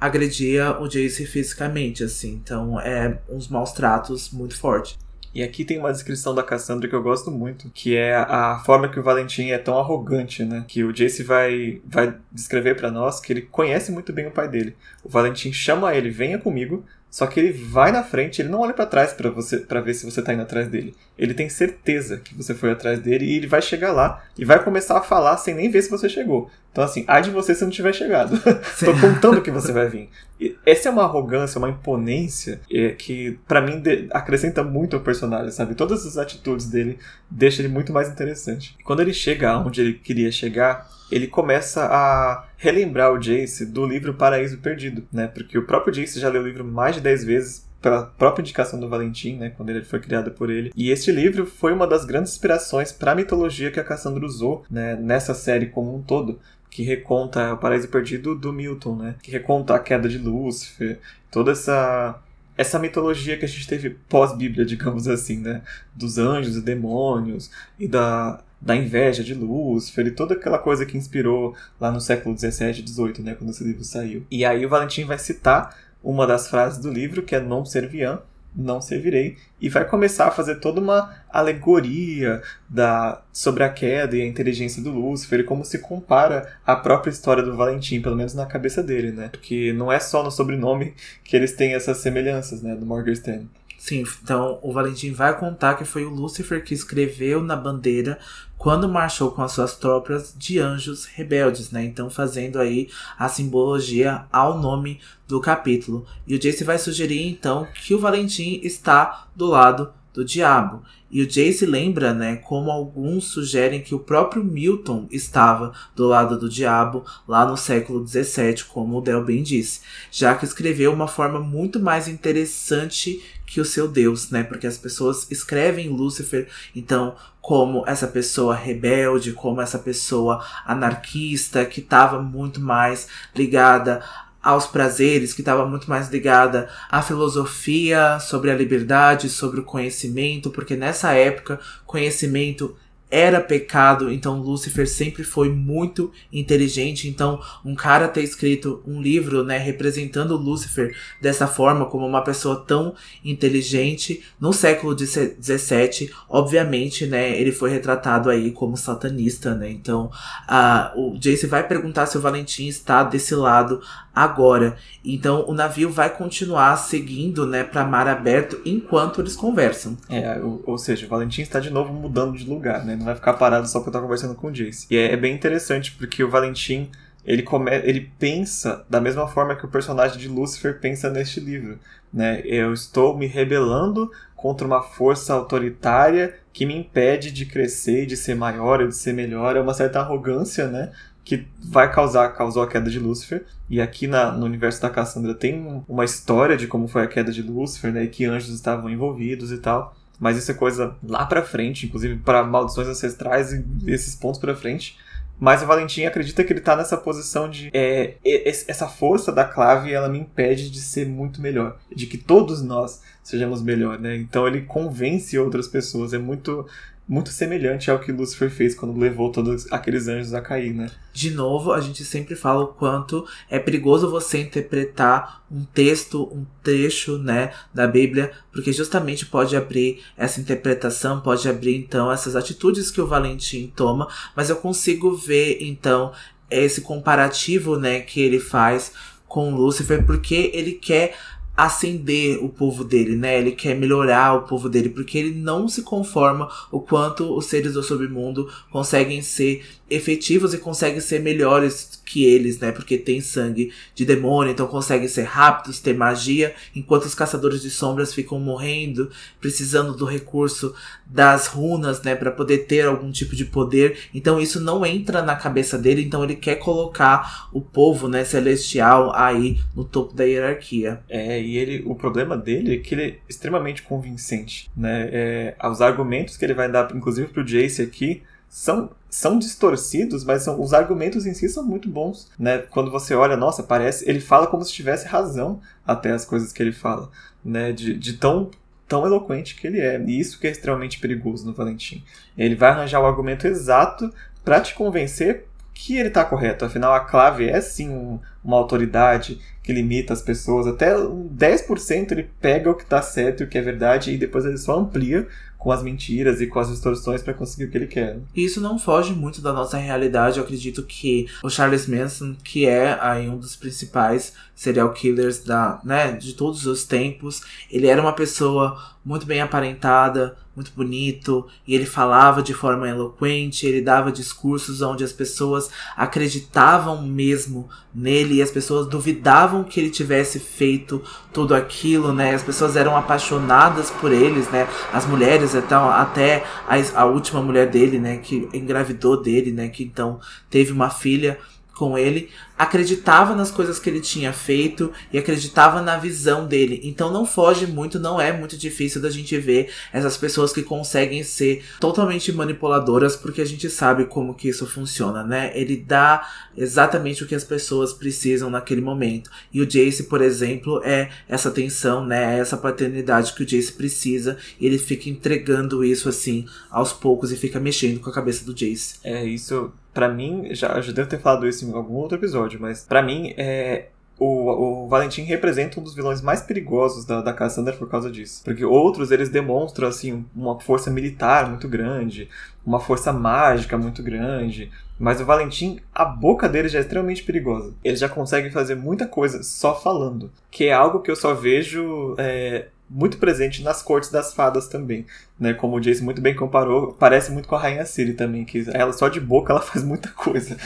agredia 0.00 0.78
o 0.78 0.86
Jace 0.86 1.26
fisicamente, 1.26 2.04
assim. 2.04 2.34
Então, 2.34 2.80
é 2.80 3.18
uns 3.28 3.48
maus 3.48 3.72
tratos 3.72 4.30
muito 4.30 4.56
fortes. 4.56 4.98
E 5.36 5.42
aqui 5.42 5.66
tem 5.66 5.78
uma 5.78 5.92
descrição 5.92 6.34
da 6.34 6.42
Cassandra 6.42 6.88
que 6.88 6.94
eu 6.94 7.02
gosto 7.02 7.30
muito, 7.30 7.68
que 7.68 7.94
é 7.94 8.14
a 8.16 8.58
forma 8.64 8.88
que 8.88 8.98
o 8.98 9.02
Valentim 9.02 9.50
é 9.50 9.58
tão 9.58 9.78
arrogante, 9.78 10.42
né? 10.42 10.64
Que 10.66 10.82
o 10.82 10.94
Jace 10.94 11.22
vai, 11.22 11.82
vai 11.84 12.16
descrever 12.32 12.74
para 12.74 12.90
nós 12.90 13.20
que 13.20 13.34
ele 13.34 13.42
conhece 13.42 13.92
muito 13.92 14.14
bem 14.14 14.28
o 14.28 14.30
pai 14.30 14.48
dele. 14.48 14.74
O 15.04 15.10
Valentim 15.10 15.52
chama 15.52 15.94
ele, 15.94 16.08
venha 16.08 16.38
comigo, 16.38 16.86
só 17.16 17.26
que 17.26 17.40
ele 17.40 17.50
vai 17.50 17.90
na 17.90 18.02
frente, 18.02 18.42
ele 18.42 18.50
não 18.50 18.60
olha 18.60 18.74
para 18.74 18.84
trás 18.84 19.14
para 19.14 19.30
você 19.30 19.56
para 19.56 19.80
ver 19.80 19.94
se 19.94 20.04
você 20.04 20.20
tá 20.20 20.34
indo 20.34 20.42
atrás 20.42 20.68
dele. 20.68 20.94
Ele 21.16 21.32
tem 21.32 21.48
certeza 21.48 22.18
que 22.18 22.34
você 22.34 22.54
foi 22.54 22.70
atrás 22.70 23.00
dele 23.00 23.24
e 23.24 23.36
ele 23.38 23.46
vai 23.46 23.62
chegar 23.62 23.90
lá 23.90 24.22
e 24.36 24.44
vai 24.44 24.62
começar 24.62 24.98
a 24.98 25.00
falar 25.00 25.38
sem 25.38 25.54
nem 25.54 25.70
ver 25.70 25.80
se 25.80 25.88
você 25.88 26.10
chegou. 26.10 26.50
Então 26.70 26.84
assim, 26.84 27.06
ai 27.08 27.22
de 27.22 27.30
você 27.30 27.54
se 27.54 27.64
não 27.64 27.70
tiver 27.70 27.94
chegado. 27.94 28.38
Tô 28.84 28.92
contando 29.00 29.40
que 29.40 29.50
você 29.50 29.72
vai 29.72 29.88
vir. 29.88 30.10
E 30.38 30.58
essa 30.66 30.90
é 30.90 30.92
uma 30.92 31.04
arrogância, 31.04 31.56
uma 31.58 31.70
imponência 31.70 32.60
é, 32.70 32.90
que 32.90 33.38
para 33.48 33.62
mim 33.62 33.82
acrescenta 34.10 34.62
muito 34.62 34.94
ao 34.94 35.00
personagem, 35.00 35.50
sabe? 35.52 35.74
Todas 35.74 36.04
as 36.04 36.18
atitudes 36.18 36.66
dele 36.66 36.98
deixam 37.30 37.64
ele 37.64 37.72
muito 37.72 37.94
mais 37.94 38.10
interessante. 38.10 38.76
Quando 38.84 39.00
ele 39.00 39.14
chega 39.14 39.56
onde 39.56 39.80
ele 39.80 39.94
queria 39.94 40.30
chegar, 40.30 40.86
ele 41.10 41.26
começa 41.26 41.86
a 41.86 42.44
relembrar 42.56 43.12
o 43.12 43.18
Jace 43.18 43.66
do 43.66 43.86
livro 43.86 44.14
Paraíso 44.14 44.58
Perdido, 44.58 45.06
né? 45.12 45.26
Porque 45.26 45.58
o 45.58 45.66
próprio 45.66 45.92
Jace 45.92 46.18
já 46.18 46.28
leu 46.28 46.42
o 46.42 46.46
livro 46.46 46.64
mais 46.64 46.96
de 46.96 47.00
10 47.00 47.24
vezes 47.24 47.66
pela 47.80 48.02
própria 48.02 48.42
indicação 48.42 48.80
do 48.80 48.88
Valentim, 48.88 49.36
né, 49.36 49.50
quando 49.50 49.70
ele 49.70 49.84
foi 49.84 50.00
criado 50.00 50.32
por 50.32 50.50
ele. 50.50 50.72
E 50.74 50.90
este 50.90 51.12
livro 51.12 51.46
foi 51.46 51.72
uma 51.72 51.86
das 51.86 52.04
grandes 52.04 52.32
inspirações 52.32 52.90
para 52.90 53.12
a 53.12 53.14
mitologia 53.14 53.70
que 53.70 53.78
a 53.78 53.84
Cassandra 53.84 54.24
usou, 54.24 54.64
né, 54.68 54.96
nessa 54.96 55.34
série 55.34 55.66
como 55.66 55.94
um 55.94 56.02
todo, 56.02 56.40
que 56.68 56.82
reconta 56.82 57.52
o 57.52 57.58
Paraíso 57.58 57.86
Perdido 57.86 58.34
do 58.34 58.52
Milton, 58.52 58.96
né, 58.96 59.14
que 59.22 59.30
reconta 59.30 59.74
a 59.74 59.78
queda 59.78 60.08
de 60.08 60.18
Lúcifer, 60.18 60.98
toda 61.30 61.52
essa 61.52 62.20
essa 62.58 62.78
mitologia 62.78 63.36
que 63.36 63.44
a 63.44 63.48
gente 63.48 63.68
teve 63.68 63.90
pós-Bíblia, 63.90 64.64
digamos 64.64 65.06
assim, 65.06 65.38
né, 65.38 65.60
dos 65.94 66.16
anjos 66.16 66.56
e 66.56 66.62
demônios 66.62 67.50
e 67.78 67.86
da 67.86 68.40
da 68.66 68.74
inveja 68.74 69.22
de 69.22 69.32
Lúcifer 69.32 70.08
e 70.08 70.10
toda 70.10 70.34
aquela 70.34 70.58
coisa 70.58 70.84
que 70.84 70.98
inspirou 70.98 71.54
lá 71.80 71.90
no 71.92 72.00
século 72.00 72.34
17 72.34 72.80
e 72.80 72.82
18, 72.82 73.22
né, 73.22 73.34
quando 73.34 73.50
esse 73.50 73.62
livro 73.62 73.84
saiu. 73.84 74.26
E 74.28 74.44
aí 74.44 74.66
o 74.66 74.68
Valentim 74.68 75.04
vai 75.04 75.18
citar 75.18 75.78
uma 76.02 76.26
das 76.26 76.48
frases 76.48 76.80
do 76.80 76.90
livro, 76.90 77.22
que 77.22 77.36
é 77.36 77.40
non 77.40 77.64
serviam, 77.64 78.20
não 78.54 78.80
servirei, 78.80 79.36
e 79.60 79.68
vai 79.68 79.84
começar 79.84 80.26
a 80.26 80.30
fazer 80.30 80.56
toda 80.56 80.80
uma 80.80 81.14
alegoria 81.30 82.42
da 82.68 83.22
sobre 83.32 83.62
a 83.62 83.68
queda 83.68 84.16
e 84.16 84.22
a 84.22 84.26
inteligência 84.26 84.82
do 84.82 84.90
Lúcifer 84.90 85.40
e 85.40 85.44
como 85.44 85.64
se 85.64 85.78
compara 85.78 86.52
a 86.66 86.74
própria 86.74 87.10
história 87.10 87.42
do 87.42 87.56
Valentim, 87.56 88.00
pelo 88.00 88.16
menos 88.16 88.34
na 88.34 88.46
cabeça 88.46 88.82
dele, 88.82 89.12
né? 89.12 89.28
Porque 89.28 89.72
não 89.74 89.92
é 89.92 90.00
só 90.00 90.24
no 90.24 90.30
sobrenome 90.30 90.94
que 91.22 91.36
eles 91.36 91.52
têm 91.52 91.74
essas 91.74 91.98
semelhanças, 91.98 92.62
né, 92.62 92.74
do 92.74 92.86
Morgenstern. 92.86 93.46
Sim, 93.78 94.04
então 94.22 94.58
o 94.62 94.72
Valentim 94.72 95.12
vai 95.12 95.38
contar 95.38 95.74
que 95.74 95.84
foi 95.84 96.04
o 96.04 96.10
Lúcifer 96.10 96.64
que 96.64 96.74
escreveu 96.74 97.40
na 97.40 97.54
bandeira 97.54 98.18
quando 98.58 98.88
marchou 98.88 99.30
com 99.30 99.42
as 99.42 99.52
suas 99.52 99.76
tropas 99.76 100.34
de 100.36 100.58
anjos 100.58 101.04
rebeldes, 101.04 101.70
né? 101.70 101.84
Então 101.84 102.08
fazendo 102.10 102.58
aí 102.58 102.88
a 103.18 103.28
simbologia 103.28 104.24
ao 104.32 104.58
nome 104.58 105.00
do 105.28 105.40
capítulo. 105.40 106.06
E 106.26 106.34
o 106.34 106.38
Jace 106.38 106.64
vai 106.64 106.78
sugerir 106.78 107.26
então 107.26 107.66
que 107.84 107.94
o 107.94 107.98
Valentim 107.98 108.60
está 108.62 109.26
do 109.34 109.46
lado 109.46 109.92
do 110.16 110.24
diabo. 110.24 110.82
E 111.10 111.22
o 111.22 111.26
Jace 111.26 111.64
lembra, 111.64 112.12
né, 112.12 112.36
como 112.36 112.70
alguns 112.70 113.26
sugerem 113.26 113.80
que 113.80 113.94
o 113.94 113.98
próprio 113.98 114.42
Milton 114.42 115.06
estava 115.10 115.72
do 115.94 116.06
lado 116.06 116.38
do 116.38 116.48
diabo 116.48 117.04
lá 117.28 117.46
no 117.46 117.56
século 117.56 118.04
XVII, 118.04 118.64
como 118.68 118.98
o 118.98 119.00
Del 119.00 119.22
bem 119.22 119.42
disse, 119.42 119.82
já 120.10 120.34
que 120.34 120.44
escreveu 120.44 120.92
uma 120.92 121.06
forma 121.06 121.38
muito 121.38 121.78
mais 121.78 122.08
interessante 122.08 123.22
que 123.46 123.60
o 123.60 123.64
seu 123.64 123.86
Deus, 123.86 124.30
né? 124.30 124.42
Porque 124.42 124.66
as 124.66 124.76
pessoas 124.76 125.26
escrevem 125.30 125.88
Lúcifer, 125.88 126.48
então, 126.74 127.14
como 127.40 127.84
essa 127.86 128.08
pessoa 128.08 128.54
rebelde, 128.54 129.32
como 129.32 129.60
essa 129.60 129.78
pessoa 129.78 130.44
anarquista, 130.64 131.64
que 131.64 131.80
estava 131.80 132.20
muito 132.20 132.60
mais 132.60 133.06
ligada 133.34 134.02
aos 134.42 134.66
prazeres, 134.66 135.32
que 135.32 135.40
estava 135.40 135.66
muito 135.66 135.88
mais 135.88 136.08
ligada 136.08 136.68
à 136.90 137.02
filosofia, 137.02 138.18
sobre 138.20 138.50
a 138.50 138.54
liberdade, 138.54 139.28
sobre 139.28 139.60
o 139.60 139.64
conhecimento, 139.64 140.50
porque 140.50 140.76
nessa 140.76 141.12
época 141.14 141.58
conhecimento 141.84 142.76
era 143.10 143.40
pecado, 143.40 144.10
então 144.12 144.40
Lúcifer 144.40 144.88
sempre 144.88 145.22
foi 145.22 145.48
muito 145.48 146.10
inteligente. 146.32 147.08
Então, 147.08 147.40
um 147.64 147.74
cara 147.74 148.08
ter 148.08 148.22
escrito 148.22 148.82
um 148.86 149.00
livro, 149.00 149.44
né, 149.44 149.58
representando 149.58 150.36
Lúcifer 150.36 150.96
dessa 151.20 151.46
forma, 151.46 151.86
como 151.86 152.06
uma 152.06 152.22
pessoa 152.22 152.64
tão 152.66 152.94
inteligente, 153.24 154.24
no 154.40 154.52
século 154.52 154.96
XVII, 154.98 156.10
obviamente, 156.28 157.06
né, 157.06 157.38
ele 157.40 157.52
foi 157.52 157.70
retratado 157.70 158.28
aí 158.28 158.50
como 158.50 158.76
satanista, 158.76 159.54
né. 159.54 159.70
Então, 159.70 160.10
uh, 160.48 161.14
o 161.14 161.18
Jace 161.18 161.46
vai 161.46 161.66
perguntar 161.66 162.06
se 162.06 162.18
o 162.18 162.20
Valentim 162.20 162.66
está 162.66 163.04
desse 163.04 163.34
lado 163.34 163.80
agora. 164.16 164.78
Então, 165.04 165.44
o 165.46 165.52
navio 165.52 165.90
vai 165.90 166.08
continuar 166.08 166.74
seguindo, 166.78 167.46
né, 167.46 167.62
para 167.62 167.84
mar 167.84 168.08
aberto 168.08 168.58
enquanto 168.64 169.20
eles 169.20 169.36
conversam. 169.36 169.94
É, 170.08 170.40
ou, 170.40 170.62
ou 170.66 170.78
seja, 170.78 171.04
o 171.04 171.08
Valentim 171.08 171.42
está 171.42 171.60
de 171.60 171.68
novo 171.68 171.92
mudando 171.92 172.34
de 172.34 172.48
lugar, 172.48 172.82
né 172.82 172.96
não 172.96 173.04
vai 173.04 173.14
ficar 173.14 173.34
parado 173.34 173.68
só 173.68 173.80
porque 173.80 173.90
tô 173.90 174.00
conversando 174.00 174.34
com 174.34 174.46
o 174.46 174.50
Jace. 174.50 174.86
E 174.90 174.96
é, 174.96 175.12
é 175.12 175.16
bem 175.18 175.34
interessante 175.34 175.92
porque 175.92 176.24
o 176.24 176.30
Valentim 176.30 176.90
ele, 177.26 177.42
come, 177.42 177.70
ele 177.84 178.10
pensa 178.18 178.86
da 178.88 179.00
mesma 179.00 179.26
forma 179.26 179.56
que 179.56 179.66
o 179.66 179.68
personagem 179.68 180.16
de 180.16 180.28
Lúcifer 180.28 180.78
pensa 180.80 181.10
neste 181.10 181.40
livro. 181.40 181.78
Né? 182.12 182.40
Eu 182.44 182.72
estou 182.72 183.18
me 183.18 183.26
rebelando 183.26 184.10
contra 184.34 184.66
uma 184.66 184.80
força 184.80 185.34
autoritária 185.34 186.34
que 186.52 186.64
me 186.64 186.74
impede 186.74 187.32
de 187.32 187.44
crescer, 187.44 188.06
de 188.06 188.16
ser 188.16 188.36
maior, 188.36 188.86
de 188.86 188.94
ser 188.94 189.12
melhor. 189.12 189.56
É 189.56 189.60
uma 189.60 189.74
certa 189.74 189.98
arrogância, 190.00 190.68
né? 190.68 190.92
Que 191.26 191.44
vai 191.60 191.92
causar, 191.92 192.28
causou 192.30 192.62
a 192.62 192.68
queda 192.68 192.88
de 192.88 193.00
Lúcifer. 193.00 193.44
E 193.68 193.80
aqui 193.80 194.06
na, 194.06 194.30
no 194.30 194.46
universo 194.46 194.80
da 194.80 194.88
Cassandra 194.88 195.34
tem 195.34 195.84
uma 195.88 196.04
história 196.04 196.56
de 196.56 196.68
como 196.68 196.86
foi 196.86 197.02
a 197.02 197.06
queda 197.08 197.32
de 197.32 197.42
Lúcifer, 197.42 197.92
né? 197.92 198.04
E 198.04 198.08
que 198.08 198.24
anjos 198.24 198.54
estavam 198.54 198.88
envolvidos 198.88 199.50
e 199.50 199.58
tal. 199.58 199.94
Mas 200.20 200.38
isso 200.38 200.50
é 200.50 200.54
coisa 200.54 200.96
lá 201.02 201.26
pra 201.26 201.42
frente, 201.42 201.84
inclusive 201.84 202.16
para 202.16 202.44
maldições 202.44 202.86
ancestrais 202.86 203.52
e 203.52 203.64
esses 203.88 204.14
pontos 204.14 204.40
pra 204.40 204.54
frente. 204.54 204.96
Mas 205.38 205.62
o 205.62 205.66
Valentim 205.66 206.04
acredita 206.04 206.42
que 206.42 206.52
ele 206.52 206.60
tá 206.60 206.74
nessa 206.74 206.96
posição 206.96 207.50
de 207.50 207.70
é, 207.74 208.14
essa 208.24 208.88
força 208.88 209.30
da 209.30 209.44
clave 209.44 209.92
ela 209.92 210.08
me 210.08 210.18
impede 210.18 210.70
de 210.70 210.80
ser 210.80 211.06
muito 211.06 211.42
melhor, 211.42 211.76
de 211.94 212.06
que 212.06 212.16
todos 212.16 212.62
nós 212.62 213.02
sejamos 213.22 213.60
melhor, 213.60 213.98
né? 213.98 214.16
Então 214.16 214.46
ele 214.46 214.62
convence 214.62 215.38
outras 215.38 215.68
pessoas, 215.68 216.14
é 216.14 216.18
muito 216.18 216.66
muito 217.08 217.30
semelhante 217.30 217.90
ao 217.90 218.00
que 218.00 218.10
Lúcifer 218.10 218.50
fez 218.50 218.74
quando 218.74 218.98
levou 218.98 219.30
todos 219.30 219.70
aqueles 219.72 220.08
anjos 220.08 220.34
a 220.34 220.40
cair, 220.40 220.74
né? 220.74 220.90
De 221.12 221.30
novo, 221.30 221.72
a 221.72 221.80
gente 221.80 222.04
sempre 222.04 222.34
fala 222.34 222.64
o 222.64 222.68
quanto 222.68 223.24
é 223.48 223.58
perigoso 223.58 224.10
você 224.10 224.40
interpretar 224.40 225.44
um 225.50 225.64
texto, 225.64 226.24
um 226.24 226.44
trecho, 226.62 227.16
né, 227.18 227.52
da 227.72 227.86
Bíblia, 227.86 228.32
porque 228.52 228.72
justamente 228.72 229.24
pode 229.24 229.56
abrir 229.56 230.02
essa 230.16 230.40
interpretação, 230.40 231.20
pode 231.20 231.48
abrir 231.48 231.76
então 231.76 232.10
essas 232.10 232.34
atitudes 232.34 232.90
que 232.90 233.00
o 233.00 233.06
Valentim 233.06 233.72
toma, 233.74 234.08
mas 234.34 234.50
eu 234.50 234.56
consigo 234.56 235.14
ver 235.14 235.58
então 235.60 236.12
esse 236.50 236.80
comparativo, 236.80 237.78
né, 237.78 238.00
que 238.00 238.20
ele 238.20 238.40
faz 238.40 238.92
com 239.28 239.54
Lúcifer, 239.54 240.04
porque 240.04 240.50
ele 240.54 240.72
quer 240.72 241.14
acender 241.56 242.38
o 242.44 242.48
povo 242.48 242.84
dele, 242.84 243.16
né? 243.16 243.38
Ele 243.38 243.52
quer 243.52 243.74
melhorar 243.74 244.34
o 244.34 244.42
povo 244.42 244.68
dele, 244.68 244.90
porque 244.90 245.16
ele 245.16 245.40
não 245.40 245.66
se 245.66 245.82
conforma 245.82 246.48
o 246.70 246.80
quanto 246.80 247.36
os 247.36 247.46
seres 247.46 247.72
do 247.72 247.82
submundo 247.82 248.48
conseguem 248.70 249.22
ser 249.22 249.64
efetivos 249.88 250.52
e 250.52 250.58
conseguem 250.58 251.00
ser 251.00 251.20
melhores 251.20 252.00
que 252.04 252.24
eles, 252.24 252.58
né? 252.58 252.72
Porque 252.72 252.96
tem 252.96 253.20
sangue 253.20 253.72
de 253.94 254.04
demônio, 254.04 254.52
então 254.52 254.66
conseguem 254.66 255.08
ser 255.08 255.24
rápidos, 255.24 255.80
ter 255.80 255.94
magia, 255.94 256.54
enquanto 256.74 257.04
os 257.04 257.14
caçadores 257.14 257.62
de 257.62 257.70
sombras 257.70 258.14
ficam 258.14 258.38
morrendo, 258.38 259.10
precisando 259.40 259.94
do 259.94 260.04
recurso 260.04 260.74
das 261.04 261.46
runas, 261.46 262.02
né, 262.02 262.14
para 262.14 262.30
poder 262.30 262.58
ter 262.66 262.86
algum 262.86 263.10
tipo 263.10 263.34
de 263.34 263.44
poder. 263.44 263.98
Então 264.14 264.40
isso 264.40 264.60
não 264.60 264.84
entra 264.84 265.22
na 265.22 265.36
cabeça 265.36 265.78
dele, 265.78 266.02
então 266.02 266.22
ele 266.24 266.36
quer 266.36 266.56
colocar 266.56 267.48
o 267.52 267.60
povo, 267.60 268.08
né, 268.08 268.24
celestial 268.24 269.12
aí 269.14 269.60
no 269.74 269.84
topo 269.84 270.14
da 270.14 270.24
hierarquia. 270.24 271.00
É, 271.08 271.40
e 271.40 271.56
ele, 271.56 271.82
o 271.86 271.94
problema 271.94 272.36
dele 272.36 272.74
é 272.74 272.78
que 272.78 272.94
ele 272.94 273.02
é 273.02 273.18
extremamente 273.28 273.82
convincente, 273.82 274.70
né? 274.76 275.08
É, 275.12 275.56
os 275.64 275.80
argumentos 275.80 276.36
que 276.36 276.44
ele 276.44 276.54
vai 276.54 276.70
dar, 276.70 276.94
inclusive 276.94 277.28
pro 277.28 277.44
Jace 277.44 277.82
aqui, 277.82 278.22
são, 278.48 278.90
são 279.08 279.38
distorcidos, 279.38 280.24
mas 280.24 280.42
são, 280.42 280.60
os 280.60 280.74
argumentos 280.74 281.26
em 281.26 281.34
si 281.34 281.48
são 281.48 281.64
muito 281.64 281.88
bons, 281.88 282.30
né? 282.38 282.58
Quando 282.58 282.90
você 282.90 283.14
olha, 283.14 283.36
nossa, 283.36 283.62
parece, 283.62 284.08
ele 284.08 284.20
fala 284.20 284.46
como 284.46 284.64
se 284.64 284.72
tivesse 284.72 285.06
razão 285.06 285.60
até 285.86 286.10
as 286.12 286.24
coisas 286.24 286.52
que 286.52 286.62
ele 286.62 286.72
fala, 286.72 287.10
né? 287.44 287.72
De, 287.72 287.94
de 287.94 288.14
tão 288.14 288.50
tão 288.88 289.04
eloquente 289.04 289.56
que 289.56 289.66
ele 289.66 289.80
é. 289.80 290.00
E 290.00 290.18
isso 290.18 290.38
que 290.38 290.46
é 290.46 290.50
extremamente 290.50 291.00
perigoso 291.00 291.44
no 291.44 291.52
Valentim. 291.52 292.04
Ele 292.38 292.54
vai 292.54 292.70
arranjar 292.70 293.00
o 293.00 293.06
argumento 293.06 293.46
exato 293.46 294.12
para 294.44 294.60
te 294.60 294.74
convencer 294.74 295.44
que 295.74 295.98
ele 295.98 296.08
está 296.08 296.24
correto. 296.24 296.64
Afinal, 296.64 296.94
a 296.94 297.00
clave 297.00 297.48
é 297.48 297.60
sim 297.60 297.90
um, 297.90 298.18
uma 298.42 298.56
autoridade 298.56 299.38
que 299.62 299.72
limita 299.72 300.12
as 300.12 300.22
pessoas. 300.22 300.66
Até 300.66 300.94
10% 300.94 302.12
ele 302.12 302.30
pega 302.40 302.70
o 302.70 302.74
que 302.74 302.84
está 302.84 303.02
certo 303.02 303.42
e 303.42 303.44
o 303.44 303.48
que 303.48 303.58
é 303.58 303.62
verdade 303.62 304.12
e 304.12 304.16
depois 304.16 304.46
ele 304.46 304.56
só 304.56 304.78
amplia 304.78 305.26
com 305.58 305.72
as 305.72 305.82
mentiras 305.82 306.40
e 306.40 306.46
com 306.46 306.58
as 306.58 306.68
distorções 306.68 307.22
para 307.22 307.34
conseguir 307.34 307.64
o 307.64 307.70
que 307.70 307.78
ele 307.78 307.86
quer. 307.86 308.18
E 308.34 308.44
isso 308.44 308.60
não 308.60 308.78
foge 308.78 309.12
muito 309.12 309.40
da 309.40 309.52
nossa 309.52 309.76
realidade. 309.76 310.38
Eu 310.38 310.44
acredito 310.44 310.82
que 310.82 311.26
o 311.42 311.50
Charles 311.50 311.86
Manson, 311.86 312.36
que 312.42 312.66
é 312.66 312.98
aí 313.00 313.28
um 313.28 313.38
dos 313.38 313.56
principais 313.56 314.32
serial 314.54 314.92
killers 314.92 315.40
da, 315.44 315.80
né, 315.84 316.12
de 316.12 316.34
todos 316.34 316.66
os 316.66 316.84
tempos, 316.84 317.42
ele 317.70 317.86
era 317.86 318.00
uma 318.00 318.12
pessoa 318.12 318.80
muito 319.04 319.26
bem 319.26 319.40
aparentada, 319.40 320.36
muito 320.56 320.72
bonito, 320.74 321.46
e 321.66 321.74
ele 321.74 321.84
falava 321.84 322.42
de 322.42 322.54
forma 322.54 322.88
eloquente, 322.88 323.66
ele 323.66 323.82
dava 323.82 324.10
discursos 324.10 324.80
onde 324.80 325.04
as 325.04 325.12
pessoas 325.12 325.70
acreditavam 325.94 327.02
mesmo 327.02 327.68
nele 327.94 328.36
e 328.36 328.42
as 328.42 328.50
pessoas 328.50 328.86
duvidavam 328.86 329.62
que 329.62 329.78
ele 329.78 329.90
tivesse 329.90 330.40
feito 330.40 331.02
tudo 331.30 331.54
aquilo, 331.54 332.12
né? 332.12 332.34
As 332.34 332.42
pessoas 332.42 332.74
eram 332.74 332.96
apaixonadas 332.96 333.90
por 333.90 334.10
eles, 334.10 334.50
né? 334.50 334.66
As 334.92 335.04
mulheres, 335.04 335.54
então, 335.54 335.90
até 335.90 336.42
a, 336.66 337.02
a 337.02 337.04
última 337.04 337.42
mulher 337.42 337.68
dele, 337.68 337.98
né, 337.98 338.16
que 338.16 338.48
engravidou 338.52 339.20
dele, 339.20 339.52
né, 339.52 339.68
que 339.68 339.84
então 339.84 340.18
teve 340.48 340.72
uma 340.72 340.88
filha 340.88 341.38
com 341.76 341.98
ele, 341.98 342.30
acreditava 342.58 343.34
nas 343.34 343.50
coisas 343.50 343.78
que 343.78 343.90
ele 343.90 344.00
tinha 344.00 344.32
feito 344.32 344.90
e 345.12 345.18
acreditava 345.18 345.82
na 345.82 345.98
visão 345.98 346.46
dele. 346.46 346.80
Então 346.82 347.12
não 347.12 347.26
foge 347.26 347.66
muito, 347.66 348.00
não 348.00 348.18
é 348.18 348.32
muito 348.32 348.56
difícil 348.56 349.00
da 349.00 349.10
gente 349.10 349.36
ver 349.38 349.70
essas 349.92 350.16
pessoas 350.16 350.54
que 350.54 350.62
conseguem 350.62 351.22
ser 351.22 351.62
totalmente 351.78 352.32
manipuladoras, 352.32 353.14
porque 353.14 353.42
a 353.42 353.44
gente 353.44 353.68
sabe 353.68 354.06
como 354.06 354.34
que 354.34 354.48
isso 354.48 354.66
funciona, 354.66 355.22
né? 355.22 355.52
Ele 355.54 355.76
dá 355.76 356.26
exatamente 356.56 357.22
o 357.22 357.26
que 357.26 357.34
as 357.34 357.44
pessoas 357.44 357.92
precisam 357.92 358.48
naquele 358.48 358.80
momento. 358.80 359.30
E 359.52 359.60
o 359.60 359.66
Jace, 359.66 360.04
por 360.04 360.22
exemplo, 360.22 360.80
é 360.82 361.10
essa 361.28 361.50
atenção, 361.50 362.06
né? 362.06 362.36
É 362.36 362.38
essa 362.38 362.56
paternidade 362.56 363.34
que 363.34 363.42
o 363.42 363.46
Jace 363.46 363.72
precisa, 363.72 364.38
e 364.58 364.64
ele 364.64 364.78
fica 364.78 365.10
entregando 365.10 365.84
isso 365.84 366.08
assim 366.08 366.46
aos 366.70 366.90
poucos 366.92 367.30
e 367.30 367.36
fica 367.36 367.60
mexendo 367.60 368.00
com 368.00 368.08
a 368.08 368.14
cabeça 368.14 368.46
do 368.46 368.54
Jace. 368.54 368.96
É, 369.04 369.22
isso 369.26 369.70
para 369.96 370.10
mim, 370.10 370.54
já, 370.54 370.78
já 370.82 370.92
devo 370.92 371.08
ter 371.08 371.18
falado 371.18 371.48
isso 371.48 371.64
em 371.64 371.72
algum 371.72 371.94
outro 371.94 372.18
episódio, 372.18 372.60
mas 372.60 372.84
para 372.84 373.02
mim 373.02 373.32
é, 373.38 373.86
o, 374.18 374.84
o 374.84 374.88
Valentim 374.88 375.22
representa 375.22 375.80
um 375.80 375.82
dos 375.82 375.94
vilões 375.94 376.20
mais 376.20 376.42
perigosos 376.42 377.06
da, 377.06 377.22
da 377.22 377.32
Cassandra 377.32 377.72
por 377.72 377.88
causa 377.88 378.10
disso. 378.10 378.42
Porque 378.44 378.62
outros, 378.62 379.10
eles 379.10 379.30
demonstram, 379.30 379.88
assim, 379.88 380.26
uma 380.36 380.60
força 380.60 380.90
militar 380.90 381.48
muito 381.48 381.66
grande, 381.66 382.28
uma 382.64 382.78
força 382.78 383.10
mágica 383.10 383.78
muito 383.78 384.02
grande. 384.02 384.70
Mas 384.98 385.18
o 385.18 385.24
Valentim, 385.24 385.80
a 385.94 386.04
boca 386.04 386.46
dele 386.46 386.68
já 386.68 386.78
é 386.78 386.82
extremamente 386.82 387.22
perigosa. 387.22 387.72
Ele 387.82 387.96
já 387.96 388.10
consegue 388.10 388.50
fazer 388.50 388.74
muita 388.74 389.06
coisa 389.06 389.42
só 389.42 389.74
falando. 389.74 390.30
Que 390.50 390.66
é 390.66 390.74
algo 390.74 391.00
que 391.00 391.10
eu 391.10 391.16
só 391.16 391.32
vejo 391.32 392.14
é, 392.18 392.68
muito 392.88 393.18
presente 393.18 393.62
nas 393.62 393.82
cortes 393.82 394.10
das 394.10 394.32
fadas 394.32 394.68
também, 394.68 395.04
né? 395.38 395.52
Como 395.52 395.76
o 395.76 395.80
Jace 395.80 396.02
muito 396.02 396.20
bem 396.20 396.34
comparou, 396.34 396.92
parece 396.92 397.32
muito 397.32 397.48
com 397.48 397.56
a 397.56 397.58
Rainha 397.58 397.84
Siri 397.84 398.14
também, 398.14 398.44
que 398.44 398.64
ela 398.72 398.92
só 398.92 399.08
de 399.08 399.20
boca 399.20 399.52
ela 399.52 399.60
faz 399.62 399.84
muita 399.84 400.08
coisa. 400.10 400.56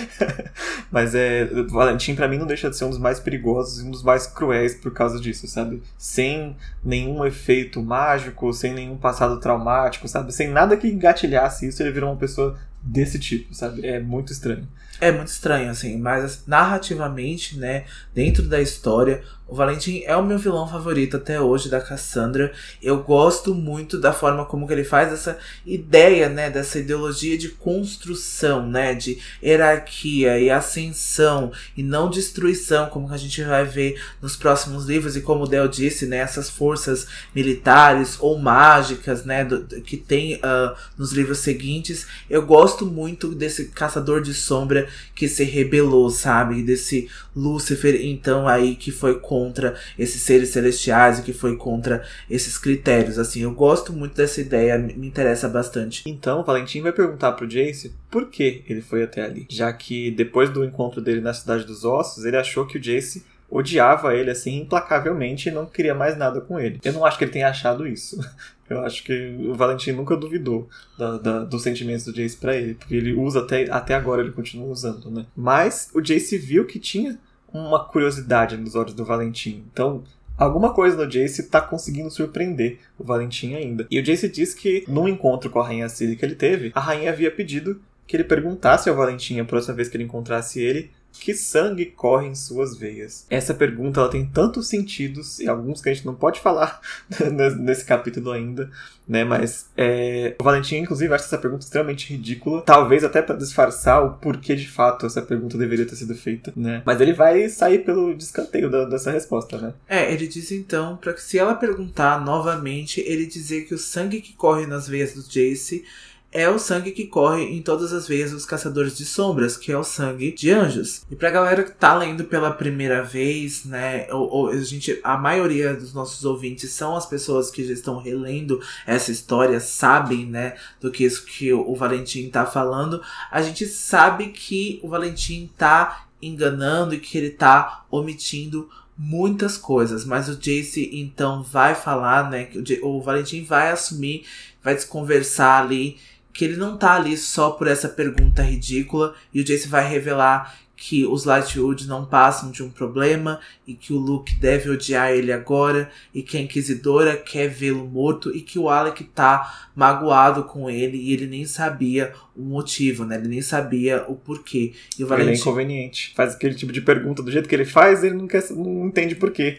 Mas 0.92 1.14
é, 1.14 1.46
Valentim 1.68 2.14
para 2.14 2.28
mim 2.28 2.38
não 2.38 2.46
deixa 2.46 2.68
de 2.68 2.76
ser 2.76 2.85
um 2.85 2.90
dos 2.90 2.98
mais 2.98 3.18
perigosos 3.18 3.80
e 3.80 3.87
um 3.87 3.90
dos 3.90 4.02
mais 4.02 4.26
cruéis 4.26 4.74
por 4.74 4.92
causa 4.92 5.18
disso, 5.18 5.46
sabe? 5.48 5.83
Sem 5.96 6.56
nenhum 6.85 7.24
efeito 7.24 7.83
mágico, 7.83 8.52
sem 8.52 8.74
nenhum 8.74 8.96
passado 8.96 9.40
traumático, 9.40 10.06
sabe? 10.06 10.33
Sem 10.33 10.48
nada 10.48 10.76
que 10.76 10.88
engatilhasse 10.88 11.66
isso, 11.66 11.83
ele 11.83 11.92
virou 11.92 12.11
uma 12.11 12.18
pessoa 12.18 12.56
desse 12.83 13.18
tipo, 13.18 13.54
sabe? 13.54 13.87
É 13.87 13.98
muito 13.98 14.33
estranho. 14.33 14.66
É 15.01 15.11
muito 15.11 15.29
estranho, 15.29 15.71
assim, 15.71 15.99
mas 15.99 16.45
narrativamente, 16.47 17.59
né, 17.59 17.87
dentro 18.15 18.43
da 18.43 18.61
história, 18.61 19.23
o 19.51 19.55
Valentim 19.57 20.05
é 20.07 20.15
o 20.15 20.25
meu 20.25 20.39
vilão 20.39 20.69
favorito 20.69 21.17
até 21.17 21.41
hoje 21.41 21.69
da 21.69 21.81
Cassandra. 21.81 22.53
Eu 22.81 23.03
gosto 23.03 23.53
muito 23.53 23.99
da 23.99 24.13
forma 24.13 24.45
como 24.45 24.71
ele 24.71 24.85
faz 24.85 25.13
essa 25.13 25.39
ideia, 25.67 26.29
né, 26.29 26.49
dessa 26.49 26.79
ideologia 26.79 27.37
de 27.37 27.49
construção, 27.49 28.65
né, 28.65 28.95
de 28.95 29.19
hierarquia 29.43 30.39
e 30.39 30.49
ascensão 30.49 31.51
e 31.77 31.83
não 31.83 32.09
destruição, 32.09 32.89
como 32.91 33.13
a 33.13 33.17
gente 33.17 33.43
vai 33.43 33.65
ver 33.65 34.01
nos 34.23 34.37
próximos 34.37 34.85
livros 34.85 35.17
e 35.17 35.21
como 35.21 35.43
o 35.43 35.49
Del 35.49 35.67
disse, 35.67 36.07
né, 36.07 36.19
essas 36.19 36.49
forças 36.49 37.09
militares 37.35 38.19
ou 38.21 38.39
mágicas, 38.39 39.25
né, 39.25 39.45
do, 39.45 39.65
que 39.81 39.97
tem 39.97 40.37
uh, 40.37 40.77
nos 40.97 41.11
livros 41.11 41.39
seguintes. 41.39 42.07
Eu 42.29 42.47
gosto 42.47 42.87
muito 42.87 43.35
desse 43.35 43.65
caçador 43.71 44.23
de 44.23 44.33
sombra 44.33 44.89
que 45.14 45.29
se 45.29 45.44
rebelou, 45.44 46.11
sabe, 46.11 46.62
desse 46.62 47.09
Lúcifer, 47.35 48.05
então 48.05 48.48
aí 48.48 48.74
que 48.74 48.90
foi 48.90 49.18
contra 49.20 49.74
esses 49.98 50.22
seres 50.22 50.50
celestiais 50.50 51.18
e 51.18 51.22
que 51.22 51.33
foi 51.33 51.57
contra 51.57 52.05
esses 52.29 52.59
critérios. 52.59 53.18
Assim, 53.18 53.42
eu 53.42 53.53
gosto 53.53 53.92
muito 53.92 54.16
dessa 54.16 54.40
ideia, 54.40 54.79
me 54.79 55.07
interessa 55.07 55.48
bastante. 55.48 56.03
Então, 56.07 56.44
Valentim 56.44 56.81
vai 56.81 56.92
perguntar 56.92 57.33
pro 57.33 57.46
Jace 57.46 57.92
por 58.11 58.29
que 58.29 58.62
ele 58.68 58.83
foi 58.83 59.03
até 59.03 59.22
ali, 59.22 59.46
já 59.48 59.73
que 59.73 60.10
depois 60.10 60.50
do 60.50 60.65
encontro 60.65 61.00
dele 61.00 61.21
na 61.21 61.33
Cidade 61.33 61.65
dos 61.65 61.85
Ossos, 61.85 62.25
ele 62.25 62.37
achou 62.37 62.67
que 62.67 62.79
o 62.79 62.81
Jace 62.81 63.25
odiava 63.51 64.15
ele 64.15 64.31
assim 64.31 64.59
implacavelmente 64.59 65.48
e 65.48 65.53
não 65.53 65.67
queria 65.67 65.94
mais 65.94 66.17
nada 66.17 66.40
com 66.40 66.59
ele. 66.59 66.81
Eu 66.85 66.92
não 66.92 67.05
acho 67.05 67.19
que 67.19 67.25
ele 67.25 67.33
tenha 67.33 67.48
achado 67.48 67.87
isso. 67.87 68.19
Eu 68.71 68.85
acho 68.85 69.03
que 69.03 69.37
o 69.40 69.53
Valentim 69.53 69.90
nunca 69.90 70.17
duvidou 70.17 70.69
da, 70.96 71.19
da, 71.19 71.38
dos 71.40 71.61
sentimentos 71.61 72.05
do 72.05 72.13
Jace 72.13 72.37
para 72.37 72.55
ele, 72.55 72.75
porque 72.75 72.94
ele 72.94 73.13
usa 73.13 73.40
até, 73.40 73.69
até 73.69 73.96
agora, 73.96 74.23
ele 74.23 74.31
continua 74.31 74.69
usando, 74.69 75.11
né? 75.11 75.27
Mas 75.37 75.90
o 75.92 76.01
Jace 76.01 76.38
viu 76.38 76.65
que 76.65 76.79
tinha 76.79 77.19
uma 77.53 77.85
curiosidade 77.85 78.57
nos 78.57 78.77
olhos 78.77 78.94
do 78.94 79.05
Valentim. 79.05 79.65
Então, 79.73 80.05
alguma 80.38 80.73
coisa 80.73 80.96
no 80.96 81.11
Jace 81.11 81.51
tá 81.51 81.61
conseguindo 81.61 82.13
surpreender 82.13 82.79
o 82.96 83.03
Valentim 83.03 83.57
ainda. 83.57 83.88
E 83.90 83.98
o 83.98 84.05
Jace 84.05 84.29
diz 84.29 84.55
que, 84.55 84.85
num 84.87 85.09
encontro 85.09 85.51
com 85.51 85.59
a 85.59 85.67
Rainha 85.67 85.88
Ciri 85.88 86.15
que 86.15 86.25
ele 86.25 86.37
teve, 86.37 86.71
a 86.73 86.79
rainha 86.79 87.11
havia 87.11 87.33
pedido 87.33 87.83
que 88.07 88.17
ele 88.17 88.25
perguntasse 88.25 88.88
ao 88.88 88.94
Valentim 88.94 89.40
a 89.40 89.44
próxima 89.44 89.75
vez 89.75 89.88
que 89.88 89.96
ele 89.96 90.05
encontrasse 90.05 90.61
ele 90.61 90.92
que 91.13 91.35
sangue 91.35 91.87
corre 91.87 92.29
em 92.29 92.35
suas 92.35 92.77
veias? 92.77 93.27
Essa 93.29 93.52
pergunta 93.52 94.00
ela 94.00 94.08
tem 94.08 94.25
tantos 94.25 94.69
sentidos, 94.69 95.38
e 95.40 95.48
alguns 95.48 95.81
que 95.81 95.88
a 95.88 95.94
gente 95.94 96.06
não 96.06 96.15
pode 96.15 96.40
falar 96.40 96.81
nesse 97.58 97.85
capítulo 97.85 98.31
ainda, 98.31 98.71
né? 99.06 99.25
Mas 99.25 99.69
é... 99.77 100.37
o 100.40 100.44
Valentim, 100.44 100.77
inclusive, 100.77 101.13
acha 101.13 101.25
essa 101.25 101.38
pergunta 101.38 101.65
extremamente 101.65 102.13
ridícula, 102.13 102.63
talvez 102.63 103.04
até 103.04 103.21
para 103.21 103.37
disfarçar 103.37 104.04
o 104.04 104.15
porquê 104.15 104.54
de 104.54 104.69
fato 104.69 105.06
essa 105.06 105.21
pergunta 105.21 105.58
deveria 105.58 105.87
ter 105.87 105.96
sido 105.96 106.15
feita, 106.15 106.52
né? 106.56 106.83
Mas 106.85 107.00
ele 107.00 107.13
vai 107.13 107.48
sair 107.48 107.81
pelo 107.81 108.15
descanteio 108.15 108.71
da, 108.71 108.85
dessa 108.85 109.11
resposta, 109.11 109.58
né? 109.58 109.75
É, 109.88 110.13
ele 110.13 110.27
diz 110.27 110.50
então 110.52 110.96
para 110.96 111.13
que 111.13 111.23
se 111.23 111.38
ela 111.38 111.54
perguntar 111.54 112.25
novamente, 112.25 113.00
ele 113.00 113.27
dizer 113.27 113.67
que 113.67 113.75
o 113.75 113.79
sangue 113.79 114.21
que 114.21 114.33
corre 114.33 114.67
nas 114.67 114.88
veias 114.88 115.15
do 115.15 115.23
Jace 115.23 115.85
é 116.33 116.48
o 116.48 116.58
sangue 116.58 116.92
que 116.92 117.06
corre 117.06 117.42
em 117.42 117.60
todas 117.60 117.92
as 117.92 118.06
veias 118.06 118.31
dos 118.31 118.46
caçadores 118.46 118.96
de 118.96 119.04
sombras, 119.04 119.56
que 119.56 119.72
é 119.72 119.76
o 119.76 119.83
sangue 119.83 120.33
de 120.33 120.50
anjos. 120.50 121.02
E 121.10 121.16
pra 121.16 121.31
galera 121.31 121.64
que 121.64 121.72
tá 121.72 121.96
lendo 121.96 122.24
pela 122.24 122.52
primeira 122.52 123.02
vez, 123.02 123.64
né, 123.64 124.06
ou, 124.12 124.31
ou, 124.31 124.48
a 124.48 124.56
gente, 124.62 125.00
a 125.02 125.16
maioria 125.16 125.74
dos 125.74 125.92
nossos 125.92 126.24
ouvintes 126.24 126.70
são 126.70 126.94
as 126.94 127.04
pessoas 127.04 127.50
que 127.50 127.64
já 127.64 127.72
estão 127.72 127.98
relendo 127.98 128.60
essa 128.87 129.10
história, 129.10 129.58
sabem, 129.58 130.24
né, 130.24 130.56
do 130.81 130.90
que 130.90 131.04
isso 131.04 131.24
que 131.24 131.52
o 131.52 131.74
Valentim 131.74 132.31
tá 132.31 132.46
falando. 132.46 133.02
A 133.31 133.42
gente 133.42 133.66
sabe 133.66 134.28
que 134.28 134.78
o 134.85 134.88
Valentim 134.88 135.50
tá 135.58 136.06
enganando 136.22 136.94
e 136.94 137.00
que 137.00 137.18
ele 137.18 137.31
tá 137.31 137.85
omitindo 137.90 138.68
muitas 138.96 139.56
coisas, 139.56 140.04
mas 140.04 140.28
o 140.28 140.37
Jace 140.37 140.90
então 140.92 141.42
vai 141.42 141.74
falar, 141.74 142.31
né, 142.31 142.44
que 142.44 142.78
o, 142.83 143.00
Valentim 143.00 143.42
vai 143.42 143.70
assumir, 143.70 144.26
vai 144.62 144.74
desconversar 144.74 145.64
ali 145.64 145.96
que 146.33 146.44
ele 146.44 146.56
não 146.56 146.76
tá 146.76 146.94
ali 146.94 147.16
só 147.16 147.50
por 147.50 147.66
essa 147.66 147.88
pergunta 147.88 148.42
ridícula 148.42 149.14
e 149.33 149.40
o 149.40 149.44
Jace 149.44 149.68
vai 149.68 149.88
revelar 149.88 150.54
que 150.81 151.06
os 151.06 151.26
Lightwood 151.26 151.87
não 151.87 152.06
passam 152.06 152.50
de 152.50 152.62
um 152.62 152.70
problema 152.70 153.38
e 153.66 153.74
que 153.74 153.92
o 153.92 153.98
Luke 153.98 154.35
deve 154.37 154.70
odiar 154.70 155.10
ele 155.10 155.31
agora 155.31 155.90
e 156.14 156.22
que 156.22 156.38
a 156.38 156.40
Inquisidora 156.40 157.18
quer 157.18 157.48
vê-lo 157.48 157.87
morto 157.87 158.35
e 158.35 158.40
que 158.40 158.58
o 158.58 158.70
Alec 158.70 159.04
tá 159.04 159.68
magoado 159.76 160.44
com 160.44 160.70
ele 160.70 160.96
e 160.96 161.12
ele 161.12 161.26
nem 161.26 161.44
sabia 161.44 162.14
motivo, 162.41 163.05
né? 163.05 163.17
Ele 163.17 163.29
nem 163.29 163.43
sabia 163.43 164.05
o 164.09 164.15
porquê. 164.15 164.73
E 164.99 165.05
o 165.05 165.07
Valentim... 165.07 165.31
Ele 165.31 165.38
é 165.38 165.41
inconveniente. 165.41 166.13
Faz 166.15 166.35
aquele 166.35 166.55
tipo 166.55 166.73
de 166.73 166.81
pergunta 166.81 167.23
do 167.23 167.31
jeito 167.31 167.49
que 167.49 167.55
ele 167.55 167.65
faz, 167.65 168.03
ele 168.03 168.15
não, 168.15 168.27
quer, 168.27 168.45
não 168.51 168.87
entende 168.87 169.15
porquê. 169.15 169.59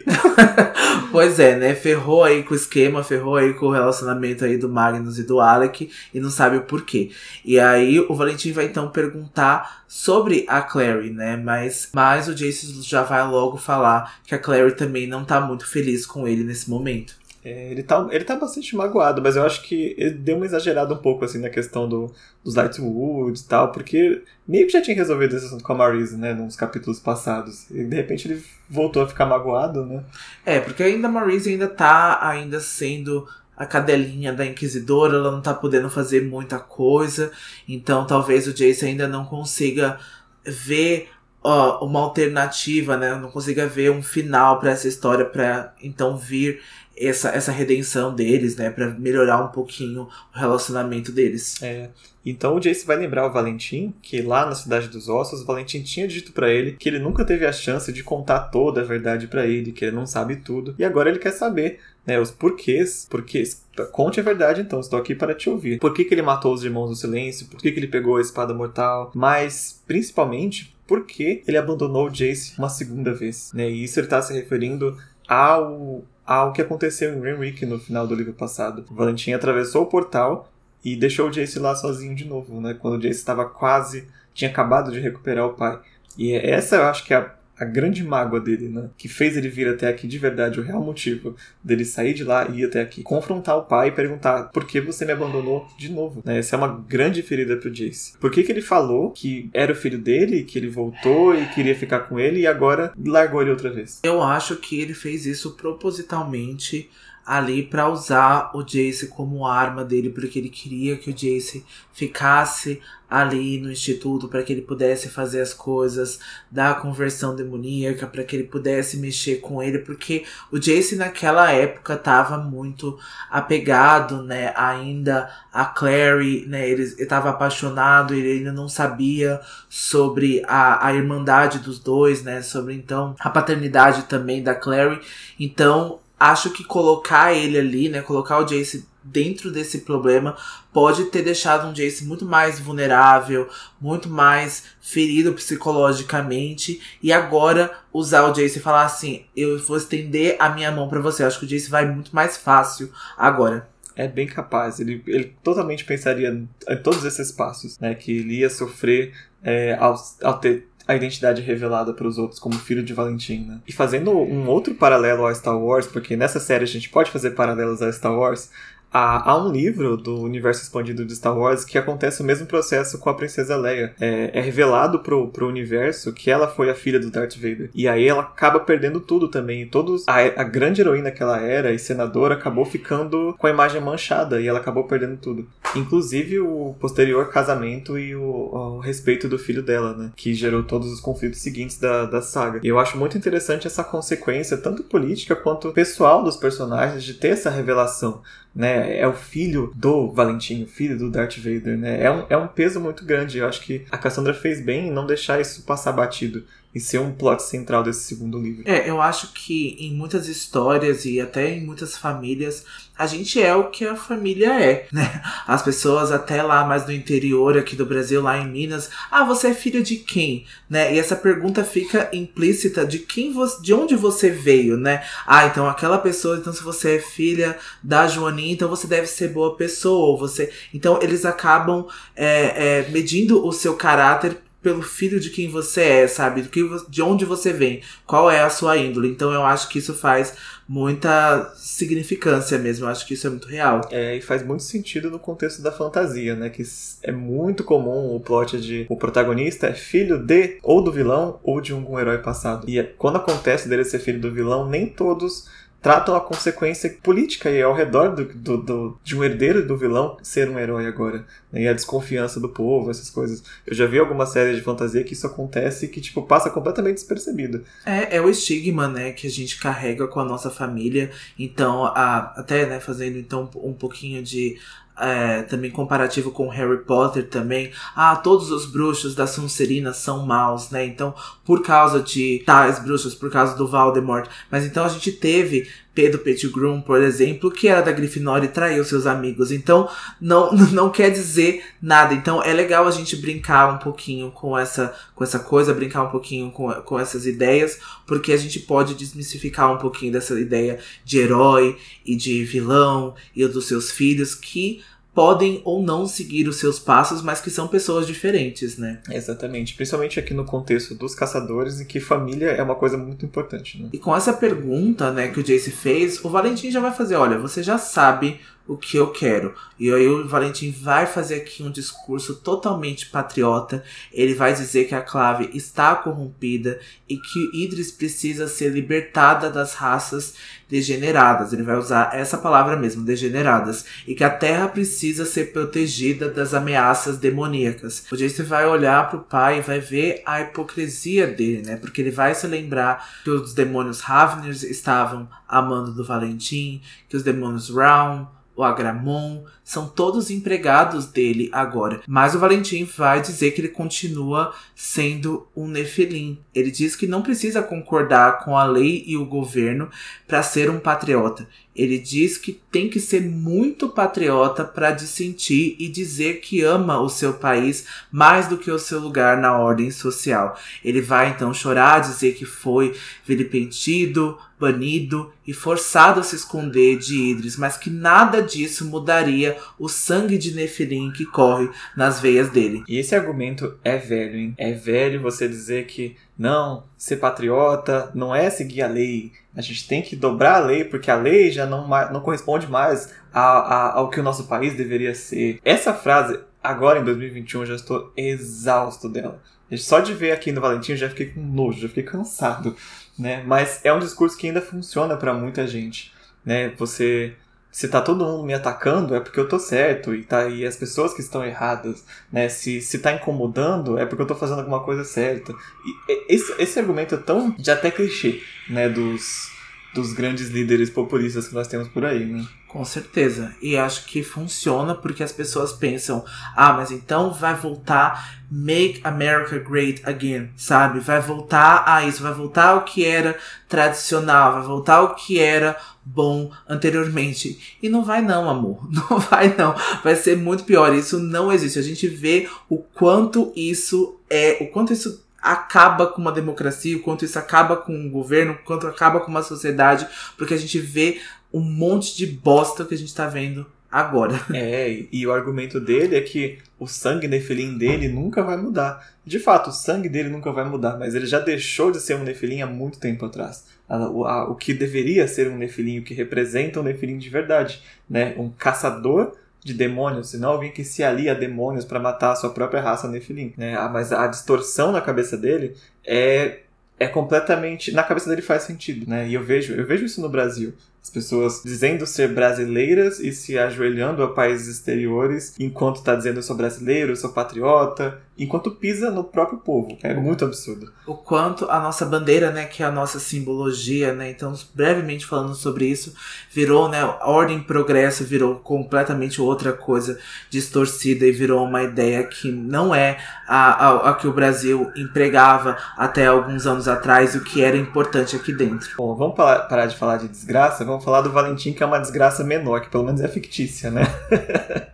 pois 1.12 1.40
é, 1.40 1.56
né? 1.56 1.76
Ferrou 1.76 2.24
aí 2.24 2.44
com 2.44 2.54
o 2.54 2.58
esquema, 2.58 3.04
ferrou 3.04 3.36
aí 3.36 3.54
com 3.54 3.68
o 3.68 3.72
relacionamento 3.72 4.46
aí 4.46 4.58
do 4.58 4.70
Magnus 4.70 5.18
e 5.20 5.24
do 5.24 5.40
Alec 5.40 5.90
e 6.14 6.20
não 6.20 6.30
sabe 6.30 6.58
o 6.58 6.64
porquê. 6.64 7.12
E 7.46 7.60
aí 7.60 8.00
o 8.00 8.14
Valentim 8.14 8.52
vai 8.52 8.66
então 8.66 8.90
perguntar 8.90 9.84
sobre 9.88 10.46
a 10.48 10.62
Clary, 10.62 11.10
né? 11.10 11.36
Mas, 11.36 11.90
mas 11.94 12.30
o 12.30 12.34
Jason 12.34 12.82
já 12.82 13.04
vai 13.04 13.28
logo 13.28 13.58
falar 13.58 14.22
que 14.24 14.34
a 14.34 14.40
Clary 14.40 14.74
também 14.74 15.06
não 15.06 15.26
tá 15.26 15.42
muito 15.42 15.68
feliz 15.68 16.06
com 16.06 16.26
ele 16.28 16.46
nesse 16.46 16.70
momento. 16.70 17.21
É, 17.44 17.72
ele, 17.72 17.82
tá, 17.82 18.08
ele 18.12 18.24
tá 18.24 18.36
bastante 18.36 18.76
magoado, 18.76 19.22
mas 19.22 19.36
eu 19.36 19.44
acho 19.44 19.64
que 19.64 19.96
ele 19.98 20.12
deu 20.12 20.36
uma 20.36 20.46
exagerada 20.46 20.94
um 20.94 20.98
pouco 20.98 21.26
assim 21.26 21.40
na 21.40 21.50
questão 21.50 21.90
do, 21.90 22.14
dos 22.44 22.54
Lightwood 22.54 23.40
e 23.40 23.44
tal, 23.44 23.72
porque 23.72 24.22
meio 24.48 24.68
que 24.68 24.74
já 24.74 24.82
tinha 24.82 24.96
resolvido 24.96 25.36
esse 25.36 25.48
assunto 25.48 25.64
com 25.64 25.74
a 25.74 25.76
Marise, 25.76 26.16
né, 26.16 26.34
nos 26.34 26.56
capítulos 26.56 27.00
passados. 27.00 27.70
E 27.72 27.84
de 27.84 27.96
repente 27.96 28.28
ele 28.28 28.44
voltou 28.70 29.02
a 29.02 29.08
ficar 29.08 29.26
magoado, 29.26 29.84
né? 29.86 30.04
É, 30.46 30.60
porque 30.60 30.84
ainda 30.84 31.08
a 31.08 31.12
Marise 31.12 31.50
ainda 31.50 31.68
tá 31.68 32.20
ainda 32.22 32.60
sendo 32.60 33.28
a 33.58 33.66
cadelinha 33.66 34.34
da 34.34 34.46
Inquisidora, 34.46 35.18
ela 35.18 35.32
não 35.32 35.42
tá 35.42 35.54
podendo 35.54 35.90
fazer 35.90 36.24
muita 36.24 36.60
coisa, 36.60 37.32
então 37.68 38.06
talvez 38.06 38.48
o 38.48 38.54
Jace 38.54 38.86
ainda 38.86 39.08
não 39.08 39.26
consiga 39.26 40.00
ver 40.46 41.10
uma 41.44 42.00
alternativa, 42.00 42.98
né? 42.98 43.16
Não 43.16 43.32
consiga 43.32 43.68
ver 43.68 43.92
um 43.92 44.04
final 44.04 44.60
para 44.60 44.72
essa 44.72 44.88
história 44.88 45.26
para 45.26 45.74
então 45.82 46.16
vir 46.16 46.62
essa, 47.08 47.30
essa 47.30 47.52
redenção 47.52 48.14
deles, 48.14 48.56
né? 48.56 48.70
para 48.70 48.90
melhorar 48.92 49.44
um 49.44 49.50
pouquinho 49.50 50.08
o 50.34 50.40
relacionamento 50.40 51.12
deles. 51.12 51.62
É. 51.62 51.90
Então 52.26 52.56
o 52.56 52.60
Jace 52.60 52.86
vai 52.86 52.98
lembrar 52.98 53.26
o 53.26 53.32
Valentim 53.32 53.94
que 54.02 54.22
lá 54.22 54.46
na 54.46 54.54
Cidade 54.54 54.88
dos 54.88 55.10
Ossos, 55.10 55.42
o 55.42 55.46
Valentim 55.46 55.82
tinha 55.82 56.08
dito 56.08 56.32
para 56.32 56.52
ele 56.52 56.74
que 56.74 56.88
ele 56.88 57.00
nunca 57.00 57.26
teve 57.26 57.46
a 57.46 57.52
chance 57.52 57.92
de 57.92 58.04
contar 58.04 58.40
toda 58.52 58.82
a 58.82 58.84
verdade 58.84 59.28
para 59.28 59.48
ele, 59.48 59.72
que 59.72 59.86
ele 59.86 59.96
não 59.96 60.06
sabe 60.06 60.36
tudo. 60.36 60.76
E 60.78 60.86
agora 60.86 61.10
ele 61.10 61.20
quer 61.20 61.32
saber 61.32 61.80
né, 62.06 62.20
os 62.20 62.32
porquês. 62.32 63.08
Porque 63.10 63.44
conte 63.92 64.20
a 64.20 64.24
verdade 64.24 64.62
então, 64.62 64.80
estou 64.80 65.00
aqui 65.00 65.16
para 65.16 65.34
te 65.34 65.50
ouvir. 65.50 65.80
Por 65.80 65.94
que, 65.94 66.06
que 66.06 66.14
ele 66.14 66.22
matou 66.22 66.54
os 66.54 66.64
irmãos 66.64 66.90
do 66.90 66.96
silêncio? 66.96 67.48
Por 67.48 67.60
que, 67.60 67.72
que 67.72 67.80
ele 67.80 67.88
pegou 67.88 68.18
a 68.18 68.22
espada 68.22 68.54
mortal? 68.54 69.12
Mas 69.16 69.82
principalmente 69.88 70.76
por 70.88 71.06
que 71.06 71.42
ele 71.48 71.58
abandonou 71.58 72.08
o 72.08 72.12
Jace 72.12 72.54
uma 72.58 72.70
segunda 72.70 73.14
vez. 73.14 73.52
Né? 73.54 73.70
E 73.70 73.84
isso 73.84 74.00
ele 74.00 74.08
está 74.08 74.22
se 74.22 74.34
referindo 74.34 74.98
ao 75.28 76.04
ao 76.26 76.54
que 76.54 76.62
aconteceu 76.62 77.14
em 77.14 77.20
Greenwick 77.20 77.66
no 77.66 77.80
final 77.80 78.08
do 78.08 78.16
livro 78.16 78.34
passado. 78.34 78.86
Valentim 78.92 79.34
atravessou 79.34 79.84
o 79.84 79.88
portal 79.88 80.50
e 80.84 80.96
deixou 80.96 81.28
o 81.28 81.32
Jace 81.32 81.60
lá 81.60 81.76
sozinho 81.76 82.16
de 82.16 82.26
novo, 82.26 82.60
né? 82.60 82.74
Quando 82.74 82.96
o 82.96 83.00
Jace 83.00 83.20
estava 83.20 83.46
quase 83.46 84.08
tinha 84.34 84.50
acabado 84.50 84.92
de 84.92 85.00
recuperar 85.00 85.46
o 85.46 85.54
pai. 85.54 85.80
E 86.18 86.34
essa 86.34 86.76
eu 86.76 86.84
acho 86.84 87.04
que 87.06 87.14
é 87.14 87.18
a 87.18 87.36
a 87.62 87.66
grande 87.66 88.04
mágoa 88.04 88.40
dele, 88.40 88.68
né? 88.68 88.90
Que 88.98 89.08
fez 89.08 89.38
ele 89.38 89.48
vir 89.48 89.68
até 89.68 89.88
aqui 89.88 90.08
de 90.08 90.18
verdade, 90.18 90.60
o 90.60 90.64
real 90.64 90.82
motivo 90.82 91.36
dele 91.64 91.86
sair 91.86 92.16
de 92.16 92.24
lá 92.24 92.48
e 92.50 92.62
ir 92.62 92.66
até 92.66 92.82
aqui. 92.82 93.04
Confrontar 93.04 93.56
o 93.56 93.66
pai 93.66 93.90
e 93.90 93.92
perguntar 93.92 94.50
por 94.52 94.66
que 94.66 94.82
você 94.82 95.06
me 95.06 95.12
abandonou 95.12 95.68
de 95.78 95.92
novo, 95.92 96.24
né? 96.26 96.40
Essa 96.40 96.56
é 96.56 96.58
uma 96.58 96.84
grande 96.90 97.22
ferida 97.22 97.56
pro 97.56 97.70
Jace. 97.70 98.18
Por 98.18 98.32
que 98.32 98.42
que 98.42 98.52
ele 98.52 98.64
falou 98.64 99.12
que 99.12 99.48
era 99.54 99.74
o 99.74 99.76
filho 99.76 100.00
dele, 100.00 100.44
que 100.44 100.58
ele 100.58 100.70
voltou 100.70 101.36
e 101.36 101.46
queria 101.50 101.76
ficar 101.76 102.00
com 102.00 102.20
ele 102.20 102.40
e 102.40 102.48
agora 102.48 102.92
largou 102.98 103.44
ele 103.44 103.52
outra 103.52 103.70
vez? 103.70 104.00
Eu 104.02 104.24
acho 104.24 104.56
que 104.56 104.82
ele 104.82 104.96
fez 104.96 105.28
isso 105.28 105.52
propositalmente 105.52 106.90
ali 107.26 107.64
para 107.64 107.90
usar 107.90 108.52
o 108.56 108.64
Jace 108.64 109.08
como 109.08 109.46
arma 109.46 109.84
dele, 109.84 110.10
porque 110.10 110.40
ele 110.40 110.50
queria 110.50 110.98
que 110.98 111.10
o 111.10 111.14
Jace 111.14 111.66
ficasse 111.94 112.82
ali 113.12 113.60
no 113.60 113.70
instituto 113.70 114.30
para 114.30 114.42
que 114.42 114.54
ele 114.54 114.62
pudesse 114.62 115.10
fazer 115.10 115.42
as 115.42 115.54
coisas 115.54 116.18
da 116.50 116.74
conversão 116.74 117.36
demoníaca, 117.36 118.08
para 118.08 118.24
que 118.24 118.38
ele 118.38 118.46
pudesse 118.46 118.96
mexer 118.96 119.42
com 119.42 119.62
ele, 119.62 119.80
porque 119.80 120.24
o 120.50 120.58
Jace 120.58 120.96
naquela 120.96 121.52
época 121.52 121.96
estava 121.96 122.38
muito 122.38 122.98
apegado, 123.30 124.24
né, 124.24 124.54
ainda 124.56 125.30
a 125.52 125.66
Clary, 125.66 126.46
né, 126.48 126.70
ele 126.70 126.84
estava 126.84 127.30
apaixonado, 127.32 128.14
ele 128.14 128.40
ainda 128.40 128.54
não 128.54 128.70
sabia 128.70 129.42
sobre 129.68 130.42
a, 130.48 130.88
a 130.88 130.94
irmandade 130.94 131.60
dos 131.60 131.80
dois, 131.80 132.24
né, 132.24 132.42
sobre 132.42 132.74
então 132.74 133.14
a 133.20 133.30
paternidade 133.30 134.04
também 134.04 134.42
da 134.42 134.56
Clary. 134.56 135.02
Então, 135.38 136.00
acho 136.22 136.52
que 136.52 136.64
colocar 136.64 137.34
ele 137.34 137.58
ali, 137.58 137.90
né, 137.90 138.00
colocar 138.02 138.38
o 138.38 138.46
Jace 138.46 138.88
dentro 139.04 139.52
desse 139.52 139.80
problema 139.80 140.38
pode 140.72 141.06
ter 141.06 141.24
deixado 141.24 141.68
um 141.68 141.74
Jace 141.74 142.06
muito 142.06 142.24
mais 142.24 142.60
vulnerável, 142.60 143.50
muito 143.80 144.08
mais 144.08 144.66
ferido 144.80 145.34
psicologicamente 145.34 146.80
e 147.02 147.12
agora 147.12 147.72
usar 147.92 148.30
o 148.30 148.34
Jace 148.34 148.60
e 148.60 148.62
falar 148.62 148.86
assim, 148.86 149.26
eu 149.36 149.58
vou 149.58 149.78
estender 149.78 150.36
a 150.38 150.50
minha 150.50 150.72
mão 150.72 150.88
para 150.88 151.00
você. 151.00 151.24
acho 151.24 151.40
que 151.40 151.46
o 151.46 151.48
Jace 151.48 151.72
vai 151.72 151.86
muito 151.92 152.14
mais 152.16 152.38
fácil 152.38 152.92
agora. 153.18 153.68
É 153.96 154.08
bem 154.08 154.28
capaz, 154.28 154.80
ele, 154.80 155.04
ele 155.08 155.36
totalmente 155.44 155.84
pensaria 155.84 156.30
em 156.30 156.78
todos 156.78 157.04
esses 157.04 157.32
passos, 157.32 157.78
né? 157.78 157.94
Que 157.94 158.20
ele 158.20 158.38
ia 158.38 158.50
sofrer 158.50 159.14
é, 159.44 159.76
ao, 159.76 159.96
ao 160.24 160.40
ter 160.40 160.68
a 160.88 160.96
identidade 160.96 161.42
revelada 161.42 161.94
para 161.94 162.08
os 162.08 162.18
outros 162.18 162.40
como 162.40 162.56
filho 162.56 162.84
de 162.84 162.94
Valentim, 162.94 163.46
né? 163.46 163.60
E 163.68 163.72
fazendo 163.72 164.12
um 164.12 164.48
outro 164.48 164.74
paralelo 164.74 165.26
ao 165.26 165.36
Star 165.36 165.58
Wars, 165.58 165.88
porque 165.88 166.16
nessa 166.16 166.40
série 166.40 166.64
a 166.64 166.68
gente 166.68 166.90
pode 166.90 167.12
fazer 167.12 167.32
paralelos 167.32 167.82
ao 167.82 167.92
Star 167.92 168.18
Wars, 168.18 168.50
Há, 168.94 169.32
há, 169.32 169.38
um 169.38 169.50
livro 169.50 169.96
do 169.96 170.20
universo 170.20 170.64
expandido 170.64 171.06
de 171.06 171.16
Star 171.16 171.38
Wars 171.38 171.64
que 171.64 171.78
acontece 171.78 172.22
o 172.22 172.26
mesmo 172.26 172.46
processo 172.46 173.00
com 173.00 173.10
a 173.10 173.14
princesa 173.14 173.56
Leia. 173.56 173.96
É, 174.00 174.32
é 174.34 174.42
revelado 174.42 175.00
pro, 175.00 175.30
pro 175.30 175.48
universo 175.48 176.12
que 176.12 176.30
ela 176.30 176.48
foi 176.48 176.70
a 176.70 176.76
filha 176.76 177.00
do 177.00 177.10
Darth 177.10 177.36
Vader. 177.36 177.70
E 177.74 177.88
aí 177.88 178.06
ela 178.06 178.24
acaba 178.24 178.60
perdendo 178.60 179.00
tudo 179.00 179.30
também. 179.30 179.66
Todos, 179.66 180.06
a, 180.08 180.18
a 180.20 180.44
grande 180.44 180.82
heroína 180.82 181.10
que 181.10 181.24
ela 181.24 181.40
era 181.40 181.72
e 181.72 181.80
senadora 181.80 182.36
acabou 182.36 182.66
ficando 182.66 183.34
com 183.38 183.48
a 183.48 183.50
imagem 183.50 183.80
manchada 183.80 184.42
e 184.42 184.48
ela 184.48 184.60
acabou 184.60 184.84
perdendo 184.84 185.16
tudo. 185.18 185.48
Inclusive 185.74 186.42
o 186.42 186.76
posterior 186.80 187.30
casamento 187.30 187.98
e 187.98 188.14
o, 188.14 188.22
o 188.22 188.80
respeito 188.80 189.30
do 189.30 189.40
filho 189.40 189.64
dela, 189.64 189.96
né? 189.96 190.12
Que 190.18 190.34
gerou 190.34 190.64
todos 190.64 190.92
os 190.92 191.00
conflitos 191.00 191.40
seguintes 191.40 191.78
da, 191.78 192.06
da 192.06 192.22
saga. 192.22 192.60
E 192.62 192.68
eu 192.68 192.78
acho 192.78 192.98
muito 192.98 193.18
interessante 193.18 193.68
essa 193.68 193.86
consequência, 193.86 194.58
tanto 194.58 194.84
política 194.84 195.34
quanto 195.34 195.72
pessoal 195.72 196.24
dos 196.24 196.36
personagens, 196.36 197.04
de 197.04 197.14
ter 197.14 197.30
essa 197.30 197.50
revelação 197.50 198.22
né? 198.54 198.98
É 199.00 199.08
o 199.08 199.14
filho 199.14 199.72
do 199.76 200.12
Valentim, 200.12 200.64
o 200.64 200.68
filho 200.68 200.98
do 200.98 201.10
Darth 201.10 201.38
Vader, 201.38 201.78
né? 201.78 202.04
É 202.04 202.12
um, 202.12 202.26
é 202.30 202.38
um 202.38 202.48
peso 202.48 202.80
muito 202.80 203.06
grande. 203.06 203.38
Eu 203.38 203.48
acho 203.48 203.62
que 203.62 203.86
a 203.90 203.98
Cassandra 203.98 204.34
fez 204.34 204.62
bem 204.62 204.88
em 204.88 204.92
não 204.92 205.06
deixar 205.06 205.40
isso 205.40 205.64
passar 205.64 205.92
batido 205.94 206.44
e 206.74 206.80
ser 206.80 207.00
um 207.00 207.12
plot 207.12 207.44
central 207.44 207.84
desse 207.84 208.02
segundo 208.02 208.40
livro. 208.40 208.64
É, 208.66 208.90
eu 208.90 209.02
acho 209.02 209.34
que 209.34 209.76
em 209.80 209.94
muitas 209.94 210.28
histórias 210.28 211.06
e 211.06 211.20
até 211.20 211.54
em 211.54 211.66
muitas 211.66 211.98
famílias, 211.98 212.66
a 212.98 213.08
gente 213.08 213.42
é 213.42 213.54
o 213.56 213.70
que 213.70 213.86
a 213.86 213.96
família 213.96 214.62
é, 214.62 214.86
né? 214.92 215.22
As 215.48 215.62
pessoas 215.62 216.12
até 216.12 216.42
lá 216.44 216.64
mais 216.64 216.86
do 216.86 216.92
interior 216.92 217.58
aqui 217.58 217.76
do 217.76 217.86
Brasil, 217.86 218.22
lá 218.22 218.38
em 218.38 218.48
Minas, 218.48 218.90
ah, 219.10 219.24
você 219.24 219.48
é 219.48 219.54
filha 219.54 219.82
de 219.82 219.98
quem? 219.98 220.46
Né? 220.70 220.94
E 220.94 221.00
essa 221.00 221.16
pergunta 221.16 221.64
fica 221.64 222.10
implícita 222.14 222.86
de 222.86 223.00
quem 223.00 223.34
você, 223.34 223.62
de 223.62 223.74
onde 223.74 223.96
você 223.96 224.30
veio, 224.30 224.78
né? 224.78 225.04
Ah, 225.26 225.48
então 225.48 225.68
aquela 225.68 225.98
pessoa, 225.98 226.38
então 226.38 226.54
se 226.54 226.64
você 226.64 226.98
é 226.98 227.00
filha 227.00 227.58
da 227.82 228.08
Joaninha, 228.08 228.54
então 228.54 228.70
você 228.70 228.88
deve 228.88 229.08
ser 229.08 229.30
boa 229.30 229.58
pessoa, 229.58 230.18
você. 230.18 230.52
Então 230.74 231.00
eles 231.02 231.26
acabam 231.26 231.88
é, 232.16 232.84
é, 232.86 232.90
medindo 232.92 233.46
o 233.46 233.52
seu 233.52 233.76
caráter 233.76 234.38
pelo 234.62 234.82
filho 234.82 235.20
de 235.20 235.30
quem 235.30 235.50
você 235.50 235.82
é, 235.82 236.08
sabe? 236.08 236.48
De 236.88 237.02
onde 237.02 237.26
você 237.26 237.52
vem, 237.52 237.82
qual 238.06 238.30
é 238.30 238.42
a 238.42 238.50
sua 238.50 238.78
índole. 238.78 239.10
Então 239.10 239.32
eu 239.32 239.44
acho 239.44 239.68
que 239.70 239.80
isso 239.80 239.94
faz 239.94 240.36
muita 240.68 241.52
significância 241.56 242.58
mesmo. 242.58 242.86
Eu 242.86 242.90
acho 242.90 243.06
que 243.06 243.14
isso 243.14 243.28
é 243.28 243.30
muito 243.30 243.48
real. 243.48 243.82
É, 243.92 244.16
e 244.16 244.22
faz 244.22 244.46
muito 244.46 244.64
sentido 244.64 245.10
no 245.10 245.20
contexto 245.20 245.62
da 245.62 245.72
fantasia, 245.72 246.36
né? 246.36 246.50
Que 246.50 246.64
é 247.04 247.12
muito 247.12 247.64
comum 247.64 248.16
o 248.16 248.20
plot 248.20 248.60
de 248.62 248.86
o 248.88 248.96
protagonista 248.96 249.68
é 249.68 249.74
filho 249.74 250.18
de 250.18 250.60
ou 250.64 250.82
do 250.82 250.92
vilão 250.92 251.40
ou 251.44 251.60
de 251.60 251.74
algum 251.74 252.00
herói 252.00 252.20
passado. 252.20 252.70
E 252.70 252.80
é, 252.80 252.84
quando 252.84 253.18
acontece 253.18 253.68
dele 253.68 253.84
ser 253.84 254.00
filho 254.00 254.22
do 254.22 254.32
vilão, 254.32 254.70
nem 254.70 254.88
todos 254.88 255.50
tratam 255.82 256.16
a 256.16 256.22
consequência 256.22 256.96
política 257.02 257.50
e 257.50 257.62
ao 257.62 257.74
redor 257.74 258.16
do, 258.16 258.26
do, 258.26 258.58
do, 258.58 259.00
de 259.04 259.18
um 259.18 259.24
herdeiro 259.24 259.66
do 259.66 259.76
vilão 259.76 260.18
ser 260.22 260.48
um 260.50 260.60
herói 260.60 260.86
agora. 260.86 261.26
Né? 261.52 261.64
E 261.64 261.68
a 261.68 261.74
desconfiança 261.74 262.40
do 262.40 262.50
povo, 262.50 262.92
essas 262.92 263.10
coisas. 263.10 263.44
Eu 263.66 263.74
já 263.74 263.88
vi 263.88 263.98
algumas 263.98 264.30
séries 264.30 264.56
de 264.56 264.62
fantasia 264.62 265.04
que 265.04 265.14
isso 265.14 265.26
acontece 265.26 265.88
que, 265.88 266.00
tipo, 266.00 266.22
passa 266.22 266.50
completamente 266.50 266.96
despercebido. 266.96 267.64
É, 267.86 268.18
é 268.18 268.22
o 268.22 268.30
estigma, 268.30 268.88
né, 268.88 269.12
que 269.12 269.26
a 269.26 269.30
gente 269.30 269.60
carrega 269.60 270.08
com 270.08 270.20
a 270.20 270.26
nossa 270.26 270.52
família. 270.52 271.12
Então, 271.38 271.86
a, 271.86 272.34
até, 272.38 272.66
né, 272.68 272.80
fazendo 272.80 273.18
então 273.18 273.50
um 273.56 273.74
pouquinho 273.74 274.22
de 274.22 274.58
é, 275.02 275.42
também 275.42 275.72
comparativo 275.72 276.32
com 276.32 276.48
Harry 276.48 276.78
Potter 276.78 277.28
também. 277.28 277.72
Ah, 277.96 278.16
todos 278.16 278.52
os 278.52 278.68
bruxos 278.68 279.16
da 279.16 279.26
Sonserina 279.26 279.94
são 279.94 280.26
maus, 280.26 280.70
né? 280.70 280.86
Então, 280.86 281.14
por 281.44 281.64
causa 281.64 282.00
de 282.02 282.44
tais 282.46 282.78
bruxos, 282.78 283.16
por 283.16 283.32
causa 283.32 283.56
do 283.56 283.68
Voldemort. 283.68 284.30
Mas 284.50 284.64
então 284.64 284.86
a 284.86 284.90
gente 284.90 285.12
teve 285.12 285.68
Pedro 285.94 286.20
Pettigrew, 286.20 286.82
por 286.82 287.02
exemplo, 287.02 287.52
que 287.52 287.68
era 287.68 287.82
da 287.82 287.92
Grifinória 287.92 288.46
e 288.46 288.50
traiu 288.50 288.84
seus 288.86 289.06
amigos. 289.06 289.52
Então, 289.52 289.90
não, 290.20 290.54
não 290.72 290.90
quer 290.90 291.10
dizer 291.10 291.64
nada. 291.82 292.14
Então, 292.14 292.42
é 292.42 292.54
legal 292.54 292.88
a 292.88 292.92
gente 292.92 293.16
brincar 293.16 293.74
um 293.74 293.78
pouquinho 293.78 294.32
com 294.32 294.58
essa, 294.58 294.96
com 295.14 295.24
essa 295.24 295.40
coisa, 295.40 295.74
brincar 295.74 296.04
um 296.04 296.10
pouquinho 296.10 296.52
com, 296.52 296.72
com 296.72 297.00
essas 297.00 297.26
ideias, 297.26 297.80
porque 298.08 298.32
a 298.32 298.38
gente 298.38 298.60
pode 298.60 298.94
desmistificar 298.94 299.74
um 299.74 299.78
pouquinho 299.78 300.14
dessa 300.14 300.40
ideia 300.40 300.80
de 301.04 301.18
herói 301.18 301.78
e 302.06 302.16
de 302.16 302.44
vilão 302.46 303.16
e 303.36 303.46
dos 303.48 303.68
seus 303.68 303.92
filhos 303.92 304.34
que 304.34 304.82
podem 305.14 305.62
ou 305.66 305.84
não 305.84 306.08
seguir 306.08 306.48
os 306.48 306.58
seus 306.58 306.80
passos, 306.80 307.22
mas 307.22 307.42
que 307.42 307.50
são 307.50 307.68
pessoas 307.68 308.08
diferentes, 308.08 308.78
né? 308.78 309.02
Exatamente, 309.10 309.74
principalmente 309.76 310.20
aqui 310.20 310.34
no 310.34 310.46
contexto 310.46 310.96
dos 310.96 311.14
caçadores, 311.14 311.82
em 311.82 311.86
que 311.86 312.00
família 312.00 312.52
é 312.52 312.64
uma 312.64 312.76
coisa 312.76 312.98
muito 312.98 313.26
importante, 313.26 313.82
né? 313.82 313.90
E 313.92 313.98
com 313.98 314.16
essa 314.16 314.34
pergunta, 314.34 315.12
né, 315.12 315.28
que 315.28 315.40
o 315.40 315.44
Jace 315.44 315.72
fez, 315.72 316.24
o 316.24 316.30
Valentim 316.30 316.72
já 316.72 316.80
vai 316.80 316.94
fazer, 316.94 317.16
olha, 317.16 317.38
você 317.38 317.62
já 317.62 317.78
sabe 317.78 318.40
o 318.68 318.78
que 318.78 318.98
eu 318.98 319.12
quero. 319.12 319.54
E 319.80 319.92
aí 319.92 320.08
o 320.08 320.28
Valentim 320.28 320.72
vai 320.72 321.06
fazer 321.06 321.36
aqui 321.36 321.64
um 321.64 321.72
discurso 321.72 322.36
totalmente 322.36 323.08
patriota. 323.08 323.84
Ele 324.14 324.34
vai 324.34 324.54
dizer 324.54 324.86
que 324.86 324.96
a 324.96 325.02
clave 325.02 325.50
está 325.54 325.96
corrompida 325.96 326.80
e 327.10 327.18
que 327.18 327.64
Idris 327.64 327.92
precisa 327.92 328.48
ser 328.48 328.70
libertada 328.70 329.50
das 329.50 329.74
raças 329.74 330.36
degeneradas. 330.70 331.52
Ele 331.52 331.64
vai 331.64 331.76
usar 331.76 332.16
essa 332.16 332.38
palavra 332.38 332.78
mesmo, 332.78 333.04
degeneradas. 333.04 333.86
E 334.08 334.16
que 334.16 334.24
a 334.24 334.30
Terra 334.30 334.70
precisa 334.70 335.26
ser 335.26 335.52
protegida 335.52 336.30
das 336.30 336.54
ameaças 336.54 337.18
demoníacas. 337.18 338.06
O 338.12 338.16
Jace 338.16 338.44
vai 338.44 338.66
olhar 338.66 339.10
pro 339.10 339.20
pai 339.20 339.60
e 339.60 339.62
vai 339.62 339.80
ver 339.80 340.22
a 340.26 340.42
hipocrisia 340.42 341.28
dele, 341.28 341.64
né? 341.66 341.76
Porque 341.76 342.02
ele 342.02 342.12
vai 342.12 342.34
se 342.34 342.48
lembrar 342.48 343.22
que 343.24 343.30
os 343.30 343.54
demônios 343.54 344.00
Ravners 344.00 344.64
estavam 344.64 345.28
amando 345.48 345.92
do 345.92 346.06
Valentim, 346.06 346.82
que 347.10 347.18
os 347.18 347.24
demônios 347.24 347.70
Round 347.70 348.28
o 348.62 348.66
Agramon, 348.66 349.44
são 349.72 349.88
todos 349.88 350.30
empregados 350.30 351.06
dele 351.06 351.50
agora. 351.50 352.02
Mas 352.06 352.36
o 352.36 352.40
Valentim 352.40 352.84
vai 352.84 353.22
dizer 353.22 353.52
que 353.52 353.62
ele 353.62 353.70
continua 353.70 354.54
sendo 354.76 355.48
um 355.56 355.66
Nefelim. 355.66 356.40
Ele 356.54 356.70
diz 356.70 356.94
que 356.94 357.08
não 357.08 357.22
precisa 357.22 357.64
concordar 357.64 358.44
com 358.44 358.58
a 358.58 358.66
lei 358.66 359.02
e 359.08 359.16
o 359.16 359.26
governo 359.26 359.90
para 360.28 360.44
ser 360.44 360.70
um 360.70 360.78
patriota. 360.78 361.48
Ele 361.74 361.98
diz 361.98 362.38
que 362.38 362.60
tem 362.70 362.90
que 362.90 363.00
ser 363.00 363.22
muito 363.22 363.88
patriota 363.88 364.66
para 364.66 364.92
dissentir 364.92 365.78
e 365.80 365.88
dizer 365.88 366.42
que 366.42 366.62
ama 366.62 367.00
o 367.00 367.08
seu 367.08 367.36
país 367.36 367.86
mais 368.12 368.48
do 368.48 368.58
que 368.58 368.70
o 368.70 368.78
seu 368.78 369.00
lugar 369.00 369.38
na 369.38 369.58
ordem 369.58 369.90
social. 369.90 370.60
Ele 370.84 371.02
vai 371.02 371.30
então 371.30 371.54
chorar, 371.54 372.00
dizer 372.00 372.34
que 372.34 372.44
foi 372.44 372.94
vilipentido, 373.26 374.38
banido 374.60 375.32
e 375.48 375.54
forçado 375.54 376.20
a 376.20 376.24
se 376.24 376.36
esconder 376.36 377.00
de 377.00 377.16
Idris, 377.16 377.58
mas 377.58 377.78
que 377.78 377.90
nada 377.90 378.44
disso 378.44 378.86
mudaria 378.86 379.58
o 379.80 379.88
sangue 379.88 380.38
de 380.38 380.54
Nefilim 380.54 381.12
que 381.12 381.26
corre 381.26 381.70
nas 381.96 382.20
veias 382.20 382.50
dele. 382.50 382.84
E 382.88 382.98
esse 382.98 383.16
argumento 383.16 383.78
é 383.84 383.98
velho, 383.98 384.38
hein? 384.38 384.54
É 384.58 384.72
velho 384.72 385.22
você 385.22 385.48
dizer 385.48 385.86
que 385.86 386.16
não, 386.38 386.86
ser 386.98 387.18
patriota 387.18 388.12
não 388.16 388.34
é 388.36 388.50
seguir 388.50 388.82
a 388.82 388.88
lei. 388.88 389.32
A 389.56 389.62
gente 389.62 389.88
tem 389.88 390.02
que 390.02 390.16
dobrar 390.16 390.56
a 390.56 390.66
lei, 390.66 390.84
porque 390.84 391.12
a 391.12 391.16
lei 391.16 391.52
já 391.52 391.66
não, 391.66 391.88
não 391.88 392.22
corresponde 392.22 392.68
mais 392.68 393.14
a, 393.34 393.42
a, 393.42 393.94
ao 393.98 394.10
que 394.10 394.20
o 394.20 394.24
nosso 394.24 394.48
país 394.48 394.76
deveria 394.76 395.14
ser. 395.14 395.60
Essa 395.64 395.94
frase, 395.94 396.40
agora 396.64 397.00
em 397.00 397.04
2021, 397.04 397.62
eu 397.62 397.66
já 397.68 397.76
estou 397.76 398.12
exausto 398.16 399.08
dela. 399.10 399.42
Só 399.78 400.00
de 400.00 400.14
ver 400.14 400.32
aqui 400.32 400.52
no 400.52 400.60
Valentim, 400.60 400.96
já 400.96 401.10
fiquei 401.10 401.28
com 401.28 401.42
nojo, 401.42 401.80
já 401.80 401.88
fiquei 401.88 402.04
cansado. 402.04 402.76
Né? 403.18 403.44
Mas 403.46 403.80
é 403.84 403.94
um 403.94 404.00
discurso 404.00 404.38
que 404.38 404.48
ainda 404.48 404.62
funciona 404.62 405.16
para 405.16 405.34
muita 405.34 405.66
gente. 405.68 406.12
Né? 406.44 406.70
Você 406.78 407.36
se 407.72 407.88
tá 407.88 408.02
todo 408.02 408.26
mundo 408.26 408.44
me 408.44 408.54
atacando, 408.54 409.16
é 409.16 409.20
porque 409.22 409.40
eu 409.40 409.48
tô 409.48 409.58
certo, 409.58 410.14
e 410.14 410.24
tá 410.24 410.40
aí 410.40 410.66
as 410.66 410.76
pessoas 410.76 411.14
que 411.14 411.22
estão 411.22 411.44
erradas, 411.44 412.04
né? 412.32 412.50
Se, 412.50 412.82
se 412.82 413.00
tá 413.00 413.14
incomodando, 413.14 413.98
é 413.98 414.06
porque 414.06 414.22
eu 414.22 414.28
tô 414.28 414.36
fazendo 414.36 414.60
alguma 414.60 414.82
coisa 414.82 415.06
certa. 415.06 415.56
E 415.86 416.26
esse, 416.28 416.54
esse 416.60 416.80
argumento 416.80 417.16
é 417.16 417.18
tão 417.18 417.52
de 417.52 417.72
até 417.72 417.90
clichê, 417.90 418.42
né? 418.70 418.90
Dos, 418.90 419.50
dos 419.94 420.12
grandes 420.12 420.50
líderes 420.50 420.90
populistas 420.90 421.48
que 421.48 421.54
nós 421.54 421.68
temos 421.68 421.88
por 421.88 422.04
aí, 422.04 422.26
né? 422.26 422.46
Com 422.72 422.86
certeza. 422.86 423.54
E 423.62 423.78
acho 423.78 424.06
que 424.06 424.24
funciona 424.24 424.96
porque 424.96 425.22
as 425.22 425.34
pessoas 425.34 425.74
pensam: 425.74 426.24
ah, 426.56 426.72
mas 426.72 426.90
então 426.90 427.34
vai 427.34 427.54
voltar 427.54 428.40
Make 428.50 429.02
America 429.04 429.60
Great 429.60 430.02
Again, 430.06 430.52
sabe? 430.56 431.02
Vai 431.02 431.20
voltar 431.20 431.84
a 431.86 432.06
isso, 432.06 432.24
vai 432.24 432.34
voltar 432.34 432.70
ao 432.70 432.86
que 432.86 433.06
era 433.06 433.38
tradicional, 433.68 434.54
vai 434.54 434.64
voltar 434.64 434.96
ao 434.96 435.16
que 435.16 435.38
era 435.38 435.78
bom 436.14 436.52
anteriormente. 436.68 437.78
E 437.82 437.90
não 437.90 438.04
vai 438.04 438.22
não, 438.22 438.50
amor. 438.50 438.88
Não 438.92 439.20
vai 439.20 439.56
não. 439.56 439.76
Vai 440.04 440.16
ser 440.16 440.38
muito 440.38 440.64
pior. 440.64 440.94
Isso 440.94 441.20
não 441.20 441.52
existe. 441.52 441.80
A 441.80 441.82
gente 441.82 442.08
vê 442.08 442.50
o 442.70 442.78
quanto 442.78 443.52
isso 443.56 444.20
é, 444.30 444.58
o 444.62 444.68
quanto 444.68 444.94
isso 444.94 445.24
acaba 445.42 446.08
com 446.08 446.22
uma 446.22 446.32
democracia, 446.32 446.96
o 446.96 447.02
quanto 447.02 447.26
isso 447.26 447.40
acaba 447.40 447.76
com 447.76 447.94
um 447.94 448.10
governo, 448.10 448.54
o 448.54 448.58
quanto 448.60 448.88
acaba 448.88 449.20
com 449.20 449.32
uma 449.32 449.42
sociedade, 449.42 450.08
porque 450.38 450.54
a 450.54 450.58
gente 450.58 450.80
vê 450.80 451.20
um 451.52 451.62
monte 451.62 452.16
de 452.16 452.28
bosta 452.28 452.86
que 452.86 452.94
a 452.94 452.98
gente 452.98 453.14
tá 453.14 453.28
vendo 453.28 453.66
agora. 453.92 454.40
É, 454.54 455.06
e 455.12 455.26
o 455.26 455.34
argumento 455.34 455.80
dele 455.80 456.16
é 456.16 456.22
que 456.22 456.60
o 456.80 456.88
sangue 456.88 457.28
Nefilim 457.28 457.78
dele 457.78 458.08
nunca 458.08 458.44
vai 458.44 458.58
mudar. 458.58 459.12
De 459.26 459.40
fato, 459.40 459.70
o 459.70 459.74
sangue 459.74 460.10
dele 460.10 460.30
nunca 460.30 460.52
vai 460.52 460.68
mudar, 460.68 460.98
mas 460.98 461.16
ele 461.16 461.26
já 461.26 461.40
deixou 461.40 461.92
de 461.92 462.00
ser 462.00 462.16
um 462.16 462.24
Nefilim 462.24 462.62
há 462.62 462.68
muito 462.68 463.00
tempo 463.00 463.26
atrás. 463.26 463.66
O, 463.98 464.26
a, 464.26 464.50
o 464.50 464.56
que 464.56 464.74
deveria 464.74 465.28
ser 465.28 465.50
um 465.50 465.58
Nefilim, 465.58 466.00
o 466.00 466.04
que 466.04 466.14
representa 466.14 466.80
um 466.80 466.84
Nefilim 466.84 467.18
de 467.18 467.30
verdade, 467.30 467.82
né? 468.10 468.34
Um 468.38 468.50
caçador 468.50 469.36
de 469.64 469.74
demônios, 469.74 470.34
e 470.34 470.38
não 470.38 470.50
alguém 470.50 470.72
que 470.72 470.84
se 470.84 471.04
alia 471.04 471.34
a 471.34 471.36
demônios 471.36 471.86
para 471.86 472.00
matar 472.00 472.32
a 472.32 472.36
sua 472.36 472.50
própria 472.50 472.82
raça 472.82 473.08
Nefilim. 473.08 473.54
Né? 473.56 473.76
Ah, 473.78 473.88
mas 473.88 474.12
a 474.12 474.26
distorção 474.28 474.92
na 474.92 475.02
cabeça 475.02 475.38
dele 475.38 475.76
é 476.06 476.60
é 477.00 477.08
completamente 477.08 477.92
na 477.92 478.04
cabeça 478.04 478.30
dele 478.30 478.44
faz 478.44 478.62
sentido, 478.62 479.10
né? 479.10 479.28
E 479.28 479.34
eu 479.34 479.44
vejo, 479.44 479.74
eu 479.74 479.86
vejo 479.88 480.06
isso 480.06 480.22
no 480.22 480.30
Brasil. 480.30 480.72
As 481.04 481.10
pessoas 481.10 481.62
dizendo 481.64 482.06
ser 482.06 482.34
brasileiras 482.34 483.20
e 483.20 483.32
se 483.32 483.58
ajoelhando 483.58 484.22
a 484.22 484.34
países 484.34 484.68
exteriores 484.68 485.56
enquanto 485.60 485.98
está 485.98 486.16
dizendo 486.16 486.38
eu 486.38 486.44
sou 486.44 486.56
brasileiro, 486.56 487.12
eu 487.12 487.16
sou 487.16 487.32
patriota, 487.32 488.22
enquanto 488.38 488.72
pisa 488.72 489.12
no 489.12 489.24
próprio 489.24 489.60
povo. 489.60 489.98
É 490.02 490.14
muito 490.14 490.44
absurdo. 490.44 490.92
O 491.06 491.16
quanto 491.16 491.70
a 491.70 491.80
nossa 491.80 492.06
bandeira, 492.06 492.50
né, 492.50 492.66
que 492.66 492.82
é 492.82 492.86
a 492.86 492.92
nossa 492.92 493.20
simbologia, 493.20 494.14
né? 494.14 494.32
Então, 494.32 494.54
brevemente 494.74 495.26
falando 495.26 495.54
sobre 495.54 495.86
isso, 495.86 496.14
virou, 496.52 496.90
né, 496.90 497.04
ordem 497.22 497.60
e 497.60 497.64
progresso 497.64 498.24
virou 498.24 498.56
completamente 498.56 499.42
outra 499.42 499.74
coisa 499.74 500.18
distorcida 500.50 501.26
e 501.26 501.32
virou 501.32 501.64
uma 501.64 501.84
ideia 501.84 502.24
que 502.24 502.52
não 502.52 502.96
é 502.96 503.18
a, 503.48 503.88
a, 503.88 504.10
a 504.10 504.14
que 504.16 504.28
o 504.28 504.34
Brasil 504.34 504.92
empregava 504.96 505.78
até 505.96 506.26
alguns 506.26 506.66
anos 506.66 506.88
atrás 506.88 507.36
e 507.36 507.38
o 507.38 507.44
que 507.44 507.62
era 507.62 507.78
importante 507.78 508.36
aqui 508.36 508.54
dentro. 508.54 508.90
Bom, 508.98 509.16
vamos 509.16 509.36
parar 509.36 509.86
de 509.86 509.98
falar 509.98 510.18
de 510.18 510.28
desgraça, 510.28 510.84
vamos 510.92 511.06
falar 511.06 511.22
do 511.22 511.32
Valentim, 511.32 511.74
que 511.74 511.84
é 511.84 511.86
uma 511.86 512.00
desgraça 512.00 512.44
menor, 512.44 512.82
que 512.82 512.90
pelo 512.90 513.04
menos 513.04 513.22
é 513.22 513.28
fictícia, 513.28 513.90
né? 513.90 514.04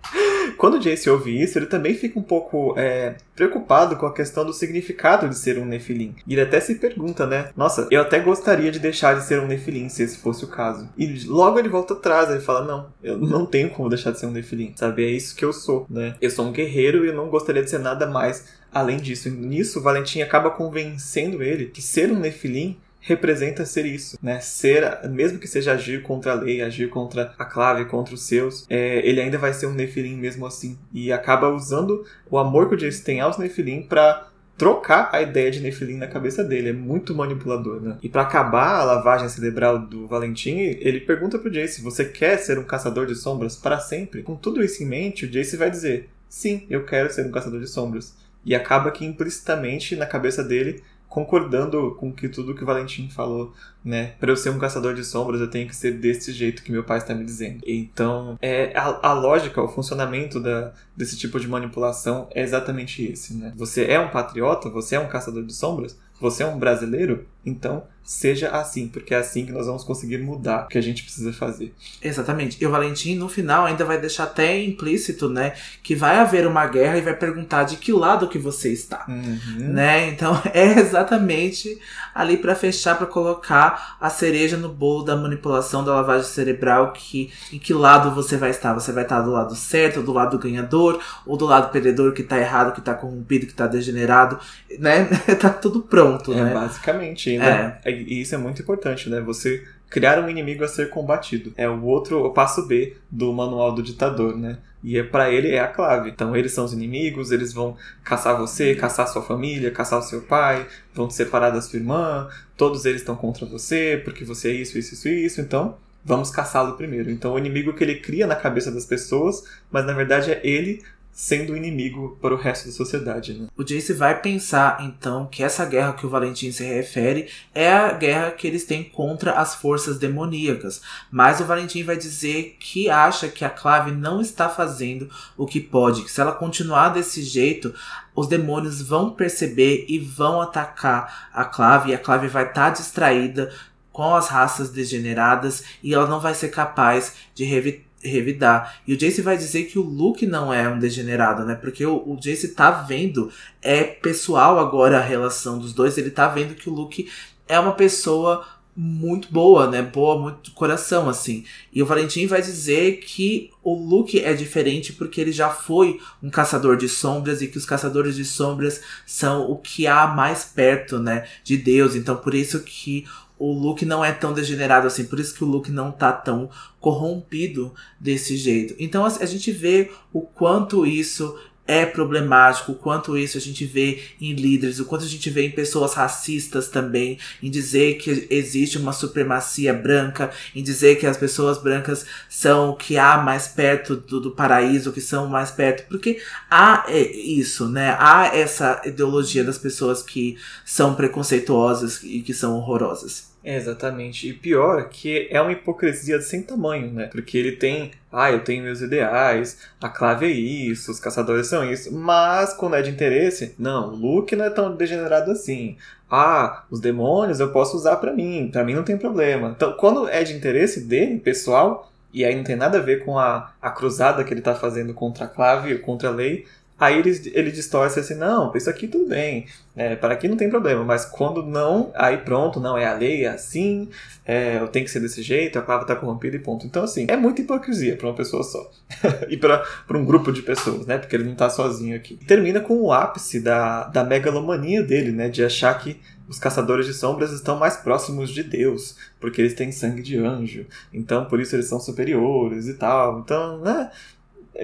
Quando 0.58 0.76
o 0.76 0.80
Jace 0.80 1.10
ouve 1.10 1.40
isso, 1.40 1.58
ele 1.58 1.68
também 1.68 1.94
fica 1.94 2.18
um 2.18 2.24
pouco 2.24 2.74
é, 2.78 3.16
preocupado 3.36 3.96
com 3.96 4.08
a 4.08 4.14
questão 4.14 4.44
do 4.44 4.52
significado 4.52 5.30
de 5.30 5.38
ser 5.38 5.60
um 5.60 5.66
Nefilim. 5.66 6.16
E 6.26 6.34
ele 6.34 6.42
até 6.42 6.60
se 6.60 6.76
pergunta, 6.76 7.28
né? 7.28 7.50
Nossa, 7.56 7.88
eu 7.92 8.02
até 8.02 8.20
gostaria 8.20 8.72
de 8.72 8.80
deixar 8.80 9.14
de 9.14 9.24
ser 9.24 9.40
um 9.40 9.48
Nefilim, 9.48 9.88
se 9.88 10.02
esse 10.02 10.18
fosse 10.18 10.44
o 10.44 10.48
caso. 10.48 10.90
E 10.98 11.26
logo 11.26 11.60
ele 11.60 11.70
volta 11.70 11.94
atrás, 11.94 12.32
ele 12.32 12.40
fala: 12.40 12.66
Não, 12.66 12.88
eu 13.04 13.18
não 13.18 13.46
tenho 13.46 13.70
como 13.70 13.88
deixar 13.88 14.12
de 14.12 14.20
ser 14.20 14.26
um 14.26 14.32
Nefilim, 14.32 14.74
sabe? 14.76 15.06
É 15.06 15.10
isso 15.10 15.36
que 15.36 15.46
eu 15.46 15.54
sou, 15.54 15.86
né? 15.90 16.16
Eu 16.20 16.32
sou 16.32 16.46
um 16.46 16.52
guerreiro 16.52 17.06
e 17.06 17.10
eu 17.10 17.16
não 17.16 17.30
gostaria 17.30 17.64
de 17.64 17.70
ser 17.70 17.80
nada 17.80 18.08
mais 18.08 18.46
além 18.74 18.98
disso. 18.98 19.28
E 19.28 19.32
nisso, 19.32 19.82
Valentim 19.82 20.22
acaba 20.22 20.50
convencendo 20.50 21.44
ele 21.44 21.68
que 21.68 21.82
ser 21.82 22.12
um 22.12 22.20
Nefilim 22.20 22.78
representa 23.00 23.66
ser 23.66 23.86
isso, 23.86 24.18
né? 24.22 24.40
Ser, 24.40 25.08
mesmo 25.10 25.40
que 25.40 25.48
seja 25.48 25.74
agir 25.74 26.04
contra 26.04 26.34
a 26.34 26.36
lei, 26.36 26.62
agir 26.62 26.90
contra 26.90 27.34
a 27.38 27.46
clave, 27.46 27.86
contra 27.86 28.14
os 28.14 28.24
seus, 28.24 28.66
é, 28.70 29.08
ele 29.08 29.22
ainda 29.22 29.38
vai 29.38 29.54
ser 29.54 29.68
um 29.68 29.74
Nefilim 29.74 30.18
mesmo 30.18 30.46
assim. 30.46 30.78
E 30.94 31.12
acaba 31.12 31.50
usando 31.50 32.06
o 32.30 32.38
amor 32.38 32.68
que 32.68 32.76
o 32.76 32.78
Jace 32.78 33.04
tem 33.04 33.22
aos 33.22 33.38
Nefilim 33.38 33.84
para 33.84 34.28
trocar 34.58 35.10
a 35.14 35.22
ideia 35.22 35.52
de 35.52 35.60
Nefilim 35.60 35.98
na 35.98 36.08
cabeça 36.08 36.44
dele. 36.44 36.70
É 36.70 36.74
muito 36.74 37.16
manipulador, 37.16 37.80
né? 37.80 37.98
E 38.02 38.10
para 38.10 38.24
acabar 38.24 38.76
a 38.76 38.84
lavagem 38.84 39.30
cerebral 39.30 39.80
do 39.80 40.08
Valentim, 40.08 40.58
ele 40.58 41.00
pergunta 41.00 41.38
pro 41.38 41.52
Jace: 41.52 41.82
Você 41.82 42.04
quer 42.04 42.38
ser 42.38 42.58
um 42.58 42.64
caçador 42.64 43.06
de 43.06 43.16
sombras 43.16 43.56
para 43.56 43.80
sempre? 43.80 44.24
Com 44.24 44.36
tudo 44.36 44.64
isso 44.64 44.84
em 44.84 44.88
mente, 44.88 45.26
o 45.26 45.30
Jace 45.30 45.56
vai 45.56 45.70
dizer: 45.70 46.10
Sim, 46.28 46.66
eu 46.70 46.84
quero 46.84 47.12
ser 47.12 47.26
um 47.26 47.32
caçador 47.32 47.60
de 47.60 47.68
sombras. 47.68 48.16
E 48.44 48.56
acaba 48.56 48.92
que 48.92 49.06
implicitamente 49.06 49.96
na 49.96 50.06
cabeça 50.06 50.44
dele 50.44 50.82
concordando 51.08 51.96
com 52.00 52.12
que 52.12 52.28
tudo 52.28 52.54
que 52.54 52.64
o 52.64 52.66
Valentim 52.66 53.10
falou, 53.10 53.54
né? 53.84 54.14
Para 54.20 54.32
eu 54.32 54.36
ser 54.36 54.50
um 54.50 54.60
caçador 54.60 54.94
de 54.94 55.04
sombras, 55.04 55.40
eu 55.40 55.50
tenho 55.50 55.68
que 55.68 55.76
ser 55.76 55.94
desse 55.94 56.32
jeito 56.32 56.62
que 56.62 56.72
meu 56.72 56.84
pai 56.84 56.98
está 56.98 57.16
me 57.16 57.24
dizendo. 57.24 57.62
Então, 57.66 58.38
é 58.42 58.78
a, 58.78 59.10
a 59.10 59.14
lógica, 59.14 59.62
o 59.62 59.68
funcionamento 59.68 60.40
da, 60.40 60.74
desse 60.96 61.18
tipo 61.18 61.40
de 61.40 61.48
manipulação 61.48 62.28
é 62.32 62.42
exatamente 62.42 63.04
esse, 63.04 63.34
né? 63.34 63.54
Você 63.56 63.86
é 63.86 64.00
um 64.00 64.10
patriota, 64.10 64.70
você 64.70 64.96
é 64.96 65.00
um 65.00 65.08
caçador 65.08 65.44
de 65.44 65.54
sombras, 65.54 65.98
você 66.20 66.44
é 66.44 66.46
um 66.46 66.60
brasileiro, 66.60 67.26
então 67.48 67.84
seja 68.08 68.52
assim, 68.52 68.88
porque 68.88 69.14
é 69.14 69.18
assim 69.18 69.46
que 69.46 69.52
nós 69.52 69.68
vamos 69.68 69.84
conseguir 69.84 70.18
mudar 70.20 70.64
o 70.64 70.68
que 70.70 70.78
a 70.78 70.82
gente 70.82 71.04
precisa 71.04 71.34
fazer. 71.34 71.76
Exatamente. 72.02 72.58
E 72.62 72.66
o 72.66 72.72
Valentim, 72.72 73.16
no 73.16 73.28
final, 73.28 73.66
ainda 73.66 73.84
vai 73.84 74.00
deixar 74.00 74.24
até 74.24 74.64
implícito, 74.64 75.28
né, 75.28 75.54
que 75.84 75.94
vai 75.94 76.18
haver 76.18 76.48
uma 76.48 76.66
guerra 76.68 76.98
e 76.98 77.02
vai 77.02 77.14
perguntar 77.14 77.66
de 77.66 77.76
que 77.76 77.92
lado 77.92 78.30
que 78.30 78.40
você 78.40 78.72
está, 78.72 79.06
uhum. 79.10 79.74
né? 79.74 80.08
Então 80.08 80.42
é 80.54 80.80
exatamente 80.80 81.78
ali 82.16 82.38
para 82.38 82.56
fechar, 82.56 82.96
para 82.98 83.06
colocar 83.06 83.98
a 84.00 84.10
cereja 84.10 84.56
no 84.56 84.70
bolo 84.70 85.04
da 85.04 85.18
manipulação 85.18 85.84
da 85.84 85.94
lavagem 85.94 86.28
cerebral, 86.28 86.94
que 86.94 87.30
em 87.52 87.60
que 87.60 87.74
lado 87.74 88.16
você 88.16 88.38
vai 88.38 88.52
estar? 88.52 88.74
Você 88.74 88.94
vai 88.94 89.04
estar 89.04 89.20
do 89.20 89.32
lado 89.32 89.54
certo, 89.54 90.02
do 90.02 90.14
lado 90.14 90.40
ganhador, 90.40 91.02
ou 91.26 91.36
do 91.36 91.46
lado 91.46 91.74
perdedor 91.74 92.14
que 92.14 92.24
tá 92.24 92.40
errado, 92.40 92.74
que 92.74 92.80
tá 92.80 92.94
corrompido, 92.94 93.48
que 93.48 93.54
tá 93.54 93.68
degenerado, 93.68 94.40
né? 94.80 95.06
tá 95.40 95.50
tudo 95.50 95.82
pronto, 95.82 96.32
é, 96.32 96.42
né? 96.42 96.54
Basicamente, 96.54 97.37
né? 97.38 97.80
É. 97.84 97.92
E 97.92 98.22
isso 98.22 98.36
é 98.36 98.38
muito 98.38 98.62
importante, 98.62 99.10
né? 99.10 99.20
Você 99.22 99.66
criar 99.90 100.20
um 100.20 100.30
inimigo 100.30 100.64
a 100.64 100.68
ser 100.68 100.90
combatido. 100.90 101.54
É 101.58 101.68
o 101.70 101.84
outro 101.84 102.26
o 102.26 102.32
passo 102.32 102.68
B 102.68 102.96
do 103.10 103.32
manual 103.34 103.74
do 103.74 103.82
ditador, 103.82 104.38
né? 104.38 104.58
E 104.84 104.98
é 104.98 105.04
para 105.04 105.32
ele 105.32 105.52
é 105.52 105.60
a 105.60 105.68
clave. 105.68 106.10
Então 106.10 106.36
eles 106.36 106.54
são 106.54 106.66
os 106.66 106.74
inimigos, 106.74 107.32
eles 107.32 107.54
vão 107.54 107.76
caçar 108.04 108.38
você, 108.38 108.76
caçar 108.76 109.08
sua 109.08 109.22
família, 109.22 109.72
caçar 109.72 110.00
o 110.00 110.04
seu 110.04 110.22
pai, 110.22 110.68
vão 110.94 111.08
te 111.08 111.14
separar 111.14 111.50
da 111.50 111.62
sua 111.62 111.80
irmã, 111.80 112.28
todos 112.56 112.86
eles 112.86 113.02
estão 113.02 113.16
contra 113.16 113.46
você, 113.46 114.02
porque 114.04 114.24
você 114.24 114.50
é 114.50 114.54
isso, 114.54 114.78
isso, 114.78 114.94
isso, 114.94 115.10
isso. 115.10 115.42
Então, 115.42 115.78
vamos 116.08 116.30
caçá-lo 116.30 116.78
primeiro. 116.78 117.12
Então 117.12 117.34
o 117.34 117.38
inimigo 117.38 117.74
que 117.74 117.84
ele 117.84 117.96
cria 117.96 118.26
na 118.26 118.36
cabeça 118.36 118.72
das 118.72 118.86
pessoas, 118.86 119.44
mas 119.70 119.86
na 119.86 119.94
verdade 119.94 120.32
é 120.32 120.40
ele 120.42 120.82
sendo 121.18 121.58
inimigo 121.58 122.16
para 122.22 122.36
o 122.36 122.38
resto 122.38 122.68
da 122.68 122.72
sociedade. 122.72 123.34
Né? 123.34 123.48
O 123.58 123.64
Jace 123.64 123.92
vai 123.92 124.22
pensar 124.22 124.78
então 124.82 125.26
que 125.26 125.42
essa 125.42 125.66
guerra 125.66 125.94
que 125.94 126.06
o 126.06 126.10
Valentim 126.10 126.52
se 126.52 126.64
refere 126.64 127.28
é 127.56 127.74
a 127.74 127.92
guerra 127.92 128.30
que 128.30 128.46
eles 128.46 128.66
têm 128.66 128.84
contra 128.84 129.32
as 129.32 129.56
forças 129.56 129.98
demoníacas, 129.98 130.80
mas 131.10 131.42
o 131.42 131.46
Valentim 131.46 131.82
vai 131.82 131.98
dizer 131.98 132.56
que 132.60 132.88
acha 132.88 133.30
que 133.30 133.44
a 133.44 133.50
Clave 133.50 133.90
não 133.90 134.22
está 134.22 134.48
fazendo 134.48 135.10
o 135.36 135.48
que 135.48 135.60
pode, 135.60 136.04
que 136.04 136.12
se 136.12 136.22
ela 136.22 136.34
continuar 136.34 136.90
desse 136.90 137.24
jeito, 137.24 137.74
os 138.16 138.28
demônios 138.28 138.80
vão 138.80 139.10
perceber 139.10 139.88
e 139.90 139.98
vão 139.98 140.40
atacar 140.40 141.32
a 141.34 141.44
Clave 141.44 141.90
e 141.90 141.96
a 141.96 142.00
Clave 142.00 142.28
vai 142.28 142.44
estar 142.44 142.66
tá 142.66 142.70
distraída 142.70 143.52
com 143.92 144.14
as 144.14 144.28
raças 144.28 144.70
degeneradas 144.70 145.64
e 145.82 145.96
ela 145.96 146.06
não 146.06 146.20
vai 146.20 146.36
ser 146.36 146.50
capaz 146.50 147.16
de 147.34 147.44
revitar 147.44 147.87
revidar. 148.08 148.80
E 148.88 148.94
o 148.94 148.98
Jace 148.98 149.22
vai 149.22 149.38
dizer 149.38 149.64
que 149.66 149.78
o 149.78 149.84
Luke 149.84 150.26
não 150.26 150.54
é 150.54 150.68
um 150.68 150.80
degenerado, 150.80 151.46
né? 151.46 151.56
Porque 151.56 151.86
o, 151.86 151.98
o 152.06 152.18
Jace 152.20 152.50
tá 152.50 152.72
vendo, 152.72 153.32
é 153.62 153.84
pessoal 153.84 154.60
agora 154.60 154.98
a 154.98 155.02
relação 155.02 155.60
dos 155.60 155.74
dois, 155.74 155.98
ele 155.98 156.10
tá 156.10 156.28
vendo 156.28 156.56
que 156.56 156.70
o 156.70 156.74
Luke 156.74 157.10
é 157.48 157.60
uma 157.60 157.74
pessoa 157.74 158.46
muito 158.80 159.34
boa, 159.34 159.68
né? 159.68 159.82
Boa, 159.82 160.22
muito 160.22 160.52
coração, 160.52 161.10
assim. 161.10 161.44
E 161.74 161.82
o 161.82 161.86
Valentim 161.86 162.28
vai 162.28 162.44
dizer 162.44 162.98
que 162.98 163.50
o 163.64 163.74
Luke 163.74 164.20
é 164.20 164.34
diferente 164.34 164.94
porque 164.94 165.20
ele 165.20 165.32
já 165.32 165.50
foi 165.50 166.00
um 166.22 166.30
caçador 166.30 166.78
de 166.78 166.88
sombras 166.88 167.42
e 167.42 167.48
que 167.48 167.58
os 167.58 167.66
caçadores 167.66 168.16
de 168.16 168.24
sombras 168.24 168.80
são 169.04 169.50
o 169.50 169.58
que 169.58 169.88
há 169.88 170.06
mais 170.06 170.46
perto, 170.46 171.00
né? 171.00 171.26
De 171.44 171.58
Deus. 171.58 171.96
Então, 171.96 172.16
por 172.18 172.36
isso 172.36 172.60
que 172.60 173.06
o 173.40 173.52
Luke 173.52 173.86
não 173.86 174.04
é 174.04 174.12
tão 174.12 174.34
degenerado 174.34 174.88
assim, 174.88 175.06
por 175.06 175.20
isso 175.20 175.34
que 175.34 175.44
o 175.44 175.48
Luke 175.48 175.72
não 175.72 175.92
tá 175.92 176.12
tão 176.12 176.50
corrompido 176.80 177.74
desse 178.00 178.36
jeito. 178.36 178.76
Então 178.80 179.06
a, 179.06 179.08
a 179.08 179.26
gente 179.26 179.52
vê 179.52 179.92
o 180.12 180.22
quanto 180.22 180.86
isso 180.86 181.38
é 181.68 181.86
problemático, 181.86 182.72
o 182.72 182.76
quanto 182.76 183.18
isso 183.18 183.38
a 183.38 183.42
gente 183.42 183.66
vê 183.66 184.02
em 184.20 184.34
líderes, 184.34 184.80
o 184.80 184.86
quanto 184.86 185.04
a 185.04 185.08
gente 185.08 185.30
vê 185.30 185.46
em 185.46 185.52
pessoas 185.52 185.94
racistas 185.94 186.70
também, 186.70 187.20
em 187.44 187.52
dizer 187.52 187.96
que 187.96 188.28
existe 188.30 188.78
uma 188.78 188.94
supremacia 188.94 189.74
branca, 189.74 190.32
em 190.56 190.64
dizer 190.64 190.96
que 190.96 191.06
as 191.06 191.18
pessoas 191.18 191.58
brancas 191.58 192.06
são 192.30 192.70
o 192.70 192.76
que 192.76 192.98
há 192.98 193.18
mais 193.18 193.48
perto 193.48 193.96
do, 193.96 194.20
do 194.22 194.32
paraíso, 194.32 194.94
que 194.94 195.02
são 195.02 195.28
mais 195.28 195.52
perto, 195.52 195.88
porque 195.88 196.22
há 196.50 196.86
é, 196.88 197.02
isso, 197.02 197.68
né? 197.68 197.96
Há 198.00 198.32
essa 198.34 198.82
ideologia 198.86 199.44
das 199.44 199.58
pessoas 199.58 200.02
que 200.02 200.38
são 200.66 200.96
preconceituosas 200.96 202.02
e 202.04 202.22
que 202.22 202.34
são 202.34 202.56
horrorosas. 202.56 203.28
É, 203.48 203.56
exatamente. 203.56 204.28
E 204.28 204.34
pior 204.34 204.90
que 204.90 205.30
é 205.32 205.40
uma 205.40 205.54
hipocrisia 205.54 206.20
sem 206.20 206.44
tamanho, 206.44 206.92
né? 206.92 207.08
Porque 207.08 207.38
ele 207.38 207.54
tem, 207.54 207.92
ah, 208.12 208.30
eu 208.30 208.44
tenho 208.44 208.62
meus 208.62 208.82
ideais, 208.82 209.58
a 209.82 209.88
clave 209.88 210.26
é 210.26 210.30
isso, 210.30 210.92
os 210.92 211.00
caçadores 211.00 211.48
são 211.48 211.64
isso, 211.64 211.96
mas 211.96 212.54
quando 212.54 212.76
é 212.76 212.82
de 212.82 212.90
interesse, 212.90 213.56
não, 213.58 213.94
o 213.94 213.96
Luke 213.96 214.36
não 214.36 214.44
é 214.44 214.50
tão 214.50 214.76
degenerado 214.76 215.32
assim. 215.32 215.78
Ah, 216.12 216.66
os 216.70 216.82
demônios 216.82 217.40
eu 217.40 217.50
posso 217.54 217.78
usar 217.78 217.96
para 217.96 218.12
mim, 218.12 218.50
para 218.52 218.66
mim 218.66 218.74
não 218.74 218.84
tem 218.84 218.98
problema. 218.98 219.54
Então, 219.56 219.72
quando 219.78 220.10
é 220.10 220.26
de 220.26 220.34
interesse 220.34 220.82
dele, 220.82 221.18
pessoal, 221.18 221.90
e 222.14 222.26
aí 222.26 222.36
não 222.36 222.44
tem 222.44 222.58
nada 222.58 222.80
a 222.80 222.82
ver 222.82 223.06
com 223.06 223.18
a, 223.18 223.54
a 223.62 223.72
cruzada 223.72 224.26
que 224.26 224.34
ele 224.34 224.42
tá 224.42 224.56
fazendo 224.56 224.94
contra 224.94 225.24
a 225.24 225.30
clave, 225.30 225.78
contra 225.80 226.10
a 226.10 226.12
lei, 226.12 226.46
Aí 226.80 227.00
ele, 227.00 227.32
ele 227.34 227.52
distorce 227.52 228.00
assim, 228.00 228.14
não, 228.14 228.56
isso 228.56 228.70
aqui 228.70 228.88
tudo 228.88 229.08
bem, 229.08 229.48
é, 229.76 229.96
para 229.96 230.14
aqui 230.14 230.28
não 230.28 230.38
tem 230.38 230.50
problema, 230.50 230.84
mas 230.84 231.06
quando 231.06 231.44
não, 231.44 231.92
aí 231.96 232.18
pronto, 232.18 232.60
não, 232.60 232.78
é 232.78 232.86
a 232.86 232.94
lei, 232.94 233.26
é 233.26 233.30
assim, 233.30 233.90
é, 234.26 234.60
tenho 234.68 234.86
que 234.86 234.92
ser 234.92 235.00
desse 235.00 235.22
jeito, 235.22 235.58
a 235.58 235.62
palavra 235.62 235.86
está 235.86 235.96
corrompida 235.96 236.36
e 236.36 236.40
ponto. 236.40 236.66
Então, 236.66 236.84
assim, 236.84 237.08
é 237.10 237.16
muita 237.16 237.42
hipocrisia 237.42 237.96
para 237.96 238.08
uma 238.08 238.14
pessoa 238.14 238.44
só. 238.44 238.70
e 239.30 239.38
para 239.38 239.64
um 239.92 240.04
grupo 240.04 240.32
de 240.32 240.42
pessoas, 240.42 240.86
né? 240.86 240.98
Porque 240.98 241.16
ele 241.16 241.24
não 241.24 241.32
está 241.32 241.50
sozinho 241.50 241.96
aqui. 241.96 242.18
Termina 242.28 242.60
com 242.60 242.82
o 242.82 242.92
ápice 242.92 243.40
da, 243.40 243.86
da 243.86 244.04
megalomania 244.04 244.84
dele, 244.84 245.12
né? 245.12 245.30
De 245.30 245.44
achar 245.46 245.74
que 245.80 246.00
os 246.28 246.38
caçadores 246.38 246.86
de 246.86 246.94
sombras 246.94 247.32
estão 247.32 247.58
mais 247.58 247.78
próximos 247.78 248.30
de 248.30 248.44
Deus, 248.44 248.98
porque 249.18 249.42
eles 249.42 249.54
têm 249.54 249.72
sangue 249.72 250.02
de 250.02 250.18
anjo. 250.18 250.66
Então, 250.94 251.24
por 251.24 251.40
isso 251.40 251.56
eles 251.56 251.68
são 251.68 251.80
superiores 251.80 252.68
e 252.68 252.74
tal. 252.74 253.20
Então, 253.20 253.62
né? 253.62 253.90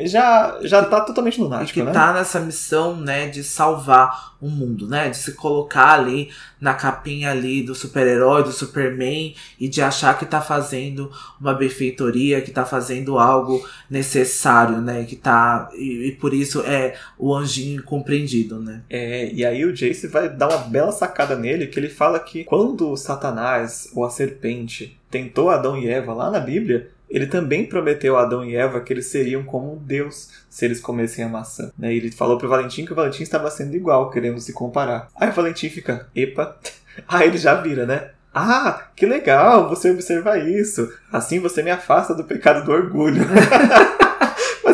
Já 0.05 0.59
já 0.63 0.83
tá 0.83 1.01
totalmente 1.01 1.39
lunático, 1.39 1.79
e 1.79 1.81
que 1.81 1.85
né? 1.85 1.91
tá 1.91 2.13
nessa 2.13 2.39
missão, 2.39 2.95
né, 2.95 3.27
de 3.27 3.43
salvar 3.43 4.33
o 4.41 4.49
mundo, 4.49 4.87
né, 4.87 5.09
de 5.09 5.17
se 5.17 5.33
colocar 5.33 5.93
ali 5.93 6.29
na 6.59 6.73
capinha 6.73 7.31
ali 7.31 7.61
do 7.61 7.75
super-herói, 7.75 8.43
do 8.43 8.51
Superman 8.51 9.35
e 9.59 9.69
de 9.69 9.81
achar 9.81 10.17
que 10.17 10.25
tá 10.25 10.41
fazendo 10.41 11.11
uma 11.39 11.53
benfeitoria, 11.53 12.41
que 12.41 12.51
tá 12.51 12.65
fazendo 12.65 13.17
algo 13.19 13.65
necessário, 13.89 14.81
né, 14.81 15.03
que 15.05 15.15
tá 15.15 15.69
e, 15.75 16.07
e 16.07 16.11
por 16.13 16.33
isso 16.33 16.61
é 16.61 16.95
o 17.17 17.33
anjinho 17.33 17.83
compreendido, 17.83 18.59
né? 18.59 18.81
É, 18.89 19.31
e 19.31 19.45
aí 19.45 19.63
o 19.63 19.73
Jace 19.73 20.07
vai 20.07 20.27
dar 20.27 20.49
uma 20.49 20.57
bela 20.57 20.91
sacada 20.91 21.35
nele, 21.35 21.67
que 21.67 21.79
ele 21.79 21.89
fala 21.89 22.19
que 22.19 22.43
quando 22.43 22.97
Satanás 22.97 23.89
ou 23.95 24.03
a 24.03 24.09
serpente 24.09 24.97
tentou 25.09 25.49
Adão 25.49 25.77
e 25.77 25.87
Eva 25.87 26.13
lá 26.13 26.31
na 26.31 26.39
Bíblia, 26.39 26.89
ele 27.13 27.27
também 27.27 27.67
prometeu 27.67 28.17
a 28.17 28.23
Adão 28.23 28.43
e 28.43 28.55
Eva 28.55 28.81
que 28.81 28.91
eles 28.91 29.05
seriam 29.05 29.43
como 29.43 29.75
Deus 29.75 30.29
se 30.49 30.65
eles 30.65 30.81
comessem 30.81 31.23
a 31.23 31.29
maçã. 31.29 31.71
Né? 31.77 31.93
Ele 31.93 32.11
falou 32.11 32.39
pro 32.39 32.49
Valentim 32.49 32.85
que 32.85 32.91
o 32.91 32.95
Valentim 32.95 33.21
estava 33.21 33.51
sendo 33.51 33.75
igual, 33.75 34.09
querendo 34.09 34.39
se 34.39 34.51
comparar. 34.51 35.07
Aí 35.15 35.29
o 35.29 35.33
Valentim 35.33 35.69
fica, 35.69 36.07
epa. 36.15 36.57
Aí 37.07 37.27
ele 37.27 37.37
já 37.37 37.53
vira, 37.53 37.85
né? 37.85 38.09
Ah, 38.33 38.87
que 38.95 39.05
legal 39.05 39.69
você 39.69 39.91
observar 39.91 40.37
isso. 40.37 40.91
Assim 41.11 41.39
você 41.39 41.61
me 41.61 41.69
afasta 41.69 42.15
do 42.15 42.23
pecado 42.23 42.65
do 42.65 42.71
orgulho. 42.71 43.23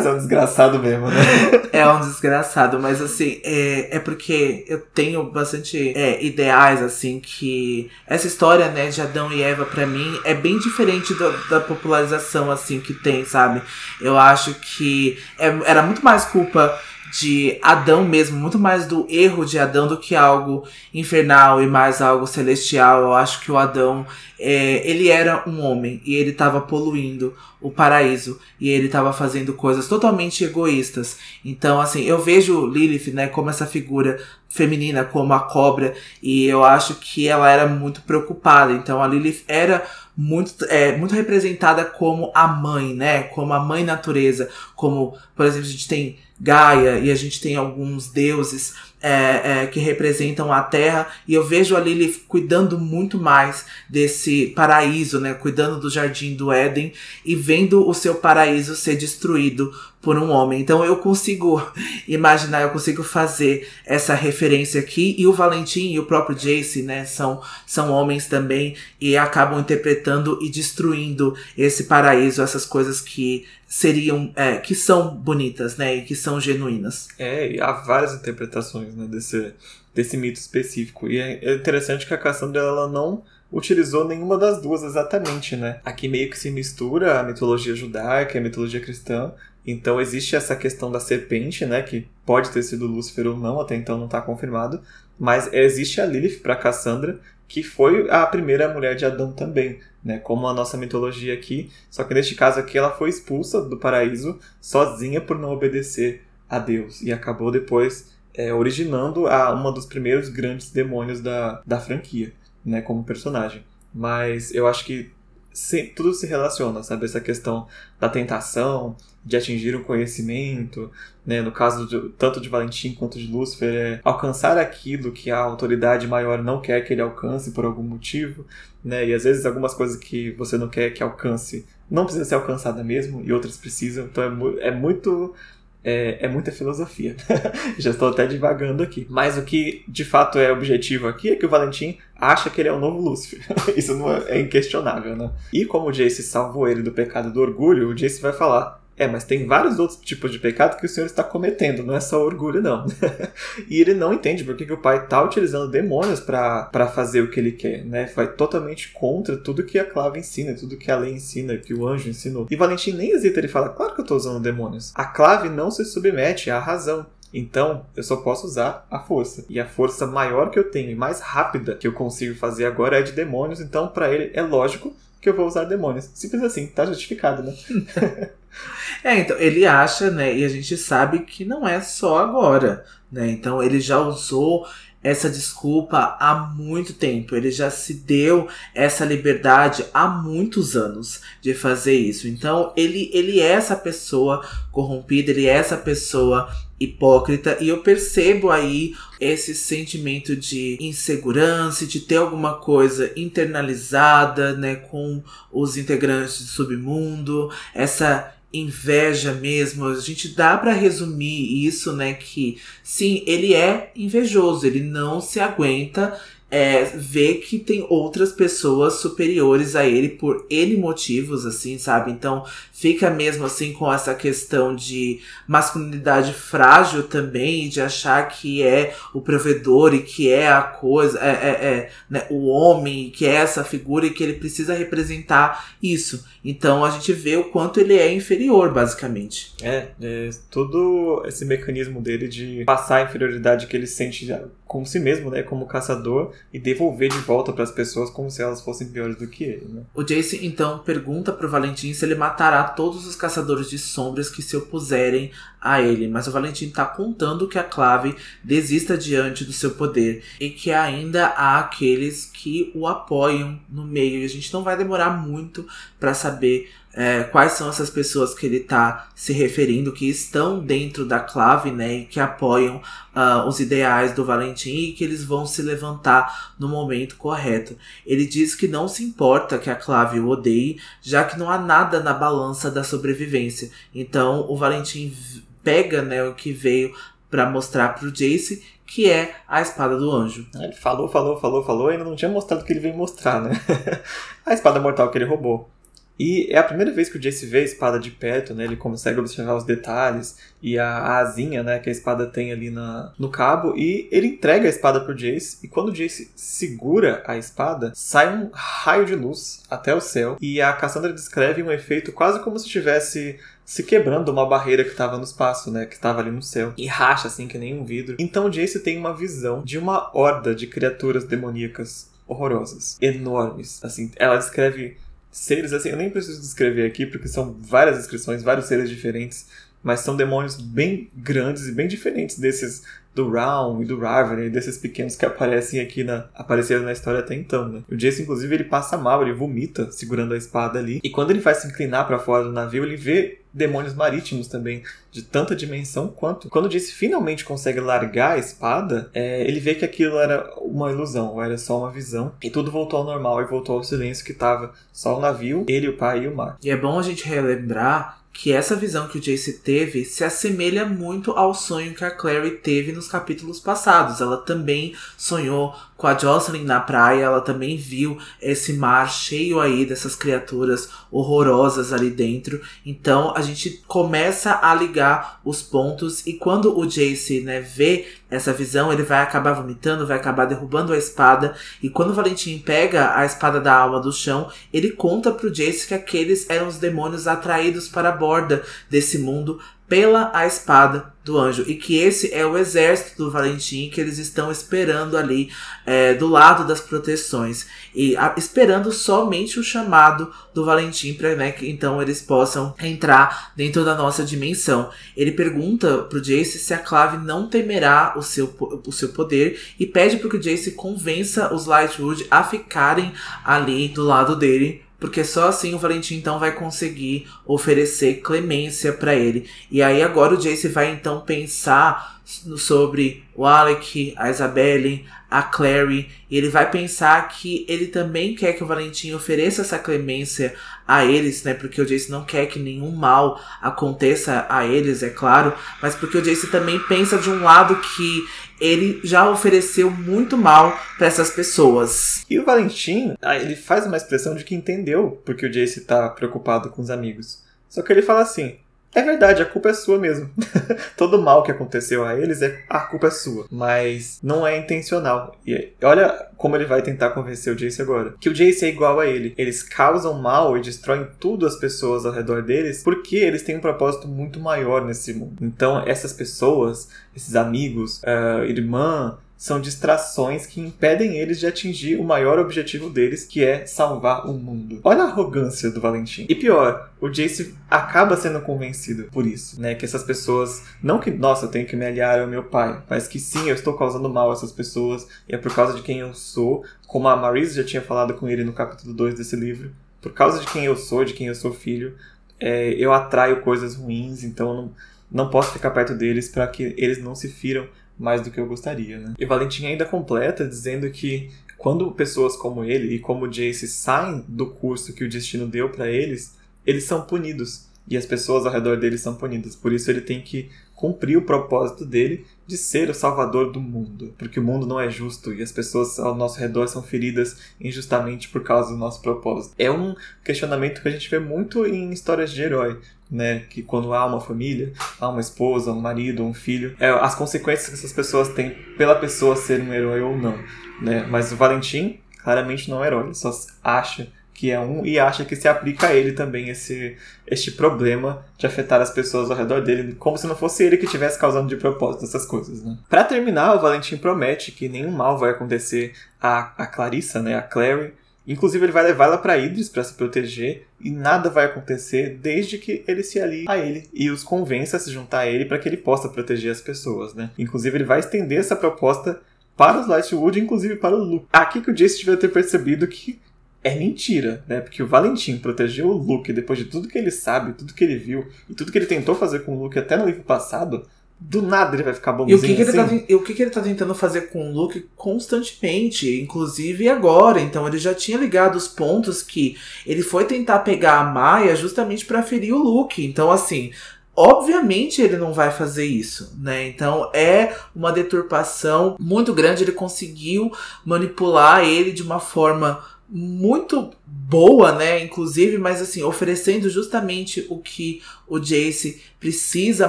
Mas 0.00 0.06
é 0.06 0.12
um 0.12 0.16
desgraçado 0.16 0.78
mesmo, 0.78 1.08
né? 1.08 1.20
É 1.72 1.86
um 1.86 2.00
desgraçado, 2.00 2.80
mas 2.80 3.00
assim, 3.00 3.40
é, 3.44 3.96
é 3.96 4.00
porque 4.00 4.64
eu 4.66 4.80
tenho 4.92 5.22
bastante 5.30 5.96
é, 5.96 6.22
ideais, 6.22 6.82
assim, 6.82 7.20
que 7.20 7.88
essa 8.08 8.26
história, 8.26 8.68
né, 8.68 8.88
de 8.88 9.00
Adão 9.00 9.32
e 9.32 9.40
Eva, 9.40 9.64
para 9.64 9.86
mim, 9.86 10.20
é 10.24 10.34
bem 10.34 10.58
diferente 10.58 11.14
do, 11.14 11.32
da 11.48 11.60
popularização, 11.60 12.50
assim, 12.50 12.80
que 12.80 12.92
tem, 12.92 13.24
sabe? 13.24 13.62
Eu 14.00 14.18
acho 14.18 14.54
que 14.54 15.16
é, 15.38 15.46
era 15.64 15.80
muito 15.80 16.04
mais 16.04 16.24
culpa 16.24 16.76
de 17.10 17.58
Adão 17.62 18.04
mesmo, 18.04 18.38
muito 18.38 18.58
mais 18.58 18.86
do 18.86 19.06
erro 19.08 19.44
de 19.44 19.58
Adão 19.58 19.88
do 19.88 19.96
que 19.96 20.14
algo 20.14 20.66
infernal 20.94 21.62
e 21.62 21.66
mais 21.66 22.00
algo 22.00 22.26
celestial. 22.26 23.02
Eu 23.02 23.14
acho 23.14 23.40
que 23.40 23.50
o 23.50 23.58
Adão, 23.58 24.06
é, 24.38 24.88
ele 24.88 25.08
era 25.08 25.42
um 25.46 25.60
homem 25.60 26.00
e 26.04 26.14
ele 26.14 26.30
estava 26.30 26.60
poluindo 26.60 27.34
o 27.60 27.70
paraíso 27.70 28.40
e 28.58 28.70
ele 28.70 28.86
estava 28.86 29.12
fazendo 29.12 29.52
coisas 29.52 29.86
totalmente 29.86 30.44
egoístas. 30.44 31.18
Então, 31.44 31.80
assim, 31.80 32.04
eu 32.04 32.18
vejo 32.18 32.66
Lilith, 32.66 33.12
né, 33.12 33.26
como 33.26 33.50
essa 33.50 33.66
figura 33.66 34.18
feminina, 34.48 35.04
como 35.04 35.32
a 35.32 35.40
cobra, 35.40 35.94
e 36.22 36.44
eu 36.46 36.64
acho 36.64 36.96
que 36.96 37.28
ela 37.28 37.48
era 37.48 37.66
muito 37.66 38.02
preocupada. 38.02 38.72
Então, 38.72 39.02
a 39.02 39.06
Lilith 39.06 39.44
era 39.46 39.84
muito, 40.16 40.64
é, 40.66 40.96
muito 40.96 41.14
representada 41.14 41.84
como 41.84 42.30
a 42.34 42.46
mãe, 42.46 42.94
né, 42.94 43.22
como 43.24 43.52
a 43.52 43.60
mãe 43.60 43.84
natureza, 43.84 44.48
como, 44.74 45.16
por 45.34 45.46
exemplo, 45.46 45.66
a 45.66 45.70
gente 45.70 45.88
tem 45.88 46.18
Gaia 46.42 46.98
e 46.98 47.10
a 47.10 47.14
gente 47.14 47.38
tem 47.38 47.54
alguns 47.54 48.08
deuses 48.08 48.72
é, 49.02 49.62
é, 49.62 49.66
que 49.66 49.78
representam 49.78 50.50
a 50.50 50.62
Terra. 50.62 51.06
E 51.28 51.34
eu 51.34 51.46
vejo 51.46 51.76
a 51.76 51.80
Lilith 51.80 52.22
cuidando 52.26 52.78
muito 52.78 53.18
mais 53.18 53.66
desse 53.88 54.46
paraíso, 54.56 55.20
né, 55.20 55.34
cuidando 55.34 55.78
do 55.78 55.90
jardim 55.90 56.34
do 56.34 56.50
Éden 56.50 56.92
e 57.24 57.34
vendo 57.34 57.86
o 57.86 57.92
seu 57.92 58.14
paraíso 58.14 58.74
ser 58.74 58.96
destruído 58.96 59.70
por 60.00 60.16
um 60.16 60.30
homem. 60.30 60.60
Então 60.60 60.84
eu 60.84 60.96
consigo 60.96 61.62
imaginar, 62.08 62.62
eu 62.62 62.70
consigo 62.70 63.02
fazer 63.02 63.68
essa 63.84 64.14
referência 64.14 64.80
aqui 64.80 65.14
e 65.18 65.26
o 65.26 65.32
Valentim 65.32 65.92
e 65.92 65.98
o 65.98 66.06
próprio 66.06 66.36
Jace, 66.36 66.82
né, 66.82 67.04
são 67.04 67.42
são 67.66 67.90
homens 67.92 68.26
também 68.26 68.74
e 69.00 69.16
acabam 69.16 69.60
interpretando 69.60 70.38
e 70.42 70.50
destruindo 70.50 71.34
esse 71.56 71.84
paraíso, 71.84 72.42
essas 72.42 72.64
coisas 72.64 73.00
que 73.00 73.46
seriam, 73.66 74.32
é, 74.34 74.56
que 74.56 74.74
são 74.74 75.14
bonitas, 75.14 75.76
né, 75.76 75.96
e 75.96 76.02
que 76.02 76.16
são 76.16 76.40
genuínas. 76.40 77.08
É, 77.18 77.52
e 77.52 77.60
há 77.60 77.70
várias 77.72 78.14
interpretações, 78.14 78.94
né, 78.96 79.06
desse, 79.06 79.52
desse 79.94 80.16
mito 80.16 80.40
específico. 80.40 81.08
E 81.08 81.18
é 81.18 81.54
interessante 81.54 82.04
que 82.04 82.12
a 82.12 82.18
Cassandra, 82.18 82.60
ela 82.60 82.88
não 82.88 83.22
utilizou 83.52 84.06
nenhuma 84.06 84.38
das 84.38 84.60
duas 84.60 84.82
exatamente, 84.82 85.56
né? 85.56 85.80
Aqui 85.84 86.08
meio 86.08 86.30
que 86.30 86.38
se 86.38 86.50
mistura 86.50 87.20
a 87.20 87.22
mitologia 87.22 87.74
judaica 87.74 88.36
e 88.36 88.38
a 88.38 88.42
mitologia 88.42 88.80
cristã, 88.80 89.32
então 89.70 90.00
existe 90.00 90.36
essa 90.36 90.56
questão 90.56 90.90
da 90.90 91.00
serpente, 91.00 91.64
né, 91.66 91.82
que 91.82 92.08
pode 92.24 92.50
ter 92.50 92.62
sido 92.62 92.86
Lúcifer 92.86 93.26
ou 93.26 93.36
não, 93.36 93.60
até 93.60 93.74
então 93.76 93.98
não 93.98 94.06
está 94.06 94.20
confirmado, 94.20 94.80
mas 95.18 95.52
existe 95.52 96.00
a 96.00 96.06
Lilith 96.06 96.40
para 96.40 96.56
Cassandra, 96.56 97.20
que 97.46 97.62
foi 97.62 98.08
a 98.10 98.24
primeira 98.26 98.72
mulher 98.72 98.94
de 98.94 99.04
Adão 99.04 99.32
também, 99.32 99.80
né? 100.04 100.18
Como 100.18 100.46
a 100.46 100.54
nossa 100.54 100.76
mitologia 100.76 101.34
aqui, 101.34 101.68
só 101.90 102.04
que 102.04 102.14
neste 102.14 102.36
caso 102.36 102.60
aqui 102.60 102.78
ela 102.78 102.92
foi 102.92 103.10
expulsa 103.10 103.60
do 103.60 103.76
paraíso 103.76 104.38
sozinha 104.60 105.20
por 105.20 105.36
não 105.36 105.50
obedecer 105.50 106.22
a 106.48 106.58
Deus 106.58 107.02
e 107.02 107.12
acabou 107.12 107.50
depois 107.50 108.16
é, 108.32 108.54
originando 108.54 109.26
a 109.26 109.52
uma 109.52 109.72
dos 109.72 109.84
primeiros 109.84 110.28
grandes 110.28 110.70
demônios 110.70 111.20
da, 111.20 111.60
da 111.66 111.80
franquia, 111.80 112.32
né? 112.64 112.80
Como 112.80 113.02
personagem. 113.02 113.64
Mas 113.92 114.54
eu 114.54 114.68
acho 114.68 114.84
que 114.84 115.10
se, 115.52 115.84
tudo 115.84 116.14
se 116.14 116.26
relaciona, 116.26 116.82
sabe? 116.82 117.04
Essa 117.04 117.20
questão 117.20 117.66
da 117.98 118.08
tentação, 118.08 118.96
de 119.24 119.36
atingir 119.36 119.74
o 119.74 119.84
conhecimento, 119.84 120.90
né? 121.26 121.42
no 121.42 121.52
caso 121.52 121.86
de, 121.86 122.08
tanto 122.10 122.40
de 122.40 122.48
Valentim 122.48 122.94
quanto 122.94 123.18
de 123.18 123.26
Lúcifer, 123.26 123.74
é 123.74 124.00
alcançar 124.02 124.56
aquilo 124.56 125.12
que 125.12 125.30
a 125.30 125.38
autoridade 125.38 126.06
maior 126.06 126.42
não 126.42 126.60
quer 126.60 126.80
que 126.82 126.92
ele 126.92 127.02
alcance 127.02 127.50
por 127.50 127.64
algum 127.64 127.82
motivo, 127.82 128.46
né? 128.82 129.06
e 129.06 129.12
às 129.12 129.24
vezes 129.24 129.44
algumas 129.44 129.74
coisas 129.74 129.96
que 129.96 130.30
você 130.32 130.56
não 130.56 130.68
quer 130.68 130.90
que 130.90 131.02
alcance 131.02 131.66
não 131.90 132.04
precisa 132.04 132.24
ser 132.24 132.36
alcançada 132.36 132.84
mesmo, 132.84 133.20
e 133.24 133.32
outras 133.32 133.56
precisam, 133.56 134.06
então 134.06 134.24
é, 134.58 134.68
é 134.68 134.70
muito 134.70 135.34
é, 135.82 136.18
é, 136.20 136.28
muita 136.28 136.52
filosofia. 136.52 137.16
Já 137.78 137.90
estou 137.90 138.08
até 138.08 138.26
divagando 138.26 138.82
aqui. 138.82 139.06
Mas 139.08 139.38
o 139.38 139.42
que 139.42 139.82
de 139.88 140.04
fato 140.04 140.38
é 140.38 140.52
objetivo 140.52 141.08
aqui 141.08 141.30
é 141.30 141.36
que 141.36 141.46
o 141.46 141.48
Valentim 141.48 141.98
acha 142.16 142.50
que 142.50 142.60
ele 142.60 142.68
é 142.68 142.72
o 142.72 142.78
novo 142.78 143.00
Lúcifer. 143.00 143.40
Isso 143.76 143.92
é, 144.10 144.38
é, 144.38 144.40
inquestionável, 144.40 145.16
né? 145.16 145.30
E 145.52 145.64
como 145.64 145.88
o 145.88 145.92
Jace 145.92 146.22
salvou 146.22 146.68
ele 146.68 146.82
do 146.82 146.92
pecado 146.92 147.32
do 147.32 147.40
orgulho, 147.40 147.88
o 147.88 147.94
Jace 147.94 148.20
vai 148.20 148.32
falar: 148.32 148.82
é, 148.96 149.06
mas 149.08 149.24
tem 149.24 149.46
vários 149.46 149.78
outros 149.78 149.98
tipos 149.98 150.30
de 150.30 150.38
pecado 150.38 150.78
que 150.78 150.84
o 150.84 150.88
senhor 150.88 151.06
está 151.06 151.24
cometendo, 151.24 151.82
não 151.82 151.94
é 151.94 152.00
só 152.00 152.22
orgulho, 152.22 152.60
não. 152.60 152.84
e 153.68 153.80
ele 153.80 153.94
não 153.94 154.12
entende 154.12 154.44
porque 154.44 154.66
que 154.66 154.72
o 154.72 154.78
pai 154.78 155.04
está 155.04 155.22
utilizando 155.22 155.70
demônios 155.70 156.20
para 156.20 156.86
fazer 156.94 157.22
o 157.22 157.30
que 157.30 157.40
ele 157.40 157.52
quer, 157.52 157.84
né? 157.84 158.10
Vai 158.14 158.30
totalmente 158.30 158.92
contra 158.92 159.38
tudo 159.38 159.64
que 159.64 159.78
a 159.78 159.84
clave 159.84 160.18
ensina, 160.18 160.54
tudo 160.54 160.76
que 160.76 160.90
a 160.90 160.96
lei 160.96 161.14
ensina, 161.14 161.56
que 161.56 161.72
o 161.72 161.88
anjo 161.88 162.10
ensinou. 162.10 162.46
E 162.50 162.56
Valentim 162.56 162.92
nem 162.92 163.12
hesita, 163.12 163.40
ele 163.40 163.48
fala: 163.48 163.70
claro 163.70 163.94
que 163.94 164.00
eu 164.00 164.04
estou 164.04 164.16
usando 164.16 164.42
demônios. 164.42 164.92
A 164.94 165.06
clave 165.06 165.48
não 165.48 165.70
se 165.70 165.84
submete 165.84 166.50
à 166.50 166.58
razão. 166.58 167.06
Então, 167.32 167.86
eu 167.96 168.02
só 168.02 168.16
posso 168.16 168.46
usar 168.46 168.86
a 168.90 168.98
força. 168.98 169.44
E 169.48 169.60
a 169.60 169.66
força 169.66 170.06
maior 170.06 170.50
que 170.50 170.58
eu 170.58 170.70
tenho 170.70 170.90
e 170.90 170.94
mais 170.94 171.20
rápida 171.20 171.76
que 171.76 171.86
eu 171.86 171.92
consigo 171.92 172.34
fazer 172.34 172.66
agora 172.66 172.98
é 172.98 173.02
de 173.02 173.12
demônios. 173.12 173.60
Então, 173.60 173.88
para 173.88 174.12
ele, 174.12 174.30
é 174.34 174.42
lógico 174.42 174.92
que 175.20 175.28
eu 175.28 175.34
vou 175.34 175.46
usar 175.46 175.64
demônios. 175.64 176.10
Simples 176.14 176.42
assim, 176.42 176.66
tá 176.66 176.84
justificado, 176.84 177.42
né? 177.42 177.54
é, 179.04 179.18
então, 179.18 179.38
ele 179.38 179.66
acha, 179.66 180.10
né? 180.10 180.36
E 180.36 180.44
a 180.44 180.48
gente 180.48 180.76
sabe 180.76 181.20
que 181.20 181.44
não 181.44 181.66
é 181.66 181.80
só 181.80 182.18
agora, 182.18 182.84
né? 183.10 183.30
Então, 183.30 183.62
ele 183.62 183.80
já 183.80 183.98
usou 183.98 184.66
essa 185.02 185.30
desculpa 185.30 186.16
há 186.20 186.34
muito 186.34 186.92
tempo. 186.92 187.34
Ele 187.34 187.50
já 187.50 187.70
se 187.70 187.94
deu 187.94 188.48
essa 188.74 189.04
liberdade 189.04 189.84
há 189.94 190.06
muitos 190.06 190.76
anos 190.76 191.22
de 191.40 191.54
fazer 191.54 191.94
isso. 191.94 192.28
Então, 192.28 192.72
ele, 192.76 193.10
ele 193.12 193.40
é 193.40 193.48
essa 193.52 193.76
pessoa 193.76 194.46
corrompida, 194.70 195.30
ele 195.30 195.46
é 195.46 195.52
essa 195.52 195.76
pessoa 195.76 196.50
hipócrita 196.78 197.58
e 197.60 197.68
eu 197.68 197.82
percebo 197.82 198.50
aí 198.50 198.94
esse 199.20 199.54
sentimento 199.54 200.34
de 200.34 200.78
insegurança, 200.80 201.86
de 201.86 202.00
ter 202.00 202.16
alguma 202.16 202.54
coisa 202.54 203.12
internalizada, 203.14 204.54
né, 204.54 204.76
com 204.76 205.22
os 205.52 205.76
integrantes 205.76 206.40
do 206.40 206.46
submundo, 206.46 207.50
essa 207.74 208.34
inveja 208.52 209.32
mesmo. 209.32 209.86
A 209.86 210.00
gente 210.00 210.28
dá 210.28 210.56
para 210.56 210.72
resumir 210.72 211.64
isso, 211.66 211.92
né, 211.92 212.14
que 212.14 212.58
sim, 212.82 213.22
ele 213.26 213.54
é 213.54 213.92
invejoso, 213.94 214.66
ele 214.66 214.80
não 214.80 215.20
se 215.20 215.40
aguenta 215.40 216.18
é, 216.50 216.84
vê 216.84 217.34
que 217.34 217.60
tem 217.60 217.86
outras 217.88 218.32
pessoas 218.32 218.94
superiores 218.94 219.76
a 219.76 219.86
ele 219.86 220.08
por 220.08 220.44
N 220.50 220.76
motivos, 220.76 221.46
assim, 221.46 221.78
sabe? 221.78 222.10
Então 222.10 222.44
fica 222.72 223.08
mesmo 223.08 223.44
assim 223.44 223.72
com 223.72 223.92
essa 223.92 224.14
questão 224.14 224.74
de 224.74 225.20
masculinidade 225.46 226.34
frágil 226.34 227.04
também, 227.04 227.68
de 227.68 227.80
achar 227.80 228.26
que 228.26 228.64
é 228.64 228.96
o 229.14 229.20
provedor 229.20 229.94
e 229.94 230.02
que 230.02 230.28
é 230.28 230.50
a 230.50 230.62
coisa, 230.62 231.20
é, 231.20 231.30
é, 231.30 231.66
é 231.66 231.90
né, 232.08 232.26
o 232.28 232.48
homem, 232.48 233.10
que 233.10 233.24
é 233.24 233.34
essa 233.34 233.62
figura 233.62 234.06
e 234.06 234.10
que 234.10 234.24
ele 234.24 234.34
precisa 234.34 234.74
representar 234.74 235.72
isso. 235.80 236.24
Então 236.44 236.84
a 236.84 236.90
gente 236.90 237.12
vê 237.12 237.36
o 237.36 237.44
quanto 237.50 237.80
ele 237.80 237.94
é 237.94 238.12
inferior, 238.12 238.72
basicamente. 238.72 239.54
É, 239.62 239.88
é 240.00 240.30
todo 240.50 241.22
esse 241.26 241.44
mecanismo 241.44 242.00
dele 242.00 242.28
de 242.28 242.64
passar 242.64 242.96
a 242.96 243.02
inferioridade 243.02 243.66
que 243.66 243.76
ele 243.76 243.86
sente 243.86 244.32
com 244.66 244.84
si 244.84 245.00
mesmo, 245.00 245.30
né, 245.30 245.42
como 245.42 245.66
caçador, 245.66 246.32
e 246.52 246.58
devolver 246.58 247.10
de 247.10 247.18
volta 247.18 247.52
para 247.52 247.64
as 247.64 247.72
pessoas 247.72 248.08
como 248.08 248.30
se 248.30 248.40
elas 248.40 248.60
fossem 248.60 248.86
piores 248.88 249.16
do 249.16 249.26
que 249.26 249.42
ele. 249.42 249.66
Né? 249.68 249.82
O 249.92 250.04
Jace 250.04 250.46
então 250.46 250.78
pergunta 250.78 251.32
pro 251.32 251.50
Valentim 251.50 251.92
se 251.92 252.04
ele 252.04 252.14
matará 252.14 252.62
todos 252.62 253.04
os 253.04 253.16
caçadores 253.16 253.68
de 253.68 253.78
sombras 253.78 254.30
que 254.30 254.42
se 254.42 254.56
opuserem 254.56 255.32
a 255.60 255.82
ele, 255.82 256.08
mas 256.08 256.26
o 256.26 256.32
Valentim 256.32 256.66
está 256.66 256.84
contando 256.84 257.46
que 257.46 257.58
a 257.58 257.62
Clave 257.62 258.16
desista 258.42 258.96
diante 258.96 259.44
do 259.44 259.52
seu 259.52 259.72
poder 259.72 260.24
e 260.40 260.48
que 260.48 260.72
ainda 260.72 261.26
há 261.26 261.58
aqueles 261.58 262.24
que 262.24 262.72
o 262.74 262.86
apoiam 262.86 263.60
no 263.68 263.84
meio. 263.84 264.20
E 264.20 264.24
a 264.24 264.28
gente 264.28 264.52
não 264.52 264.62
vai 264.62 264.76
demorar 264.76 265.10
muito 265.10 265.66
para 265.98 266.14
saber 266.14 266.70
é, 266.92 267.22
quais 267.24 267.52
são 267.52 267.68
essas 267.68 267.88
pessoas 267.88 268.34
que 268.34 268.46
ele 268.46 268.58
está 268.58 269.08
se 269.14 269.32
referindo, 269.32 269.92
que 269.92 270.08
estão 270.08 270.58
dentro 270.58 271.04
da 271.04 271.20
clave, 271.20 271.70
né, 271.70 271.98
e 271.98 272.04
que 272.04 272.18
apoiam 272.18 272.82
uh, 273.14 273.46
os 273.46 273.60
ideais 273.60 274.12
do 274.12 274.24
Valentim 274.24 274.88
e 274.88 274.92
que 274.92 275.04
eles 275.04 275.22
vão 275.22 275.46
se 275.46 275.62
levantar 275.62 276.54
no 276.58 276.68
momento 276.68 277.16
correto. 277.16 277.76
Ele 278.04 278.26
diz 278.26 278.54
que 278.54 278.66
não 278.66 278.88
se 278.88 279.04
importa 279.04 279.58
que 279.58 279.70
a 279.70 279.76
clave 279.76 280.18
o 280.18 280.28
odeie, 280.28 280.80
já 281.00 281.24
que 281.24 281.38
não 281.38 281.48
há 281.48 281.58
nada 281.58 282.00
na 282.00 282.12
balança 282.12 282.70
da 282.70 282.82
sobrevivência. 282.82 283.70
Então 283.94 284.46
o 284.48 284.56
Valentim 284.56 285.14
pega, 285.62 286.02
né, 286.02 286.22
o 286.24 286.34
que 286.34 286.52
veio 286.52 286.94
para 287.30 287.48
mostrar 287.48 287.94
pro 287.94 288.10
Jace 288.10 288.62
que 288.90 289.08
é 289.08 289.36
a 289.46 289.62
espada 289.62 289.96
do 289.96 290.10
anjo. 290.10 290.48
Ele 290.52 290.72
falou, 290.72 291.08
falou, 291.08 291.38
falou, 291.38 291.64
falou 291.64 291.88
ainda 291.88 292.02
não 292.02 292.16
tinha 292.16 292.28
mostrado 292.28 292.62
o 292.62 292.64
que 292.64 292.72
ele 292.72 292.80
veio 292.80 292.96
mostrar, 292.96 293.40
né? 293.40 293.52
a 294.44 294.52
espada 294.52 294.80
mortal 294.80 295.08
que 295.12 295.16
ele 295.16 295.26
roubou. 295.26 295.70
E 296.18 296.48
é 296.50 296.58
a 296.58 296.62
primeira 296.62 296.92
vez 296.92 297.08
que 297.08 297.16
o 297.16 297.20
Jace 297.20 297.46
vê 297.46 297.60
a 297.60 297.62
espada 297.62 297.98
de 297.98 298.10
perto, 298.10 298.52
né? 298.52 298.64
Ele 298.64 298.76
consegue 298.76 299.18
observar 299.18 299.54
os 299.54 299.64
detalhes 299.64 300.36
e 300.60 300.78
a, 300.78 300.86
a 300.86 301.18
asinha, 301.20 301.62
né? 301.62 301.78
Que 301.78 301.88
a 301.88 301.92
espada 301.92 302.26
tem 302.26 302.52
ali 302.52 302.68
na, 302.68 303.12
no 303.18 303.30
cabo. 303.30 303.74
E 303.74 304.06
ele 304.12 304.26
entrega 304.26 304.66
a 304.66 304.68
espada 304.68 305.00
pro 305.00 305.16
Jace. 305.16 305.58
E 305.62 305.68
quando 305.68 305.88
o 305.88 305.94
Jace 305.94 306.30
segura 306.36 307.22
a 307.26 307.38
espada, 307.38 307.92
sai 307.94 308.36
um 308.36 308.50
raio 308.52 309.06
de 309.06 309.14
luz 309.14 309.62
até 309.70 309.94
o 309.94 310.00
céu. 310.00 310.36
E 310.40 310.60
a 310.60 310.74
Cassandra 310.74 311.10
descreve 311.10 311.62
um 311.62 311.72
efeito 311.72 312.12
quase 312.12 312.40
como 312.40 312.58
se 312.58 312.66
estivesse 312.66 313.38
se 313.70 313.84
quebrando 313.84 314.32
uma 314.32 314.44
barreira 314.44 314.82
que 314.82 314.90
estava 314.90 315.16
no 315.16 315.22
espaço, 315.22 315.70
né? 315.70 315.86
Que 315.86 315.94
estava 315.94 316.20
ali 316.20 316.32
no 316.32 316.42
céu. 316.42 316.74
E 316.76 316.88
racha, 316.88 317.28
assim, 317.28 317.46
que 317.46 317.56
nem 317.56 317.78
um 317.78 317.84
vidro. 317.84 318.16
Então 318.18 318.50
Jace 318.50 318.80
tem 318.80 318.98
uma 318.98 319.14
visão 319.14 319.62
de 319.62 319.78
uma 319.78 320.10
horda 320.12 320.52
de 320.52 320.66
criaturas 320.66 321.22
demoníacas 321.22 322.10
horrorosas, 322.26 322.98
enormes. 323.00 323.78
Assim, 323.84 324.10
ela 324.16 324.36
descreve 324.36 324.96
seres 325.30 325.72
assim, 325.72 325.90
eu 325.90 325.96
nem 325.96 326.10
preciso 326.10 326.40
descrever 326.40 326.84
aqui 326.84 327.06
porque 327.06 327.28
são 327.28 327.56
várias 327.60 327.96
descrições, 327.96 328.42
vários 328.42 328.66
seres 328.66 328.90
diferentes, 328.90 329.46
mas 329.84 330.00
são 330.00 330.16
demônios 330.16 330.56
bem 330.56 331.08
grandes 331.14 331.68
e 331.68 331.72
bem 331.72 331.86
diferentes 331.86 332.40
desses 332.40 332.82
do 333.14 333.28
Round 333.28 333.82
e 333.82 333.86
do 333.86 333.98
Raven 333.98 334.46
e 334.46 334.50
desses 334.50 334.78
pequenos 334.78 335.16
que 335.16 335.26
aparecem 335.26 335.80
aqui 335.80 336.04
na 336.04 336.26
apareceram 336.34 336.84
na 336.84 336.92
história 336.92 337.20
até 337.20 337.34
então, 337.34 337.68
né? 337.68 337.82
O 337.90 337.96
Jace 337.96 338.22
inclusive 338.22 338.54
ele 338.54 338.64
passa 338.64 338.96
mal, 338.96 339.22
ele 339.22 339.32
vomita 339.32 339.90
segurando 339.90 340.34
a 340.34 340.36
espada 340.36 340.78
ali. 340.78 341.00
E 341.02 341.10
quando 341.10 341.30
ele 341.30 341.40
faz 341.40 341.58
se 341.58 341.68
inclinar 341.68 342.06
para 342.06 342.18
fora 342.18 342.44
do 342.44 342.52
navio, 342.52 342.84
ele 342.84 342.96
vê 342.96 343.40
demônios 343.52 343.94
marítimos 343.94 344.46
também, 344.46 344.82
de 345.10 345.22
tanta 345.22 345.56
dimensão 345.56 346.08
quanto. 346.08 346.48
Quando 346.48 346.68
Jace 346.68 346.92
finalmente 346.92 347.44
consegue 347.44 347.80
largar 347.80 348.32
a 348.32 348.38
espada, 348.38 349.10
é, 349.12 349.42
ele 349.42 349.60
vê 349.60 349.74
que 349.74 349.84
aquilo 349.84 350.18
era 350.18 350.52
uma 350.58 350.90
ilusão, 350.90 351.42
era 351.42 351.58
só 351.58 351.78
uma 351.78 351.90
visão, 351.90 352.32
e 352.42 352.48
tudo 352.48 352.70
voltou 352.70 353.00
ao 353.00 353.04
normal 353.04 353.42
e 353.42 353.46
voltou 353.46 353.76
ao 353.76 353.84
silêncio 353.84 354.24
que 354.24 354.32
tava 354.32 354.72
só 354.92 355.18
o 355.18 355.20
navio, 355.20 355.64
ele, 355.68 355.88
o 355.88 355.96
pai 355.96 356.24
e 356.24 356.28
o 356.28 356.34
mar. 356.34 356.56
E 356.62 356.70
é 356.70 356.76
bom 356.76 356.98
a 356.98 357.02
gente 357.02 357.26
relembrar 357.26 358.19
que 358.32 358.52
essa 358.52 358.76
visão 358.76 359.08
que 359.08 359.18
o 359.18 359.20
Jace 359.20 359.58
teve 359.58 360.04
se 360.04 360.24
assemelha 360.24 360.86
muito 360.86 361.32
ao 361.32 361.54
sonho 361.54 361.94
que 361.94 362.04
a 362.04 362.10
Clary 362.10 362.52
teve 362.52 362.92
nos 362.92 363.08
capítulos 363.08 363.60
passados. 363.60 364.20
Ela 364.20 364.38
também 364.38 364.94
sonhou 365.16 365.74
com 366.00 366.06
a 366.06 366.16
Jocelyn 366.16 366.64
na 366.64 366.80
praia, 366.80 367.24
ela 367.24 367.42
também 367.42 367.76
viu 367.76 368.16
esse 368.40 368.72
mar 368.72 369.06
cheio 369.10 369.60
aí 369.60 369.84
dessas 369.84 370.16
criaturas 370.16 370.88
horrorosas 371.10 371.92
ali 371.92 372.08
dentro. 372.08 372.58
Então 372.86 373.34
a 373.36 373.42
gente 373.42 373.82
começa 373.86 374.60
a 374.62 374.74
ligar 374.74 375.42
os 375.44 375.62
pontos 375.62 376.26
e 376.26 376.32
quando 376.32 376.78
o 376.78 376.86
Jace, 376.86 377.42
né, 377.42 377.60
vê 377.60 378.06
essa 378.30 378.50
visão, 378.50 378.90
ele 378.90 379.02
vai 379.02 379.20
acabar 379.20 379.52
vomitando, 379.52 380.06
vai 380.06 380.16
acabar 380.16 380.46
derrubando 380.46 380.94
a 380.94 380.96
espada. 380.96 381.54
E 381.82 381.90
quando 381.90 382.10
o 382.10 382.14
Valentim 382.14 382.58
pega 382.58 383.14
a 383.14 383.26
espada 383.26 383.60
da 383.60 383.74
alma 383.74 384.00
do 384.00 384.10
chão, 384.10 384.50
ele 384.72 384.92
conta 384.92 385.30
pro 385.30 385.50
Jace 385.50 385.86
que 385.86 385.92
aqueles 385.92 386.48
eram 386.48 386.66
os 386.66 386.78
demônios 386.78 387.26
atraídos 387.26 387.88
para 387.88 388.08
a 388.08 388.16
borda 388.16 388.62
desse 388.88 389.18
mundo 389.18 389.60
pela 389.90 390.30
a 390.32 390.46
espada 390.46 391.12
do 391.24 391.36
anjo. 391.36 391.64
E 391.66 391.74
que 391.74 391.98
esse 391.98 392.32
é 392.32 392.46
o 392.46 392.56
exército 392.56 393.24
do 393.24 393.30
Valentim 393.30 393.90
que 393.90 394.00
eles 394.00 394.18
estão 394.18 394.50
esperando 394.50 395.16
ali 395.16 395.50
é, 395.84 396.14
do 396.14 396.28
lado 396.28 396.64
das 396.64 396.80
proteções. 396.80 397.66
E 397.92 398.16
a, 398.16 398.32
esperando 398.36 398.92
somente 398.92 399.58
o 399.58 399.64
chamado 399.64 400.32
do 400.54 400.64
Valentim 400.64 401.12
para 401.14 401.34
né, 401.34 401.50
que 401.50 401.68
então 401.68 402.00
eles 402.00 402.22
possam 402.22 402.72
entrar 402.80 403.52
dentro 403.56 403.84
da 403.84 403.96
nossa 403.96 404.24
dimensão. 404.24 404.90
Ele 405.16 405.32
pergunta 405.32 405.98
pro 406.04 406.22
Jace 406.22 406.60
se 406.60 406.72
a 406.72 406.78
Clave 406.78 407.18
não 407.18 407.48
temerá 407.48 408.14
o 408.16 408.22
seu, 408.22 408.54
o 408.86 408.92
seu 408.92 409.08
poder 409.08 409.60
e 409.78 409.84
pede 409.84 410.18
para 410.18 410.30
que 410.30 410.36
o 410.36 410.40
Jace 410.40 410.70
convença 410.70 411.52
os 411.52 411.66
Lightwood 411.66 412.28
a 412.30 412.44
ficarem 412.44 413.12
ali 413.44 413.88
do 413.88 414.04
lado 414.04 414.36
dele 414.36 414.88
porque 415.00 415.24
só 415.24 415.48
assim 415.48 415.74
o 415.74 415.78
Valentim 415.78 416.16
então 416.16 416.38
vai 416.38 416.52
conseguir 416.52 417.26
oferecer 417.46 418.20
clemência 418.20 418.92
para 418.92 419.14
ele. 419.14 419.48
E 419.70 419.82
aí 419.82 420.02
agora 420.02 420.34
o 420.34 420.36
Jace 420.36 420.68
vai 420.68 420.92
então 420.92 421.22
pensar 421.22 422.20
sobre 422.56 423.24
o 423.34 423.44
Alec, 423.44 424.14
a 424.16 424.30
Isabelle, 424.30 425.04
a 425.28 425.42
Clary, 425.42 426.08
e 426.30 426.36
ele 426.36 426.48
vai 426.48 426.70
pensar 426.70 427.26
que 427.28 427.64
ele 427.68 427.86
também 427.86 428.34
quer 428.34 428.52
que 428.52 428.62
o 428.62 428.66
Valentim 428.66 429.12
ofereça 429.12 429.62
essa 429.62 429.78
clemência 429.78 430.54
a 430.86 431.04
eles, 431.04 431.42
né? 431.44 431.54
Porque 431.54 431.80
o 431.80 431.86
Jace 431.86 432.10
não 432.10 432.24
quer 432.24 432.46
que 432.46 432.58
nenhum 432.58 432.90
mal 432.90 433.40
aconteça 433.60 434.46
a 434.48 434.66
eles, 434.66 435.02
é 435.02 435.10
claro, 435.10 435.52
mas 435.80 435.94
porque 435.94 436.18
o 436.18 436.22
Jace 436.22 436.48
também 436.48 436.78
pensa 436.80 437.16
de 437.16 437.30
um 437.30 437.42
lado 437.42 437.76
que 437.76 438.28
ele 438.60 439.00
já 439.02 439.28
ofereceu 439.30 439.90
muito 439.90 440.36
mal 440.36 440.78
para 440.98 441.06
essas 441.06 441.30
pessoas. 441.30 442.24
E 442.28 442.38
o 442.38 442.44
Valentim, 442.44 443.14
ah, 443.22 443.36
ele 443.36 443.56
faz 443.56 443.86
uma 443.86 443.96
expressão 443.96 444.34
de 444.34 444.44
que 444.44 444.54
entendeu 444.54 445.20
porque 445.24 445.46
o 445.46 445.50
Jace 445.50 445.80
tá 445.82 446.08
preocupado 446.08 446.70
com 446.70 446.82
os 446.82 446.90
amigos. 446.90 447.42
Só 447.68 447.82
que 447.82 447.92
ele 447.92 448.02
fala 448.02 448.20
assim: 448.22 448.56
é 448.92 449.02
verdade, 449.02 449.40
a 449.40 449.46
culpa 449.46 449.70
é 449.70 449.74
sua 449.74 449.98
mesmo. 449.98 450.30
Todo 450.96 451.20
mal 451.20 451.42
que 451.42 451.50
aconteceu 451.50 452.04
a 452.04 452.18
eles, 452.18 452.42
é 452.42 452.64
a 452.68 452.80
culpa 452.80 453.06
é 453.06 453.10
sua. 453.10 453.46
Mas 453.50 454.18
não 454.22 454.46
é 454.46 454.56
intencional. 454.58 455.36
E 455.46 455.72
olha 455.82 456.28
como 456.36 456.56
ele 456.56 456.64
vai 456.64 456.82
tentar 456.82 457.10
convencer 457.10 457.52
o 457.52 457.56
Jace 457.56 457.80
agora. 457.80 458.14
Que 458.20 458.28
o 458.28 458.34
Jace 458.34 458.64
é 458.64 458.68
igual 458.68 458.98
a 458.98 459.06
ele. 459.06 459.32
Eles 459.38 459.62
causam 459.62 460.20
mal 460.20 460.56
e 460.56 460.60
destroem 460.60 461.06
tudo 461.20 461.46
as 461.46 461.56
pessoas 461.56 462.04
ao 462.04 462.12
redor 462.12 462.42
deles 462.42 462.82
porque 462.82 463.16
eles 463.16 463.42
têm 463.42 463.56
um 463.56 463.60
propósito 463.60 464.08
muito 464.08 464.40
maior 464.40 464.84
nesse 464.84 465.14
mundo. 465.14 465.36
Então, 465.40 465.82
essas 465.86 466.12
pessoas, 466.12 466.88
esses 467.14 467.36
amigos, 467.36 468.02
uh, 468.02 468.44
irmã, 468.44 469.18
são 469.40 469.58
distrações 469.58 470.44
que 470.44 470.60
impedem 470.60 471.16
eles 471.16 471.40
de 471.40 471.46
atingir 471.46 471.96
o 471.96 472.04
maior 472.04 472.38
objetivo 472.38 472.90
deles, 472.90 473.24
que 473.24 473.42
é 473.42 473.64
salvar 473.64 474.28
o 474.28 474.34
mundo. 474.34 474.80
Olha 474.84 475.04
a 475.04 475.06
arrogância 475.06 475.70
do 475.70 475.80
Valentim. 475.80 476.26
E 476.28 476.34
pior, 476.34 476.90
o 477.00 477.08
Jace 477.08 477.54
acaba 477.70 478.18
sendo 478.18 478.42
convencido 478.42 479.04
por 479.04 479.26
isso, 479.26 479.58
né? 479.58 479.74
Que 479.74 479.86
essas 479.86 480.04
pessoas, 480.04 480.64
não 480.82 480.98
que, 480.98 481.10
nossa, 481.10 481.46
eu 481.46 481.50
tenho 481.50 481.66
que 481.66 481.74
me 481.74 481.86
aliar 481.86 482.20
ao 482.20 482.26
meu 482.26 482.42
pai, 482.42 482.82
mas 482.86 483.08
que 483.08 483.18
sim, 483.18 483.48
eu 483.48 483.54
estou 483.54 483.72
causando 483.72 484.10
mal 484.10 484.28
a 484.28 484.34
essas 484.34 484.52
pessoas 484.52 485.08
e 485.26 485.34
é 485.34 485.38
por 485.38 485.54
causa 485.54 485.72
de 485.72 485.80
quem 485.80 486.00
eu 486.00 486.12
sou, 486.12 486.62
como 486.86 487.08
a 487.08 487.16
Marise 487.16 487.56
já 487.56 487.64
tinha 487.64 487.80
falado 487.80 488.12
com 488.12 488.28
ele 488.28 488.44
no 488.44 488.52
capítulo 488.52 488.92
2 488.92 489.14
desse 489.14 489.36
livro. 489.36 489.72
Por 490.02 490.12
causa 490.12 490.38
de 490.38 490.46
quem 490.48 490.66
eu 490.66 490.76
sou, 490.76 491.02
de 491.02 491.14
quem 491.14 491.28
eu 491.28 491.34
sou 491.34 491.54
filho, 491.54 491.96
é, 492.38 492.74
eu 492.74 492.92
atraio 492.92 493.40
coisas 493.40 493.74
ruins, 493.74 494.22
então 494.22 494.50
eu 494.50 494.54
não, 494.54 494.72
não 495.10 495.30
posso 495.30 495.50
ficar 495.54 495.70
perto 495.70 495.94
deles 495.94 496.28
para 496.28 496.46
que 496.46 496.74
eles 496.76 497.02
não 497.02 497.14
se 497.14 497.30
firam 497.30 497.66
mais 498.00 498.22
do 498.22 498.30
que 498.30 498.40
eu 498.40 498.46
gostaria, 498.46 498.98
né? 498.98 499.14
E 499.18 499.26
Valentim 499.26 499.66
ainda 499.66 499.84
completa 499.84 500.48
dizendo 500.48 500.90
que 500.90 501.30
quando 501.58 501.92
pessoas 501.92 502.34
como 502.34 502.64
ele 502.64 502.94
e 502.94 502.98
como 502.98 503.28
Jace 503.28 503.68
saem 503.68 504.24
do 504.26 504.46
curso 504.46 504.94
que 504.94 505.04
o 505.04 505.08
destino 505.08 505.46
deu 505.46 505.68
para 505.68 505.90
eles, 505.90 506.34
eles 506.66 506.84
são 506.84 507.02
punidos. 507.02 507.68
e 507.88 507.96
as 507.96 508.06
pessoas 508.06 508.46
ao 508.46 508.52
redor 508.52 508.76
dele 508.76 508.96
são 508.96 509.16
punidas. 509.16 509.56
Por 509.56 509.72
isso 509.72 509.90
ele 509.90 510.00
tem 510.00 510.20
que 510.20 510.48
cumprir 510.76 511.16
o 511.18 511.22
propósito 511.22 511.84
dele 511.84 512.24
de 512.46 512.56
ser 512.56 512.88
o 512.88 512.94
salvador 512.94 513.52
do 513.52 513.60
mundo, 513.60 514.14
porque 514.16 514.38
o 514.40 514.42
mundo 514.42 514.66
não 514.66 514.80
é 514.80 514.88
justo 514.88 515.32
e 515.34 515.42
as 515.42 515.52
pessoas 515.52 515.98
ao 515.98 516.14
nosso 516.14 516.38
redor 516.38 516.68
são 516.68 516.82
feridas 516.82 517.36
injustamente 517.60 518.28
por 518.28 518.42
causa 518.42 518.70
do 518.70 518.78
nosso 518.78 519.02
propósito. 519.02 519.54
É 519.58 519.70
um 519.70 519.94
questionamento 520.24 520.80
que 520.80 520.88
a 520.88 520.90
gente 520.90 521.10
vê 521.10 521.18
muito 521.18 521.66
em 521.66 521.90
histórias 521.90 522.30
de 522.32 522.40
herói, 522.40 522.78
né? 523.10 523.42
Que 523.50 523.62
quando 523.62 523.92
há 523.92 524.06
uma 524.06 524.20
família, 524.20 524.72
há 525.00 525.08
uma 525.08 525.20
esposa, 525.20 525.72
um 525.72 525.80
marido, 525.80 526.24
um 526.24 526.34
filho, 526.34 526.76
é, 526.78 526.88
as 526.88 527.14
consequências 527.14 527.68
que 527.68 527.74
essas 527.74 527.92
pessoas 527.92 528.28
têm 528.28 528.50
pela 528.76 528.94
pessoa 528.94 529.36
ser 529.36 529.60
um 529.60 529.72
herói 529.72 530.00
ou 530.00 530.16
não, 530.16 530.38
né? 530.80 531.06
Mas 531.08 531.32
o 531.32 531.36
Valentim 531.36 532.00
claramente 532.22 532.70
não 532.70 532.78
é 532.78 532.80
um 532.80 532.84
herói, 532.84 533.14
só 533.14 533.30
acha 533.62 534.08
que 534.40 534.50
é 534.50 534.58
um 534.58 534.86
e 534.86 534.98
acha 534.98 535.22
que 535.22 535.36
se 535.36 535.46
aplica 535.46 535.88
a 535.88 535.94
ele 535.94 536.12
também 536.12 536.48
esse 536.48 536.96
este 537.26 537.52
problema 537.52 538.24
de 538.38 538.46
afetar 538.46 538.80
as 538.80 538.90
pessoas 538.90 539.30
ao 539.30 539.36
redor 539.36 539.60
dele, 539.60 539.94
como 539.98 540.16
se 540.16 540.26
não 540.26 540.34
fosse 540.34 540.64
ele 540.64 540.78
que 540.78 540.86
estivesse 540.86 541.18
causando 541.18 541.46
de 541.46 541.56
propósito 541.56 542.04
essas 542.04 542.24
coisas, 542.24 542.62
né? 542.64 542.78
Para 542.88 543.04
terminar, 543.04 543.54
o 543.54 543.60
Valentim 543.60 543.98
promete 543.98 544.50
que 544.50 544.66
nenhum 544.66 544.92
mal 544.92 545.18
vai 545.18 545.32
acontecer 545.32 545.92
a, 546.18 546.52
a 546.56 546.66
Clarissa, 546.66 547.20
né, 547.20 547.36
a 547.36 547.42
Clary. 547.42 547.92
Inclusive 548.26 548.64
ele 548.64 548.72
vai 548.72 548.84
levar 548.84 549.06
ela 549.06 549.18
para 549.18 549.38
Idris 549.38 549.68
para 549.68 549.82
se 549.82 549.94
proteger 549.94 550.66
e 550.80 550.90
nada 550.90 551.30
vai 551.30 551.46
acontecer 551.46 552.18
desde 552.20 552.58
que 552.58 552.84
ele 552.86 553.02
se 553.02 553.20
alie 553.20 553.46
a 553.48 553.58
ele 553.58 553.88
e 553.92 554.10
os 554.10 554.22
convença 554.22 554.76
a 554.76 554.80
se 554.80 554.90
juntar 554.90 555.20
a 555.20 555.26
ele 555.26 555.44
para 555.44 555.58
que 555.58 555.68
ele 555.68 555.76
possa 555.76 556.08
proteger 556.08 556.52
as 556.52 556.60
pessoas, 556.60 557.14
né? 557.14 557.30
Inclusive 557.38 557.76
ele 557.76 557.84
vai 557.84 558.00
estender 558.00 558.38
essa 558.38 558.54
proposta 558.54 559.20
para 559.56 559.80
os 559.80 559.88
Lightwood, 559.88 560.40
inclusive 560.40 560.76
para 560.76 560.94
o 560.94 561.04
Luke. 561.04 561.26
Aqui 561.32 561.60
que 561.60 561.70
o 561.70 561.74
Jace 561.74 561.98
devia 561.98 562.16
ter 562.16 562.28
percebido 562.28 562.86
que 562.86 563.20
é 563.62 563.74
mentira, 563.74 564.42
né? 564.48 564.60
Porque 564.60 564.82
o 564.82 564.86
Valentim 564.86 565.38
protegeu 565.38 565.88
o 565.88 565.92
Luke 565.92 566.32
depois 566.32 566.58
de 566.58 566.64
tudo 566.64 566.88
que 566.88 566.96
ele 566.96 567.10
sabe, 567.10 567.52
tudo 567.52 567.74
que 567.74 567.84
ele 567.84 567.96
viu 567.96 568.26
e 568.48 568.54
tudo 568.54 568.72
que 568.72 568.78
ele 568.78 568.86
tentou 568.86 569.14
fazer 569.14 569.40
com 569.40 569.56
o 569.56 569.62
Luke 569.62 569.78
até 569.78 569.96
no 569.96 570.06
livro 570.06 570.22
passado. 570.22 570.86
Do 571.20 571.42
nada 571.42 571.76
ele 571.76 571.82
vai 571.82 571.92
ficar 571.92 572.12
bonzinho 572.12 572.36
e 572.36 572.38
o 572.38 572.40
que, 572.40 572.56
que 572.56 572.62
assim. 572.62 572.78
ele 572.78 573.00
tá, 573.00 573.04
e 573.08 573.14
o 573.14 573.22
que, 573.22 573.34
que 573.34 573.42
ele 573.42 573.50
tá 573.50 573.60
tentando 573.60 573.94
fazer 573.94 574.30
com 574.30 574.50
o 574.50 574.54
Luke 574.54 574.88
constantemente, 574.96 576.20
inclusive 576.20 576.88
agora. 576.88 577.40
Então 577.40 577.68
ele 577.68 577.78
já 577.78 577.94
tinha 577.94 578.16
ligado 578.16 578.56
os 578.56 578.66
pontos 578.66 579.22
que 579.22 579.56
ele 579.86 580.02
foi 580.02 580.24
tentar 580.24 580.60
pegar 580.60 580.98
a 580.98 581.04
Maia 581.04 581.54
justamente 581.54 582.06
para 582.06 582.22
ferir 582.22 582.54
o 582.54 582.58
Luke. 582.58 583.04
Então, 583.04 583.30
assim, 583.30 583.70
Obviamente 584.16 585.00
ele 585.00 585.16
não 585.16 585.32
vai 585.32 585.50
fazer 585.50 585.86
isso, 585.86 586.36
né? 586.38 586.68
Então 586.68 587.10
é 587.14 587.56
uma 587.74 587.90
deturpação 587.90 588.96
muito 589.00 589.32
grande. 589.32 589.62
Ele 589.62 589.72
conseguiu 589.72 590.52
manipular 590.84 591.64
ele 591.64 591.90
de 591.90 592.02
uma 592.02 592.20
forma 592.20 592.84
muito 593.10 593.90
boa, 594.06 594.72
né? 594.72 595.02
Inclusive, 595.02 595.58
mas 595.58 595.82
assim, 595.82 596.02
oferecendo 596.02 596.70
justamente 596.70 597.44
o 597.50 597.58
que 597.58 598.00
o 598.28 598.38
Jace 598.38 599.02
precisa, 599.18 599.88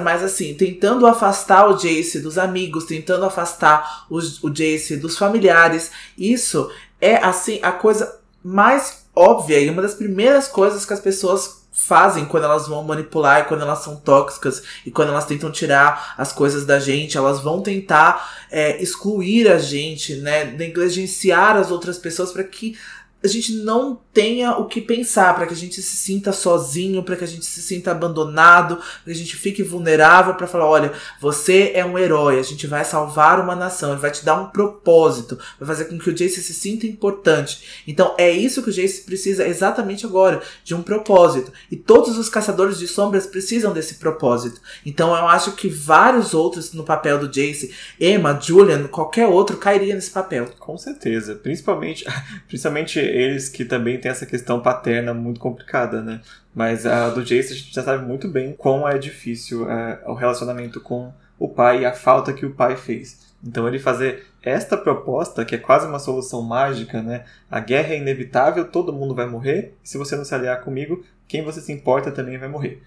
mas 0.00 0.22
assim, 0.22 0.54
tentando 0.54 1.06
afastar 1.06 1.68
o 1.68 1.76
Jace 1.76 2.18
dos 2.18 2.36
amigos, 2.36 2.84
tentando 2.84 3.24
afastar 3.24 4.06
o, 4.10 4.50
Jace 4.50 4.96
dos 4.96 5.16
familiares. 5.16 5.92
Isso 6.18 6.68
é 7.00 7.16
assim 7.16 7.60
a 7.62 7.70
coisa 7.70 8.20
mais 8.42 9.06
óbvia 9.14 9.60
e 9.60 9.70
uma 9.70 9.82
das 9.82 9.94
primeiras 9.94 10.48
coisas 10.48 10.84
que 10.84 10.92
as 10.92 11.00
pessoas 11.00 11.62
fazem 11.72 12.26
quando 12.26 12.44
elas 12.44 12.68
vão 12.68 12.82
manipular 12.84 13.40
e 13.40 13.44
quando 13.44 13.62
elas 13.62 13.78
são 13.78 13.96
tóxicas 13.96 14.62
e 14.84 14.90
quando 14.90 15.08
elas 15.08 15.24
tentam 15.24 15.50
tirar 15.50 16.14
as 16.18 16.30
coisas 16.30 16.66
da 16.66 16.78
gente, 16.78 17.16
elas 17.16 17.40
vão 17.40 17.62
tentar 17.62 18.44
é, 18.50 18.80
excluir 18.82 19.50
a 19.50 19.58
gente, 19.58 20.16
né, 20.16 20.44
negligenciar 20.44 21.56
as 21.56 21.70
outras 21.70 21.96
pessoas 21.96 22.30
para 22.30 22.44
que 22.44 22.76
a 23.24 23.28
gente 23.28 23.54
não 23.54 23.98
tenha 24.12 24.56
o 24.58 24.66
que 24.66 24.80
pensar, 24.80 25.34
para 25.34 25.46
que 25.46 25.54
a 25.54 25.56
gente 25.56 25.80
se 25.80 25.96
sinta 25.96 26.32
sozinho, 26.32 27.02
para 27.02 27.16
que 27.16 27.24
a 27.24 27.28
gente 27.28 27.46
se 27.46 27.62
sinta 27.62 27.90
abandonado, 27.90 28.76
para 28.76 29.04
que 29.04 29.10
a 29.10 29.14
gente 29.14 29.36
fique 29.36 29.62
vulnerável 29.62 30.34
para 30.34 30.46
falar, 30.46 30.66
olha, 30.66 30.92
você 31.20 31.72
é 31.74 31.84
um 31.84 31.98
herói, 31.98 32.38
a 32.38 32.42
gente 32.42 32.66
vai 32.66 32.84
salvar 32.84 33.40
uma 33.40 33.54
nação, 33.54 33.92
ele 33.92 34.00
vai 34.00 34.10
te 34.10 34.24
dar 34.24 34.40
um 34.40 34.50
propósito, 34.50 35.38
vai 35.58 35.66
fazer 35.66 35.86
com 35.86 35.98
que 35.98 36.10
o 36.10 36.12
Jace 36.12 36.42
se 36.42 36.52
sinta 36.52 36.86
importante. 36.86 37.82
Então 37.86 38.14
é 38.18 38.30
isso 38.30 38.62
que 38.62 38.70
o 38.70 38.72
Jace 38.72 39.02
precisa 39.02 39.46
exatamente 39.46 40.04
agora, 40.04 40.42
de 40.64 40.74
um 40.74 40.82
propósito. 40.82 41.52
E 41.70 41.76
todos 41.76 42.18
os 42.18 42.28
caçadores 42.28 42.78
de 42.78 42.88
sombras 42.88 43.26
precisam 43.26 43.72
desse 43.72 43.94
propósito. 43.94 44.60
Então 44.84 45.16
eu 45.16 45.28
acho 45.28 45.52
que 45.52 45.68
vários 45.68 46.34
outros 46.34 46.72
no 46.72 46.84
papel 46.84 47.18
do 47.18 47.28
Jace, 47.28 47.72
Emma, 48.00 48.38
Julian, 48.40 48.88
qualquer 48.88 49.26
outro 49.26 49.56
cairia 49.56 49.94
nesse 49.94 50.10
papel. 50.10 50.48
Com 50.58 50.76
certeza, 50.76 51.34
principalmente, 51.36 52.04
principalmente 52.48 53.11
eles 53.12 53.48
que 53.48 53.64
também 53.64 53.98
têm 53.98 54.10
essa 54.10 54.26
questão 54.26 54.60
paterna 54.60 55.12
muito 55.12 55.38
complicada, 55.38 56.02
né? 56.02 56.20
Mas 56.54 56.86
a 56.86 57.10
do 57.10 57.22
Jace 57.22 57.52
a 57.52 57.56
gente 57.56 57.74
já 57.74 57.82
sabe 57.82 58.04
muito 58.04 58.28
bem 58.28 58.52
como 58.52 58.88
é 58.88 58.98
difícil 58.98 59.70
é, 59.70 60.00
o 60.06 60.14
relacionamento 60.14 60.80
com 60.80 61.12
o 61.38 61.48
pai 61.48 61.82
e 61.82 61.86
a 61.86 61.92
falta 61.92 62.32
que 62.32 62.46
o 62.46 62.54
pai 62.54 62.76
fez. 62.76 63.32
Então 63.44 63.66
ele 63.66 63.78
fazer 63.78 64.26
esta 64.42 64.76
proposta, 64.76 65.44
que 65.44 65.54
é 65.54 65.58
quase 65.58 65.86
uma 65.86 65.98
solução 65.98 66.42
mágica, 66.42 67.02
né? 67.02 67.24
A 67.50 67.60
guerra 67.60 67.94
é 67.94 67.98
inevitável, 67.98 68.64
todo 68.66 68.92
mundo 68.92 69.14
vai 69.14 69.26
morrer, 69.26 69.74
se 69.82 69.98
você 69.98 70.16
não 70.16 70.24
se 70.24 70.34
aliar 70.34 70.62
comigo, 70.62 71.04
quem 71.28 71.42
você 71.42 71.60
se 71.60 71.72
importa 71.72 72.10
também 72.10 72.38
vai 72.38 72.48
morrer. 72.48 72.82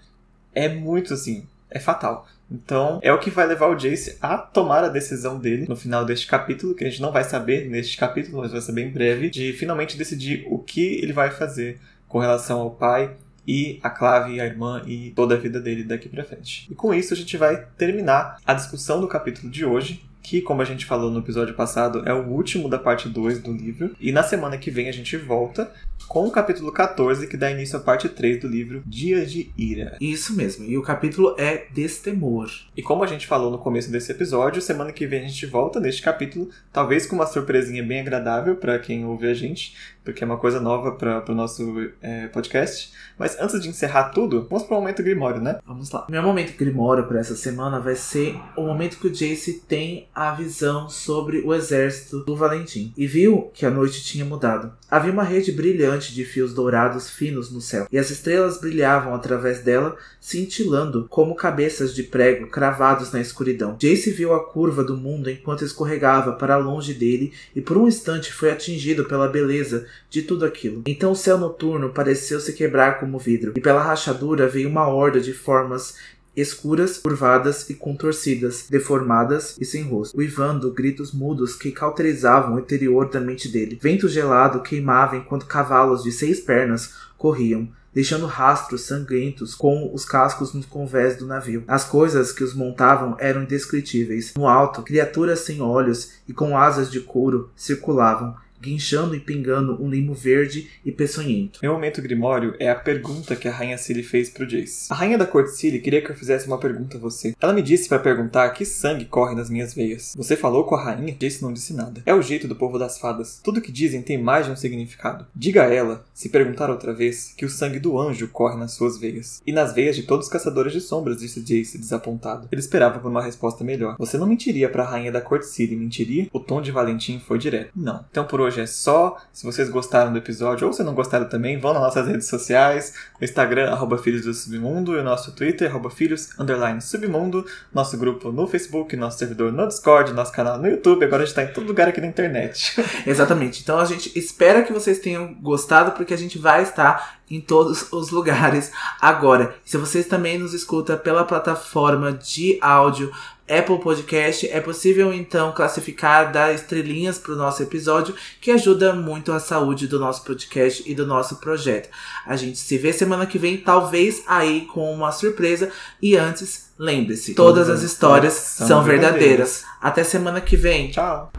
É 0.54 0.68
muito 0.68 1.14
assim, 1.14 1.46
é 1.70 1.78
fatal. 1.78 2.26
Então, 2.50 3.00
é 3.02 3.12
o 3.12 3.18
que 3.18 3.30
vai 3.30 3.46
levar 3.46 3.68
o 3.68 3.74
Jace 3.74 4.16
a 4.20 4.38
tomar 4.38 4.84
a 4.84 4.88
decisão 4.88 5.38
dele 5.38 5.66
no 5.68 5.74
final 5.74 6.04
deste 6.04 6.26
capítulo, 6.26 6.74
que 6.74 6.84
a 6.84 6.88
gente 6.88 7.02
não 7.02 7.10
vai 7.10 7.24
saber 7.24 7.68
neste 7.68 7.96
capítulo, 7.96 8.38
mas 8.38 8.52
vai 8.52 8.60
ser 8.60 8.72
bem 8.72 8.88
breve, 8.88 9.28
de 9.28 9.52
finalmente 9.52 9.96
decidir 9.96 10.46
o 10.48 10.58
que 10.58 11.00
ele 11.02 11.12
vai 11.12 11.30
fazer 11.30 11.80
com 12.08 12.18
relação 12.18 12.60
ao 12.60 12.70
pai 12.70 13.16
e 13.46 13.78
a 13.82 13.90
Clave, 13.90 14.40
a 14.40 14.46
irmã 14.46 14.82
e 14.86 15.10
toda 15.10 15.34
a 15.34 15.38
vida 15.38 15.60
dele 15.60 15.84
daqui 15.84 16.08
para 16.08 16.24
frente. 16.24 16.66
E 16.70 16.74
com 16.74 16.92
isso 16.92 17.14
a 17.14 17.16
gente 17.16 17.36
vai 17.36 17.64
terminar 17.76 18.38
a 18.44 18.54
discussão 18.54 19.00
do 19.00 19.08
capítulo 19.08 19.50
de 19.50 19.64
hoje, 19.64 20.04
que, 20.26 20.42
como 20.42 20.60
a 20.60 20.64
gente 20.64 20.84
falou 20.84 21.08
no 21.08 21.20
episódio 21.20 21.54
passado, 21.54 22.02
é 22.04 22.12
o 22.12 22.26
último 22.26 22.68
da 22.68 22.80
parte 22.80 23.08
2 23.08 23.38
do 23.38 23.52
livro. 23.52 23.94
E 24.00 24.10
na 24.10 24.24
semana 24.24 24.58
que 24.58 24.72
vem 24.72 24.88
a 24.88 24.92
gente 24.92 25.16
volta 25.16 25.70
com 26.08 26.26
o 26.26 26.32
capítulo 26.32 26.72
14, 26.72 27.28
que 27.28 27.36
dá 27.36 27.48
início 27.48 27.78
à 27.78 27.80
parte 27.80 28.08
3 28.08 28.40
do 28.40 28.48
livro 28.48 28.82
Dias 28.84 29.30
de 29.30 29.50
Ira. 29.56 29.96
Isso 30.00 30.34
mesmo, 30.34 30.64
e 30.64 30.76
o 30.76 30.82
capítulo 30.82 31.36
é 31.38 31.66
Destemor. 31.72 32.50
E 32.76 32.82
como 32.82 33.04
a 33.04 33.06
gente 33.06 33.24
falou 33.24 33.52
no 33.52 33.58
começo 33.58 33.90
desse 33.90 34.10
episódio, 34.10 34.60
semana 34.60 34.92
que 34.92 35.06
vem 35.06 35.20
a 35.20 35.28
gente 35.28 35.46
volta 35.46 35.78
neste 35.78 36.02
capítulo, 36.02 36.50
talvez 36.72 37.06
com 37.06 37.14
uma 37.14 37.26
surpresinha 37.26 37.84
bem 37.84 38.00
agradável 38.00 38.56
para 38.56 38.80
quem 38.80 39.04
ouve 39.04 39.28
a 39.28 39.34
gente, 39.34 39.76
porque 40.06 40.22
é 40.22 40.26
uma 40.26 40.38
coisa 40.38 40.60
nova 40.60 40.92
para 40.92 41.24
o 41.28 41.34
nosso 41.34 41.90
é, 42.00 42.28
podcast. 42.28 42.92
Mas 43.18 43.36
antes 43.40 43.60
de 43.60 43.68
encerrar 43.68 44.10
tudo, 44.10 44.46
vamos 44.48 44.64
para 44.64 44.76
o 44.76 44.80
momento 44.80 45.02
Grimório, 45.02 45.40
né? 45.40 45.58
Vamos 45.66 45.90
lá. 45.90 46.06
Meu 46.08 46.22
momento 46.22 46.56
Grimório 46.56 47.06
para 47.08 47.18
essa 47.18 47.34
semana 47.34 47.80
vai 47.80 47.96
ser 47.96 48.38
o 48.56 48.62
momento 48.62 48.98
que 48.98 49.08
o 49.08 49.10
Jace 49.10 49.64
tem 49.66 50.08
a 50.14 50.32
visão 50.32 50.88
sobre 50.88 51.40
o 51.40 51.52
exército 51.52 52.20
do 52.20 52.36
Valentim 52.36 52.94
e 52.96 53.04
viu 53.06 53.50
que 53.52 53.66
a 53.66 53.70
noite 53.70 54.04
tinha 54.04 54.24
mudado. 54.24 54.72
Havia 54.88 55.12
uma 55.12 55.24
rede 55.24 55.50
brilhante 55.50 56.14
de 56.14 56.24
fios 56.24 56.54
dourados 56.54 57.10
finos 57.10 57.50
no 57.50 57.60
céu, 57.60 57.88
e 57.90 57.98
as 57.98 58.08
estrelas 58.10 58.60
brilhavam 58.60 59.14
através 59.14 59.60
dela, 59.60 59.96
cintilando 60.20 61.06
como 61.08 61.34
cabeças 61.34 61.92
de 61.92 62.04
prego 62.04 62.46
cravados 62.46 63.10
na 63.10 63.20
escuridão. 63.20 63.76
Jace 63.80 64.12
viu 64.12 64.32
a 64.32 64.44
curva 64.44 64.84
do 64.84 64.96
mundo 64.96 65.28
enquanto 65.28 65.64
escorregava 65.64 66.34
para 66.34 66.56
longe 66.56 66.94
dele 66.94 67.32
e 67.54 67.60
por 67.60 67.76
um 67.76 67.88
instante 67.88 68.32
foi 68.32 68.50
atingido 68.50 69.04
pela 69.06 69.28
beleza 69.28 69.86
de 70.08 70.22
tudo 70.22 70.44
aquilo. 70.44 70.82
Então 70.86 71.10
o 71.10 71.16
céu 71.16 71.36
noturno 71.36 71.90
pareceu 71.90 72.38
se 72.38 72.52
quebrar 72.52 73.00
como 73.00 73.18
vidro, 73.18 73.54
e 73.56 73.60
pela 73.60 73.82
rachadura 73.82 74.46
veio 74.46 74.68
uma 74.68 74.86
horda 74.86 75.20
de 75.20 75.32
formas 75.32 75.96
escuras, 76.36 76.98
curvadas 76.98 77.68
e 77.70 77.74
contorcidas, 77.74 78.66
deformadas 78.68 79.56
e 79.58 79.64
sem 79.64 79.82
rosto, 79.82 80.16
uivando 80.16 80.72
gritos 80.72 81.12
mudos 81.12 81.56
que 81.56 81.72
cauterizavam 81.72 82.54
o 82.54 82.60
interior 82.60 83.08
da 83.08 83.20
mente 83.20 83.48
dele. 83.48 83.78
Vento 83.80 84.08
gelado 84.08 84.60
queimava 84.60 85.16
enquanto 85.16 85.46
cavalos 85.46 86.02
de 86.02 86.12
seis 86.12 86.40
pernas 86.40 86.92
corriam, 87.16 87.68
deixando 87.94 88.26
rastros 88.26 88.82
sangrentos 88.82 89.54
com 89.54 89.90
os 89.94 90.04
cascos 90.04 90.52
nos 90.52 90.66
convés 90.66 91.16
do 91.16 91.26
navio. 91.26 91.64
As 91.66 91.84
coisas 91.84 92.30
que 92.30 92.44
os 92.44 92.52
montavam 92.52 93.16
eram 93.18 93.42
indescritíveis. 93.42 94.34
No 94.36 94.46
alto, 94.46 94.82
criaturas 94.82 95.40
sem 95.40 95.62
olhos 95.62 96.10
e 96.28 96.32
com 96.34 96.58
asas 96.58 96.90
de 96.90 97.00
couro 97.00 97.50
circulavam, 97.56 98.36
guinchando 98.66 99.14
e 99.14 99.20
pingando 99.20 99.80
um 99.80 99.88
limo 99.88 100.12
verde 100.12 100.68
e 100.84 100.90
peçonhento. 100.90 101.60
Meu 101.62 101.72
momento 101.72 102.02
grimório 102.02 102.56
é 102.58 102.68
a 102.68 102.74
pergunta 102.74 103.36
que 103.36 103.46
a 103.46 103.52
rainha 103.52 103.78
Cilly 103.78 104.02
fez 104.02 104.28
pro 104.28 104.46
Jace. 104.46 104.88
A 104.90 104.94
rainha 104.94 105.16
da 105.16 105.26
corte 105.26 105.52
Cilly 105.52 105.78
queria 105.78 106.02
que 106.02 106.10
eu 106.10 106.16
fizesse 106.16 106.48
uma 106.48 106.58
pergunta 106.58 106.96
a 106.96 107.00
você. 107.00 107.34
Ela 107.40 107.52
me 107.52 107.62
disse 107.62 107.88
para 107.88 108.00
perguntar 108.00 108.50
que 108.50 108.64
sangue 108.64 109.04
corre 109.04 109.36
nas 109.36 109.48
minhas 109.48 109.72
veias. 109.72 110.14
Você 110.16 110.36
falou 110.36 110.64
com 110.64 110.74
a 110.74 110.82
rainha? 110.82 111.16
Jace 111.18 111.42
não 111.42 111.52
disse 111.52 111.72
nada. 111.72 112.02
É 112.04 112.14
o 112.14 112.22
jeito 112.22 112.48
do 112.48 112.56
povo 112.56 112.78
das 112.78 112.98
fadas. 112.98 113.40
Tudo 113.42 113.60
que 113.60 113.70
dizem 113.70 114.02
tem 114.02 114.20
mais 114.20 114.46
de 114.46 114.52
um 114.52 114.56
significado. 114.56 115.26
Diga 115.34 115.64
a 115.64 115.72
ela, 115.72 116.04
se 116.12 116.28
perguntar 116.28 116.70
outra 116.70 116.92
vez, 116.92 117.32
que 117.36 117.44
o 117.44 117.50
sangue 117.50 117.78
do 117.78 117.98
anjo 117.98 118.28
corre 118.28 118.58
nas 118.58 118.72
suas 118.72 118.98
veias. 118.98 119.40
E 119.46 119.52
nas 119.52 119.72
veias 119.72 119.94
de 119.94 120.02
todos 120.02 120.26
os 120.26 120.32
caçadores 120.32 120.72
de 120.72 120.80
sombras, 120.80 121.18
disse 121.18 121.40
Jace 121.40 121.78
desapontado. 121.78 122.48
Ele 122.50 122.60
esperava 122.60 122.98
por 122.98 123.10
uma 123.10 123.22
resposta 123.22 123.62
melhor. 123.62 123.96
Você 123.98 124.18
não 124.18 124.26
mentiria 124.26 124.68
para 124.68 124.82
a 124.82 124.90
rainha 124.90 125.12
da 125.12 125.20
corte 125.20 125.46
Cilly, 125.46 125.76
mentiria? 125.76 126.28
O 126.32 126.40
tom 126.40 126.60
de 126.60 126.72
Valentim 126.72 127.20
foi 127.20 127.38
direto. 127.38 127.70
Não. 127.76 128.04
Então 128.10 128.24
por 128.24 128.40
hoje 128.40 128.55
hoje 128.56 128.60
é 128.62 128.66
só. 128.66 129.18
Se 129.32 129.44
vocês 129.44 129.68
gostaram 129.68 130.12
do 130.12 130.18
episódio 130.18 130.66
ou 130.66 130.72
se 130.72 130.82
não 130.82 130.94
gostaram 130.94 131.28
também, 131.28 131.58
vão 131.58 131.74
nas 131.74 131.82
nossas 131.82 132.06
redes 132.06 132.26
sociais, 132.26 132.94
no 133.20 133.24
Instagram, 133.24 133.70
arroba 133.70 133.98
Filhos 133.98 134.24
do 134.24 134.32
Submundo, 134.32 134.94
e 134.94 134.98
o 134.98 135.04
nosso 135.04 135.32
Twitter, 135.32 135.68
arroba 135.70 135.90
Filhos, 135.90 136.30
underline 136.38 136.80
Submundo, 136.80 137.44
nosso 137.72 137.96
grupo 137.98 138.32
no 138.32 138.46
Facebook, 138.46 138.96
nosso 138.96 139.18
servidor 139.18 139.52
no 139.52 139.68
Discord, 139.68 140.12
nosso 140.12 140.32
canal 140.32 140.58
no 140.58 140.68
YouTube, 140.68 141.04
agora 141.04 141.22
a 141.22 141.26
gente 141.26 141.34
tá 141.34 141.42
em 141.42 141.52
todo 141.52 141.66
lugar 141.66 141.88
aqui 141.88 142.00
na 142.00 142.06
internet. 142.06 142.74
Exatamente. 143.06 143.62
Então 143.62 143.78
a 143.78 143.84
gente 143.84 144.16
espera 144.18 144.62
que 144.62 144.72
vocês 144.72 144.98
tenham 144.98 145.34
gostado, 145.34 145.92
porque 145.92 146.14
a 146.14 146.18
gente 146.18 146.38
vai 146.38 146.62
estar 146.62 147.20
em 147.30 147.40
todos 147.40 147.92
os 147.92 148.10
lugares 148.10 148.70
agora. 149.00 149.56
Se 149.64 149.76
vocês 149.76 150.06
também 150.06 150.38
nos 150.38 150.54
escutam 150.54 150.96
pela 150.96 151.24
plataforma 151.24 152.12
de 152.12 152.58
áudio 152.60 153.12
Apple 153.48 153.78
Podcast, 153.78 154.48
é 154.48 154.60
possível 154.60 155.12
então 155.12 155.52
classificar, 155.52 156.32
dar 156.32 156.52
estrelinhas 156.52 157.16
para 157.16 157.32
o 157.32 157.36
nosso 157.36 157.62
episódio, 157.62 158.14
que 158.40 158.50
ajuda 158.50 158.92
muito 158.92 159.30
a 159.30 159.38
saúde 159.38 159.86
do 159.86 160.00
nosso 160.00 160.24
podcast 160.24 160.82
e 160.84 160.94
do 160.94 161.06
nosso 161.06 161.36
projeto. 161.36 161.88
A 162.26 162.34
gente 162.34 162.58
se 162.58 162.76
vê 162.76 162.92
semana 162.92 163.24
que 163.24 163.38
vem, 163.38 163.56
talvez 163.56 164.24
aí 164.26 164.62
com 164.62 164.92
uma 164.92 165.12
surpresa. 165.12 165.70
E 166.02 166.16
antes, 166.16 166.70
lembre-se: 166.76 167.34
todas 167.34 167.68
as 167.68 167.82
histórias 167.82 168.32
são 168.32 168.82
verdadeiras. 168.82 169.64
Até 169.80 170.02
semana 170.02 170.40
que 170.40 170.56
vem. 170.56 170.90
Tchau. 170.90 171.30